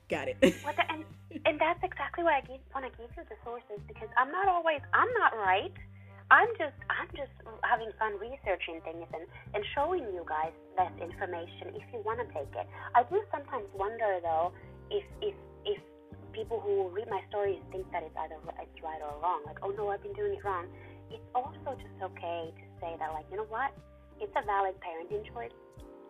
Got 0.09 0.27
it. 0.27 0.37
and, 0.41 1.03
and 1.45 1.59
that's 1.59 1.83
exactly 1.83 2.23
why 2.23 2.37
I 2.37 2.59
want 2.73 2.91
to 2.91 2.97
give 2.97 3.09
you 3.17 3.23
the 3.27 3.35
sources 3.43 3.83
because 3.87 4.09
I'm 4.17 4.31
not 4.31 4.47
always, 4.47 4.81
I'm 4.93 5.11
not 5.13 5.35
right. 5.35 5.73
I'm 6.33 6.49
just 6.57 6.77
I'm 6.89 7.09
just 7.13 7.33
having 7.61 7.93
fun 8.01 8.17
researching 8.17 8.81
things 8.81 9.05
and, 9.13 9.29
and 9.53 9.61
showing 9.77 10.09
you 10.09 10.25
guys 10.25 10.53
this 10.73 10.93
information 10.97 11.77
if 11.77 11.85
you 11.93 12.01
want 12.01 12.17
to 12.17 12.27
take 12.33 12.49
it. 12.57 12.65
I 12.97 13.05
do 13.05 13.21
sometimes 13.29 13.69
wonder 13.77 14.17
though 14.25 14.49
if 14.89 15.05
if 15.21 15.37
if 15.69 15.79
people 16.33 16.59
who 16.59 16.89
read 16.89 17.07
my 17.13 17.21
stories 17.29 17.61
think 17.69 17.85
that 17.93 18.01
it's 18.01 18.17
either 18.17 18.41
it's 18.57 18.79
right 18.81 19.01
or 19.05 19.13
wrong, 19.21 19.45
like 19.45 19.61
oh 19.61 19.69
no 19.77 19.93
I've 19.93 20.01
been 20.01 20.17
doing 20.17 20.33
it 20.33 20.43
wrong. 20.43 20.65
It's 21.13 21.23
also 21.37 21.77
just 21.77 21.97
okay 22.01 22.49
to 22.49 22.65
say 22.81 22.97
that 22.97 23.13
like 23.13 23.29
you 23.29 23.37
know 23.37 23.49
what, 23.53 23.69
it's 24.17 24.33
a 24.33 24.43
valid 24.49 24.73
parenting 24.81 25.29
choice 25.29 25.53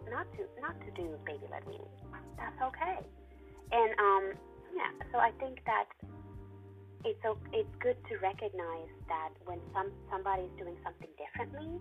not 0.08 0.32
to 0.40 0.48
not 0.64 0.80
to 0.80 0.90
do 0.96 1.12
baby 1.28 1.44
led 1.52 1.68
weaning. 1.68 1.92
That's 2.40 2.56
okay. 2.72 3.04
And 3.76 3.92
um 4.00 4.24
yeah, 4.72 4.92
so 5.12 5.20
I 5.20 5.36
think 5.44 5.60
that 5.68 5.92
it's 7.06 7.22
it's 7.54 7.76
good 7.80 7.98
to 8.10 8.18
recognize 8.18 8.90
that 9.08 9.30
when 9.46 9.62
some 9.74 9.94
somebody's 10.10 10.52
doing 10.58 10.76
something 10.84 11.10
differently, 11.16 11.80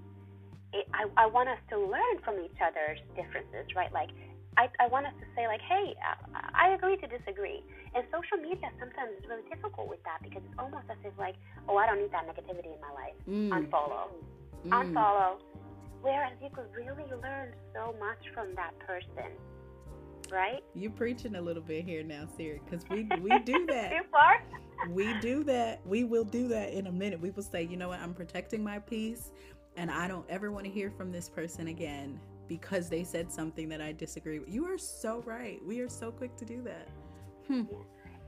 it, 0.73 0.87
I 0.93 1.09
I 1.17 1.27
want 1.27 1.49
us 1.49 1.59
to 1.71 1.81
learn 1.81 2.21
from 2.23 2.39
each 2.45 2.61
other's 2.61 3.01
differences, 3.17 3.73
right? 3.75 3.93
Like 3.93 4.11
I, 4.57 4.69
I 4.79 4.87
want 4.87 5.07
us 5.07 5.17
to 5.19 5.27
say 5.35 5.49
like, 5.49 5.63
hey, 5.63 5.97
I, 5.99 6.69
I 6.71 6.75
agree 6.75 6.97
to 6.99 7.09
disagree. 7.09 7.65
And 7.97 8.05
social 8.15 8.39
media 8.39 8.71
sometimes 8.79 9.19
is 9.19 9.27
really 9.27 9.43
difficult 9.51 9.89
with 9.89 9.99
that 10.05 10.23
because 10.23 10.47
it's 10.47 10.59
almost 10.61 10.87
as 10.87 11.01
if 11.03 11.17
like, 11.19 11.35
oh, 11.67 11.77
I 11.77 11.87
don't 11.87 11.99
need 11.99 12.13
that 12.13 12.29
negativity 12.29 12.71
in 12.71 12.79
my 12.79 12.93
life. 12.95 13.19
Mm. 13.27 13.51
Unfollow, 13.51 14.15
mm. 14.63 14.71
unfollow. 14.71 15.43
Whereas 16.03 16.37
you 16.39 16.51
could 16.55 16.71
really 16.77 17.09
learn 17.19 17.51
so 17.73 17.97
much 17.99 18.21
from 18.35 18.55
that 18.55 18.79
person 18.79 19.33
right? 20.31 20.65
You're 20.75 20.91
preaching 20.91 21.35
a 21.37 21.41
little 21.41 21.63
bit 21.63 21.85
here 21.85 22.03
now, 22.03 22.27
Siiri, 22.39 22.61
because 22.65 22.85
we 22.89 23.07
we 23.21 23.39
do 23.45 23.67
that. 23.67 23.91
Too 23.91 24.05
far. 24.11 24.43
We 24.91 25.13
do 25.21 25.45
that. 25.45 25.81
We 25.87 26.05
will 26.05 26.25
do 26.25 26.49
that 26.49 26.73
in 26.73 26.87
a 26.87 26.93
minute. 26.93 27.21
We 27.21 27.31
will 27.31 27.43
say, 27.43 27.63
you 27.63 27.77
know 27.77 27.89
what? 27.89 28.01
I'm 28.01 28.15
protecting 28.15 28.63
my 28.63 28.79
peace, 28.79 29.33
and 29.77 29.91
I 29.91 30.09
don't 30.09 30.29
ever 30.29 30.51
want 30.51 30.65
to 30.67 30.71
hear 30.71 30.91
from 30.91 31.13
this 31.13 31.29
person 31.29 31.69
again 31.69 32.21
because 32.49 32.89
they 32.89 33.05
said 33.05 33.33
something 33.33 33.69
that 33.71 33.81
I 33.81 33.93
disagree 33.93 34.39
with. 34.39 34.49
You 34.49 34.67
are 34.67 34.79
so 34.79 35.23
right. 35.25 35.61
We 35.67 35.81
are 35.81 35.89
so 35.89 36.11
quick 36.11 36.37
to 36.37 36.45
do 36.45 36.63
that. 36.63 36.89
Hmm. 37.47 37.63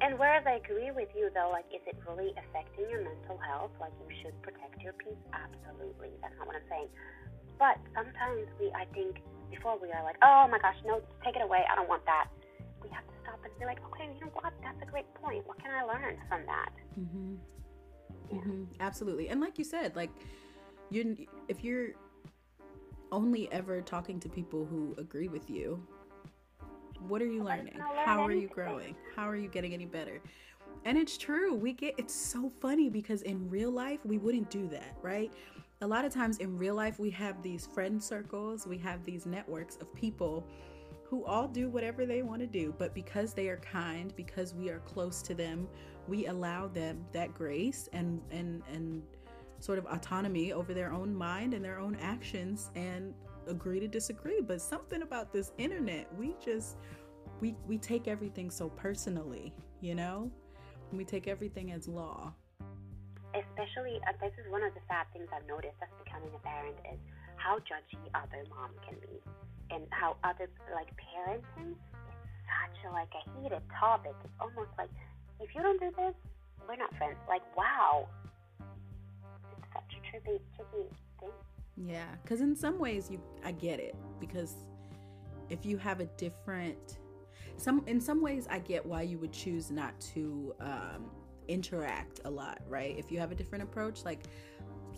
And 0.00 0.18
whereas 0.18 0.44
I 0.46 0.60
agree 0.60 0.90
with 0.90 1.08
you, 1.16 1.30
though, 1.32 1.48
like, 1.50 1.64
is 1.72 1.80
it 1.86 1.96
really 2.06 2.32
affecting 2.36 2.90
your 2.90 3.02
mental 3.02 3.38
health? 3.38 3.72
Like, 3.80 3.92
you 4.04 4.14
should 4.22 4.36
protect 4.42 4.82
your 4.82 4.92
peace? 4.92 5.16
Absolutely. 5.32 6.10
That's 6.20 6.36
not 6.38 6.46
what 6.46 6.56
I'm 6.56 6.68
saying. 6.68 6.88
But 7.58 7.80
sometimes 7.96 8.44
we, 8.60 8.68
I 8.76 8.84
think, 8.92 9.24
before 9.50 9.78
we 9.80 9.88
are 9.92 10.04
like, 10.04 10.16
oh 10.22 10.48
my 10.50 10.58
gosh, 10.58 10.76
no, 10.84 11.00
take 11.24 11.36
it 11.36 11.42
away. 11.42 11.64
I 11.70 11.74
don't 11.74 11.88
want 11.88 12.04
that. 12.04 12.28
We 12.88 12.94
have 12.94 13.04
to 13.06 13.12
stop 13.22 13.40
and 13.44 13.58
be 13.58 13.64
like, 13.64 13.78
okay, 13.86 14.10
you 14.14 14.20
know 14.20 14.30
what? 14.32 14.52
That's 14.62 14.80
a 14.82 14.86
great 14.86 15.12
point. 15.14 15.46
What 15.46 15.58
can 15.60 15.72
I 15.72 15.82
learn 15.82 16.18
from 16.28 16.46
that? 16.46 16.70
Mm-hmm. 16.98 17.34
Yeah. 18.30 18.38
Mm-hmm. 18.38 18.62
Absolutely. 18.80 19.28
And 19.28 19.40
like 19.40 19.58
you 19.58 19.64
said, 19.64 19.96
like 19.96 20.10
you, 20.90 21.16
if 21.48 21.64
you're 21.64 21.88
only 23.10 23.50
ever 23.50 23.80
talking 23.82 24.20
to 24.20 24.28
people 24.28 24.64
who 24.64 24.94
agree 24.98 25.28
with 25.28 25.50
you, 25.50 25.84
what 27.08 27.20
are 27.22 27.26
you 27.26 27.42
learning? 27.42 27.80
How 28.04 28.22
are 28.24 28.32
you 28.32 28.48
growing? 28.48 28.94
How 29.14 29.28
are 29.28 29.36
you 29.36 29.48
getting 29.48 29.74
any 29.74 29.86
better? 29.86 30.20
And 30.84 30.96
it's 30.96 31.18
true. 31.18 31.54
We 31.54 31.72
get 31.72 31.94
it's 31.98 32.14
so 32.14 32.52
funny 32.60 32.88
because 32.88 33.22
in 33.22 33.50
real 33.50 33.70
life 33.70 33.98
we 34.04 34.18
wouldn't 34.18 34.50
do 34.50 34.68
that, 34.68 34.96
right? 35.02 35.32
a 35.82 35.86
lot 35.86 36.04
of 36.04 36.12
times 36.12 36.38
in 36.38 36.56
real 36.56 36.74
life, 36.74 36.98
we 36.98 37.10
have 37.10 37.42
these 37.42 37.66
friend 37.66 38.02
circles, 38.02 38.66
we 38.66 38.78
have 38.78 39.04
these 39.04 39.26
networks 39.26 39.76
of 39.76 39.92
people 39.94 40.46
who 41.08 41.24
all 41.24 41.48
do 41.48 41.68
whatever 41.68 42.06
they 42.06 42.22
want 42.22 42.40
to 42.40 42.46
do. 42.46 42.74
But 42.78 42.94
because 42.94 43.32
they 43.32 43.48
are 43.48 43.58
kind, 43.58 44.14
because 44.16 44.54
we 44.54 44.70
are 44.70 44.80
close 44.80 45.22
to 45.22 45.34
them, 45.34 45.68
we 46.08 46.26
allow 46.26 46.68
them 46.68 47.04
that 47.12 47.34
grace 47.34 47.88
and, 47.92 48.20
and, 48.30 48.62
and, 48.72 49.02
sort 49.58 49.78
of 49.78 49.86
autonomy 49.86 50.52
over 50.52 50.74
their 50.74 50.92
own 50.92 51.14
mind 51.14 51.54
and 51.54 51.64
their 51.64 51.78
own 51.78 51.96
actions 51.98 52.70
and 52.74 53.14
agree 53.46 53.80
to 53.80 53.88
disagree. 53.88 54.42
But 54.42 54.60
something 54.60 55.00
about 55.00 55.32
this 55.32 55.52
internet 55.56 56.06
we 56.18 56.34
just 56.44 56.76
we 57.40 57.56
we 57.66 57.78
take 57.78 58.06
everything 58.06 58.50
so 58.50 58.68
personally 58.68 59.54
you 59.80 59.94
know? 59.94 60.30
We 60.92 61.04
take 61.04 61.28
everything 61.28 61.72
as 61.72 61.88
law. 61.88 62.32
Especially 63.34 64.00
uh, 64.08 64.12
this 64.20 64.32
is 64.38 64.50
one 64.50 64.62
of 64.62 64.72
the 64.74 64.80
sad 64.88 65.06
things 65.12 65.28
I've 65.34 65.46
noticed 65.46 65.76
as 65.82 65.88
becoming 66.02 66.30
a 66.34 66.38
parent 66.38 66.76
is 66.92 66.98
how 67.36 67.58
judgy 67.58 67.98
other 68.14 68.44
mom 68.48 68.70
can 68.86 68.96
be, 69.00 69.20
and 69.70 69.84
how 69.90 70.16
other 70.24 70.48
like 70.74 70.88
parenting 70.96 71.72
is 71.72 71.76
such 72.46 72.84
a 72.88 72.92
like 72.92 73.08
a 73.14 73.40
heated 73.40 73.62
topic. 73.78 74.14
It's 74.24 74.32
almost 74.40 74.70
like 74.78 74.90
if 75.40 75.54
you 75.54 75.62
don't 75.62 75.80
do 75.80 75.90
this, 75.96 76.14
we're 76.68 76.76
not 76.76 76.94
friends. 76.96 77.16
Like 77.28 77.42
wow, 77.56 78.08
it's 78.60 79.68
such 79.72 79.98
a 79.98 80.10
tricky, 80.10 80.42
tricky 80.56 80.88
thing. 81.20 81.30
Yeah, 81.76 82.06
because 82.22 82.40
in 82.40 82.56
some 82.56 82.78
ways 82.78 83.10
you 83.10 83.20
I 83.44 83.52
get 83.52 83.80
it 83.80 83.94
because 84.20 84.54
if 85.48 85.64
you 85.64 85.76
have 85.78 86.00
a 86.00 86.06
different 86.16 86.98
some 87.56 87.82
in 87.86 88.00
some 88.00 88.22
ways 88.22 88.46
I 88.50 88.58
get 88.58 88.84
why 88.84 89.02
you 89.02 89.18
would 89.18 89.32
choose 89.32 89.70
not 89.70 89.98
to 90.14 90.54
um, 90.60 91.10
interact 91.48 92.20
a 92.24 92.30
lot, 92.30 92.60
right? 92.68 92.96
If 92.98 93.10
you 93.10 93.18
have 93.18 93.32
a 93.32 93.34
different 93.34 93.64
approach, 93.64 94.04
like 94.04 94.24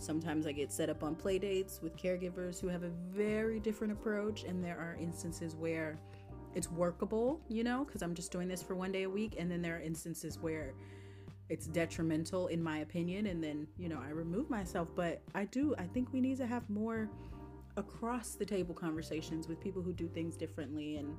sometimes 0.01 0.47
I 0.47 0.51
get 0.51 0.71
set 0.71 0.89
up 0.89 1.03
on 1.03 1.15
play 1.15 1.39
dates 1.39 1.81
with 1.81 1.95
caregivers 1.97 2.59
who 2.59 2.67
have 2.67 2.83
a 2.83 2.89
very 3.11 3.59
different 3.59 3.93
approach, 3.93 4.43
and 4.43 4.63
there 4.63 4.77
are 4.77 4.97
instances 4.99 5.55
where 5.55 5.99
it's 6.55 6.71
workable, 6.71 7.39
you 7.47 7.63
know, 7.63 7.85
because 7.85 8.01
I'm 8.01 8.15
just 8.15 8.31
doing 8.31 8.47
this 8.47 8.61
for 8.61 8.75
one 8.75 8.91
day 8.91 9.03
a 9.03 9.09
week, 9.09 9.35
and 9.37 9.49
then 9.51 9.61
there 9.61 9.77
are 9.77 9.81
instances 9.81 10.39
where 10.39 10.73
it's 11.49 11.65
detrimental 11.67 12.45
in 12.47 12.61
my 12.61 12.79
opinion 12.79 13.25
and 13.25 13.43
then 13.43 13.65
you 13.75 13.89
know 13.89 13.99
i 14.05 14.11
remove 14.11 14.51
myself 14.51 14.87
but 14.95 15.19
i 15.33 15.45
do 15.45 15.73
i 15.79 15.83
think 15.83 16.13
we 16.13 16.21
need 16.21 16.37
to 16.37 16.45
have 16.45 16.69
more 16.69 17.09
across 17.75 18.35
the 18.35 18.45
table 18.45 18.75
conversations 18.75 19.47
with 19.47 19.59
people 19.59 19.81
who 19.81 19.91
do 19.91 20.07
things 20.07 20.37
differently 20.37 20.97
and 20.97 21.17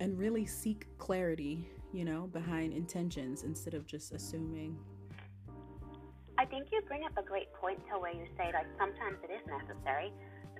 and 0.00 0.18
really 0.18 0.44
seek 0.44 0.86
clarity 0.98 1.66
you 1.92 2.04
know, 2.04 2.26
behind 2.32 2.72
intentions 2.72 3.44
instead 3.44 3.74
of 3.74 3.86
just 3.86 4.12
assuming. 4.12 4.76
I 6.42 6.44
think 6.50 6.74
you 6.74 6.82
bring 6.90 7.06
up 7.06 7.14
a 7.14 7.22
great 7.22 7.46
point 7.62 7.78
to 7.86 8.02
where 8.02 8.10
you 8.10 8.26
say 8.34 8.50
like 8.50 8.66
sometimes 8.74 9.14
it 9.22 9.30
is 9.30 9.46
necessary 9.46 10.10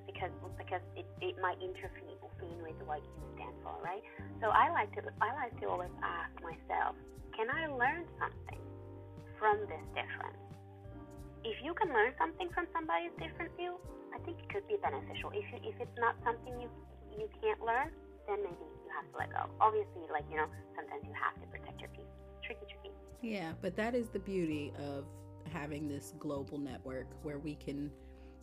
because 0.06 0.30
because 0.54 0.78
it, 0.94 1.02
it 1.18 1.34
might 1.42 1.58
interfere 1.58 2.14
with 2.62 2.78
what 2.86 3.02
you 3.02 3.10
stand 3.34 3.50
for, 3.66 3.74
right? 3.82 3.98
So 4.38 4.54
I 4.54 4.70
like 4.70 4.94
to 4.94 5.02
I 5.18 5.34
like 5.34 5.58
to 5.58 5.66
always 5.66 5.90
ask 5.98 6.30
myself, 6.38 6.94
can 7.34 7.50
I 7.50 7.66
learn 7.66 8.06
something 8.14 8.62
from 9.42 9.58
this 9.66 9.82
difference? 9.90 10.38
If 11.42 11.58
you 11.66 11.74
can 11.74 11.90
learn 11.90 12.14
something 12.14 12.46
from 12.54 12.70
somebody's 12.70 13.10
different 13.18 13.50
view, 13.58 13.74
I 14.14 14.22
think 14.22 14.38
it 14.38 14.46
could 14.54 14.62
be 14.70 14.78
beneficial. 14.78 15.34
If 15.34 15.50
you, 15.50 15.66
if 15.66 15.74
it's 15.82 15.98
not 15.98 16.14
something 16.22 16.62
you 16.62 16.70
you 17.10 17.26
can't 17.42 17.58
learn, 17.58 17.90
then 18.30 18.38
maybe 18.38 18.62
you 18.86 18.90
have 18.94 19.10
to 19.10 19.18
let 19.18 19.34
go. 19.34 19.50
Obviously, 19.58 20.06
like, 20.14 20.30
you 20.30 20.38
know, 20.38 20.46
sometimes 20.78 21.02
you 21.02 21.14
have 21.18 21.34
to 21.42 21.46
protect 21.50 21.82
your 21.82 21.90
peace. 21.90 22.06
Tricky, 22.46 22.70
tricky. 22.70 22.94
Yeah, 23.18 23.58
but 23.58 23.74
that 23.74 23.98
is 23.98 24.06
the 24.14 24.22
beauty 24.22 24.70
of 24.78 25.10
having 25.52 25.88
this 25.88 26.14
global 26.18 26.58
network 26.58 27.06
where 27.22 27.38
we 27.38 27.54
can 27.54 27.90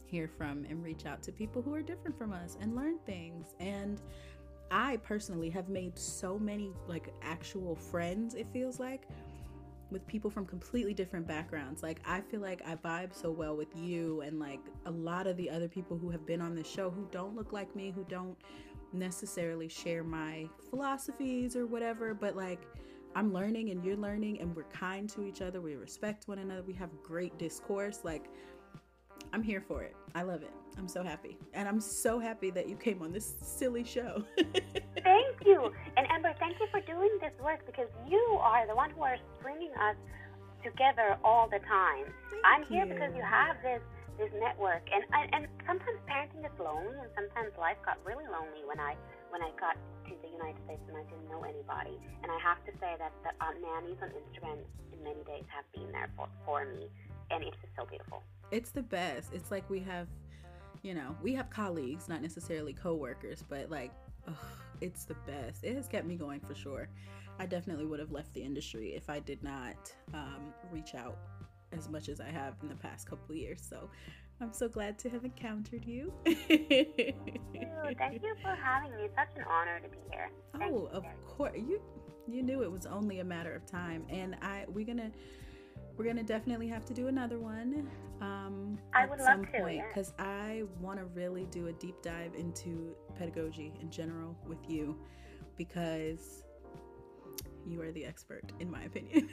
hear 0.06 0.28
from 0.28 0.66
and 0.70 0.84
reach 0.84 1.06
out 1.06 1.22
to 1.24 1.32
people 1.32 1.62
who 1.62 1.74
are 1.74 1.82
different 1.82 2.18
from 2.18 2.34
us 2.34 2.58
and 2.62 2.76
learn 2.76 2.98
things. 3.06 3.56
And 3.60 4.02
I 4.72 4.98
personally 4.98 5.50
have 5.50 5.70
made 5.70 5.98
so 5.98 6.38
many 6.38 6.72
like 6.88 7.14
actual 7.22 7.76
friends, 7.76 8.36
it 8.36 8.48
feels 8.52 8.80
like, 8.80 9.08
with 9.92 10.06
people 10.08 10.30
from 10.30 10.46
completely 10.46 10.94
different 10.94 11.28
backgrounds. 11.28 11.82
Like 11.82 12.00
I 12.06 12.22
feel 12.22 12.42
like 12.42 12.62
I 12.66 12.76
vibe 12.76 13.14
so 13.14 13.32
well 13.32 13.56
with 13.56 13.76
you 13.76 14.22
and 14.22 14.40
like 14.40 14.60
a 14.86 14.92
lot 14.92 15.28
of 15.28 15.38
the 15.38 15.50
other 15.50 15.68
people 15.68 15.98
who 15.98 16.10
have 16.10 16.26
been 16.26 16.42
on 16.42 16.56
this 16.56 16.70
show 16.70 16.90
who 16.90 17.08
don't 17.12 17.36
look 17.36 17.54
like 17.54 17.76
me, 17.76 17.92
who 17.96 18.06
don't 18.08 18.38
necessarily 18.94 19.68
share 19.68 20.04
my 20.04 20.48
philosophies 20.70 21.56
or 21.56 21.66
whatever, 21.66 22.14
but 22.14 22.36
like 22.36 22.62
I'm 23.16 23.34
learning 23.34 23.70
and 23.72 23.84
you're 23.84 23.98
learning 23.98 24.40
and 24.42 24.56
we're 24.56 24.64
kind 24.64 25.10
to 25.10 25.26
each 25.26 25.42
other. 25.42 25.62
We 25.62 25.76
respect 25.76 26.28
one 26.28 26.40
another. 26.40 26.64
We 26.64 26.74
have 26.74 26.90
great 27.04 27.38
discourse. 27.38 28.02
Like, 28.04 28.26
I'm 29.34 29.44
here 29.44 29.62
for 29.62 29.84
it. 29.84 29.96
I 30.16 30.24
love 30.24 30.42
it. 30.44 30.52
I'm 30.78 30.88
so 30.88 31.04
happy. 31.04 31.38
And 31.54 31.68
I'm 31.68 31.82
so 31.82 32.20
happy 32.20 32.52
that 32.52 32.70
you 32.70 32.76
came 32.76 33.02
on 33.02 33.12
this 33.12 33.36
silly 33.42 33.84
show. 33.84 34.24
thank 34.38 35.36
you. 35.46 35.72
And 35.98 36.08
Amber, 36.10 36.34
thank 36.40 36.60
you 36.60 36.68
for 36.72 36.82
doing 36.82 37.18
this 37.22 37.34
work 37.44 37.66
because 37.66 37.88
you 38.08 38.38
are 38.42 38.66
the 38.68 38.76
one 38.76 38.92
who 38.92 39.04
are 39.04 39.18
bringing 39.42 39.72
us 39.72 39.96
together 40.64 41.18
all 41.24 41.48
the 41.50 41.60
time. 41.60 42.06
Thank 42.30 42.46
I'm 42.46 42.62
you. 42.62 42.68
here 42.70 42.86
because 42.86 43.14
you 43.16 43.24
have 43.24 43.58
this 43.64 43.82
this 44.18 44.30
network. 44.40 44.84
And 44.92 45.04
and 45.34 45.48
sometimes 45.66 45.98
parenting 46.06 46.44
is 46.44 46.52
lonely, 46.60 47.00
and 47.00 47.10
sometimes 47.16 47.56
life 47.58 47.78
got 47.86 47.98
really 48.06 48.28
lonely 48.28 48.68
when 48.68 48.80
I 48.80 48.96
when 49.30 49.42
I 49.42 49.52
got 49.60 49.78
to 50.10 50.14
the 50.22 50.30
United 50.30 50.60
States 50.66 50.82
and 50.88 50.98
I 50.98 51.04
didn't 51.06 51.30
know 51.30 51.44
anybody. 51.44 51.98
And 52.24 52.32
I 52.32 52.40
have 52.42 52.62
to 52.66 52.72
say 52.82 52.98
that 52.98 53.14
the 53.24 53.32
uh, 53.38 53.54
nannies 53.62 53.98
on 54.02 54.10
Instagram 54.14 54.60
in 54.94 55.00
many 55.04 55.24
days 55.24 55.46
have 55.54 55.66
been 55.74 55.92
there 55.92 56.10
for 56.18 56.28
for 56.46 56.66
me, 56.66 56.90
and 57.32 57.44
it's 57.44 57.58
just 57.62 57.74
so 57.78 57.86
beautiful. 57.86 58.24
It's 58.52 58.72
the 58.72 58.84
best. 58.84 59.34
It's 59.34 59.52
like 59.52 59.70
we 59.70 59.80
have 59.82 60.08
you 60.82 60.94
know, 60.94 61.16
we 61.22 61.34
have 61.34 61.50
colleagues, 61.50 62.08
not 62.08 62.22
necessarily 62.22 62.74
coworkers, 62.74 63.44
but 63.48 63.70
like, 63.70 63.92
ugh, 64.28 64.36
it's 64.82 65.06
the 65.06 65.16
best. 65.28 65.64
It 65.64 65.76
has 65.76 65.88
kept 65.88 66.08
me 66.08 66.16
going 66.16 66.40
for 66.40 66.56
sure. 66.56 66.90
I 67.38 67.46
definitely 67.46 67.86
would 67.86 68.00
have 68.00 68.12
left 68.12 68.34
the 68.34 68.42
industry 68.42 68.96
if 68.96 69.10
I 69.10 69.20
did 69.20 69.44
not 69.44 69.94
um, 70.14 70.54
reach 70.72 70.96
out 70.96 71.18
as 71.72 71.88
much 71.90 72.10
as 72.10 72.20
I 72.20 72.30
have 72.30 72.56
in 72.62 72.70
the 72.70 72.76
past 72.76 73.10
couple 73.10 73.36
years. 73.36 73.66
So 73.68 73.90
I'm 74.42 74.54
so 74.54 74.70
glad 74.70 74.98
to 75.00 75.10
have 75.10 75.26
encountered 75.26 75.86
you. 75.86 76.14
Thank 76.26 76.50
you. 76.50 78.36
For 78.42 78.56
having 78.56 78.92
me. 78.92 79.04
It's 79.04 79.16
such 79.16 79.36
an 79.38 79.44
honor 79.50 79.80
to 79.82 79.90
be 79.90 79.98
here. 80.12 80.30
Thank 80.58 80.74
oh, 80.74 80.90
of 80.94 81.06
course. 81.28 81.54
You 81.56 81.82
you 82.28 82.44
knew 82.44 82.64
it 82.64 82.72
was 82.72 82.86
only 82.86 83.20
a 83.20 83.24
matter 83.24 83.54
of 83.54 83.66
time, 83.66 84.06
and 84.10 84.36
I 84.42 84.66
we're 84.68 84.86
gonna 84.86 85.12
we're 85.98 86.06
gonna 86.06 86.24
definitely 86.24 86.68
have 86.68 86.86
to 86.86 86.94
do 86.94 87.08
another 87.08 87.40
one 87.40 87.90
um, 88.22 88.78
I 88.94 89.06
would 89.06 89.20
at 89.20 89.26
some 89.26 89.42
love 89.42 89.52
to, 89.52 89.60
point 89.60 89.78
yeah. 89.78 89.88
because 89.88 90.14
I 90.20 90.64
want 90.82 91.00
to 91.00 91.06
really 91.06 91.46
do 91.52 91.68
a 91.68 91.74
deep 91.74 92.02
dive 92.02 92.36
into 92.36 92.96
pedagogy 93.18 93.74
in 93.82 93.90
general 93.90 94.36
with 94.48 94.70
you 94.70 94.98
because 95.58 96.44
you 97.66 97.82
are 97.82 97.92
the 97.92 98.06
expert 98.06 98.52
in 98.60 98.70
my 98.70 98.84
opinion. 98.84 99.30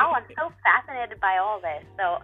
Oh, 0.00 0.12
I'm 0.12 0.24
so 0.38 0.52
fascinated 0.64 1.20
by 1.20 1.38
all 1.38 1.60
this. 1.60 1.84
So, 1.98 2.18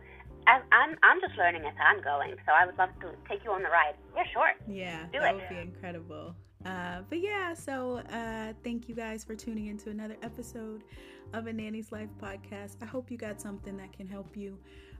I'm 0.46 0.96
I'm 1.02 1.20
just 1.20 1.36
learning 1.38 1.62
as 1.64 1.74
I'm 1.80 2.02
going. 2.02 2.34
So 2.46 2.52
I 2.52 2.66
would 2.66 2.76
love 2.78 2.90
to 3.00 3.12
take 3.28 3.44
you 3.44 3.50
on 3.52 3.62
the 3.62 3.68
ride. 3.68 3.94
Yeah, 4.16 4.22
sure. 4.32 4.52
Yeah, 4.68 5.06
Do 5.12 5.20
that 5.20 5.34
it. 5.34 5.36
would 5.36 5.48
be 5.48 5.58
incredible. 5.58 6.34
Uh, 6.64 7.00
but 7.08 7.20
yeah, 7.20 7.54
so 7.54 7.98
uh, 8.12 8.52
thank 8.62 8.88
you 8.88 8.94
guys 8.94 9.24
for 9.24 9.34
tuning 9.34 9.68
into 9.68 9.88
another 9.90 10.16
episode 10.22 10.84
of 11.32 11.46
a 11.46 11.52
Nanny's 11.52 11.90
Life 11.90 12.10
podcast. 12.20 12.76
I 12.82 12.86
hope 12.86 13.10
you 13.10 13.16
got 13.16 13.40
something 13.40 13.76
that 13.78 13.92
can 13.94 14.06
help 14.06 14.36
you 14.36 14.58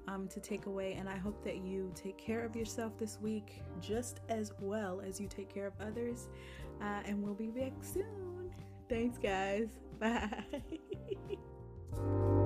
um, 0.09 0.27
to 0.29 0.41
take 0.41 0.65
away, 0.67 0.95
and 0.95 1.07
I 1.09 1.17
hope 1.17 1.45
that 1.45 1.59
you 1.59 1.93
take 1.95 2.17
care 2.17 2.45
of 2.45 2.57
yourself 2.57 2.97
this 2.97 3.19
week 3.21 3.61
just 3.81 4.21
as 4.31 4.53
well 4.61 5.03
as 5.07 5.21
you 5.21 5.29
take 5.29 5.53
care 5.53 5.67
of 5.67 5.75
others. 5.87 6.29
Uh, 6.81 7.03
and 7.05 7.23
we'll 7.23 7.35
be 7.35 7.49
back 7.49 7.73
soon. 7.83 8.51
Thanks, 8.89 9.19
guys. 9.19 9.69
Bye. 10.01 10.45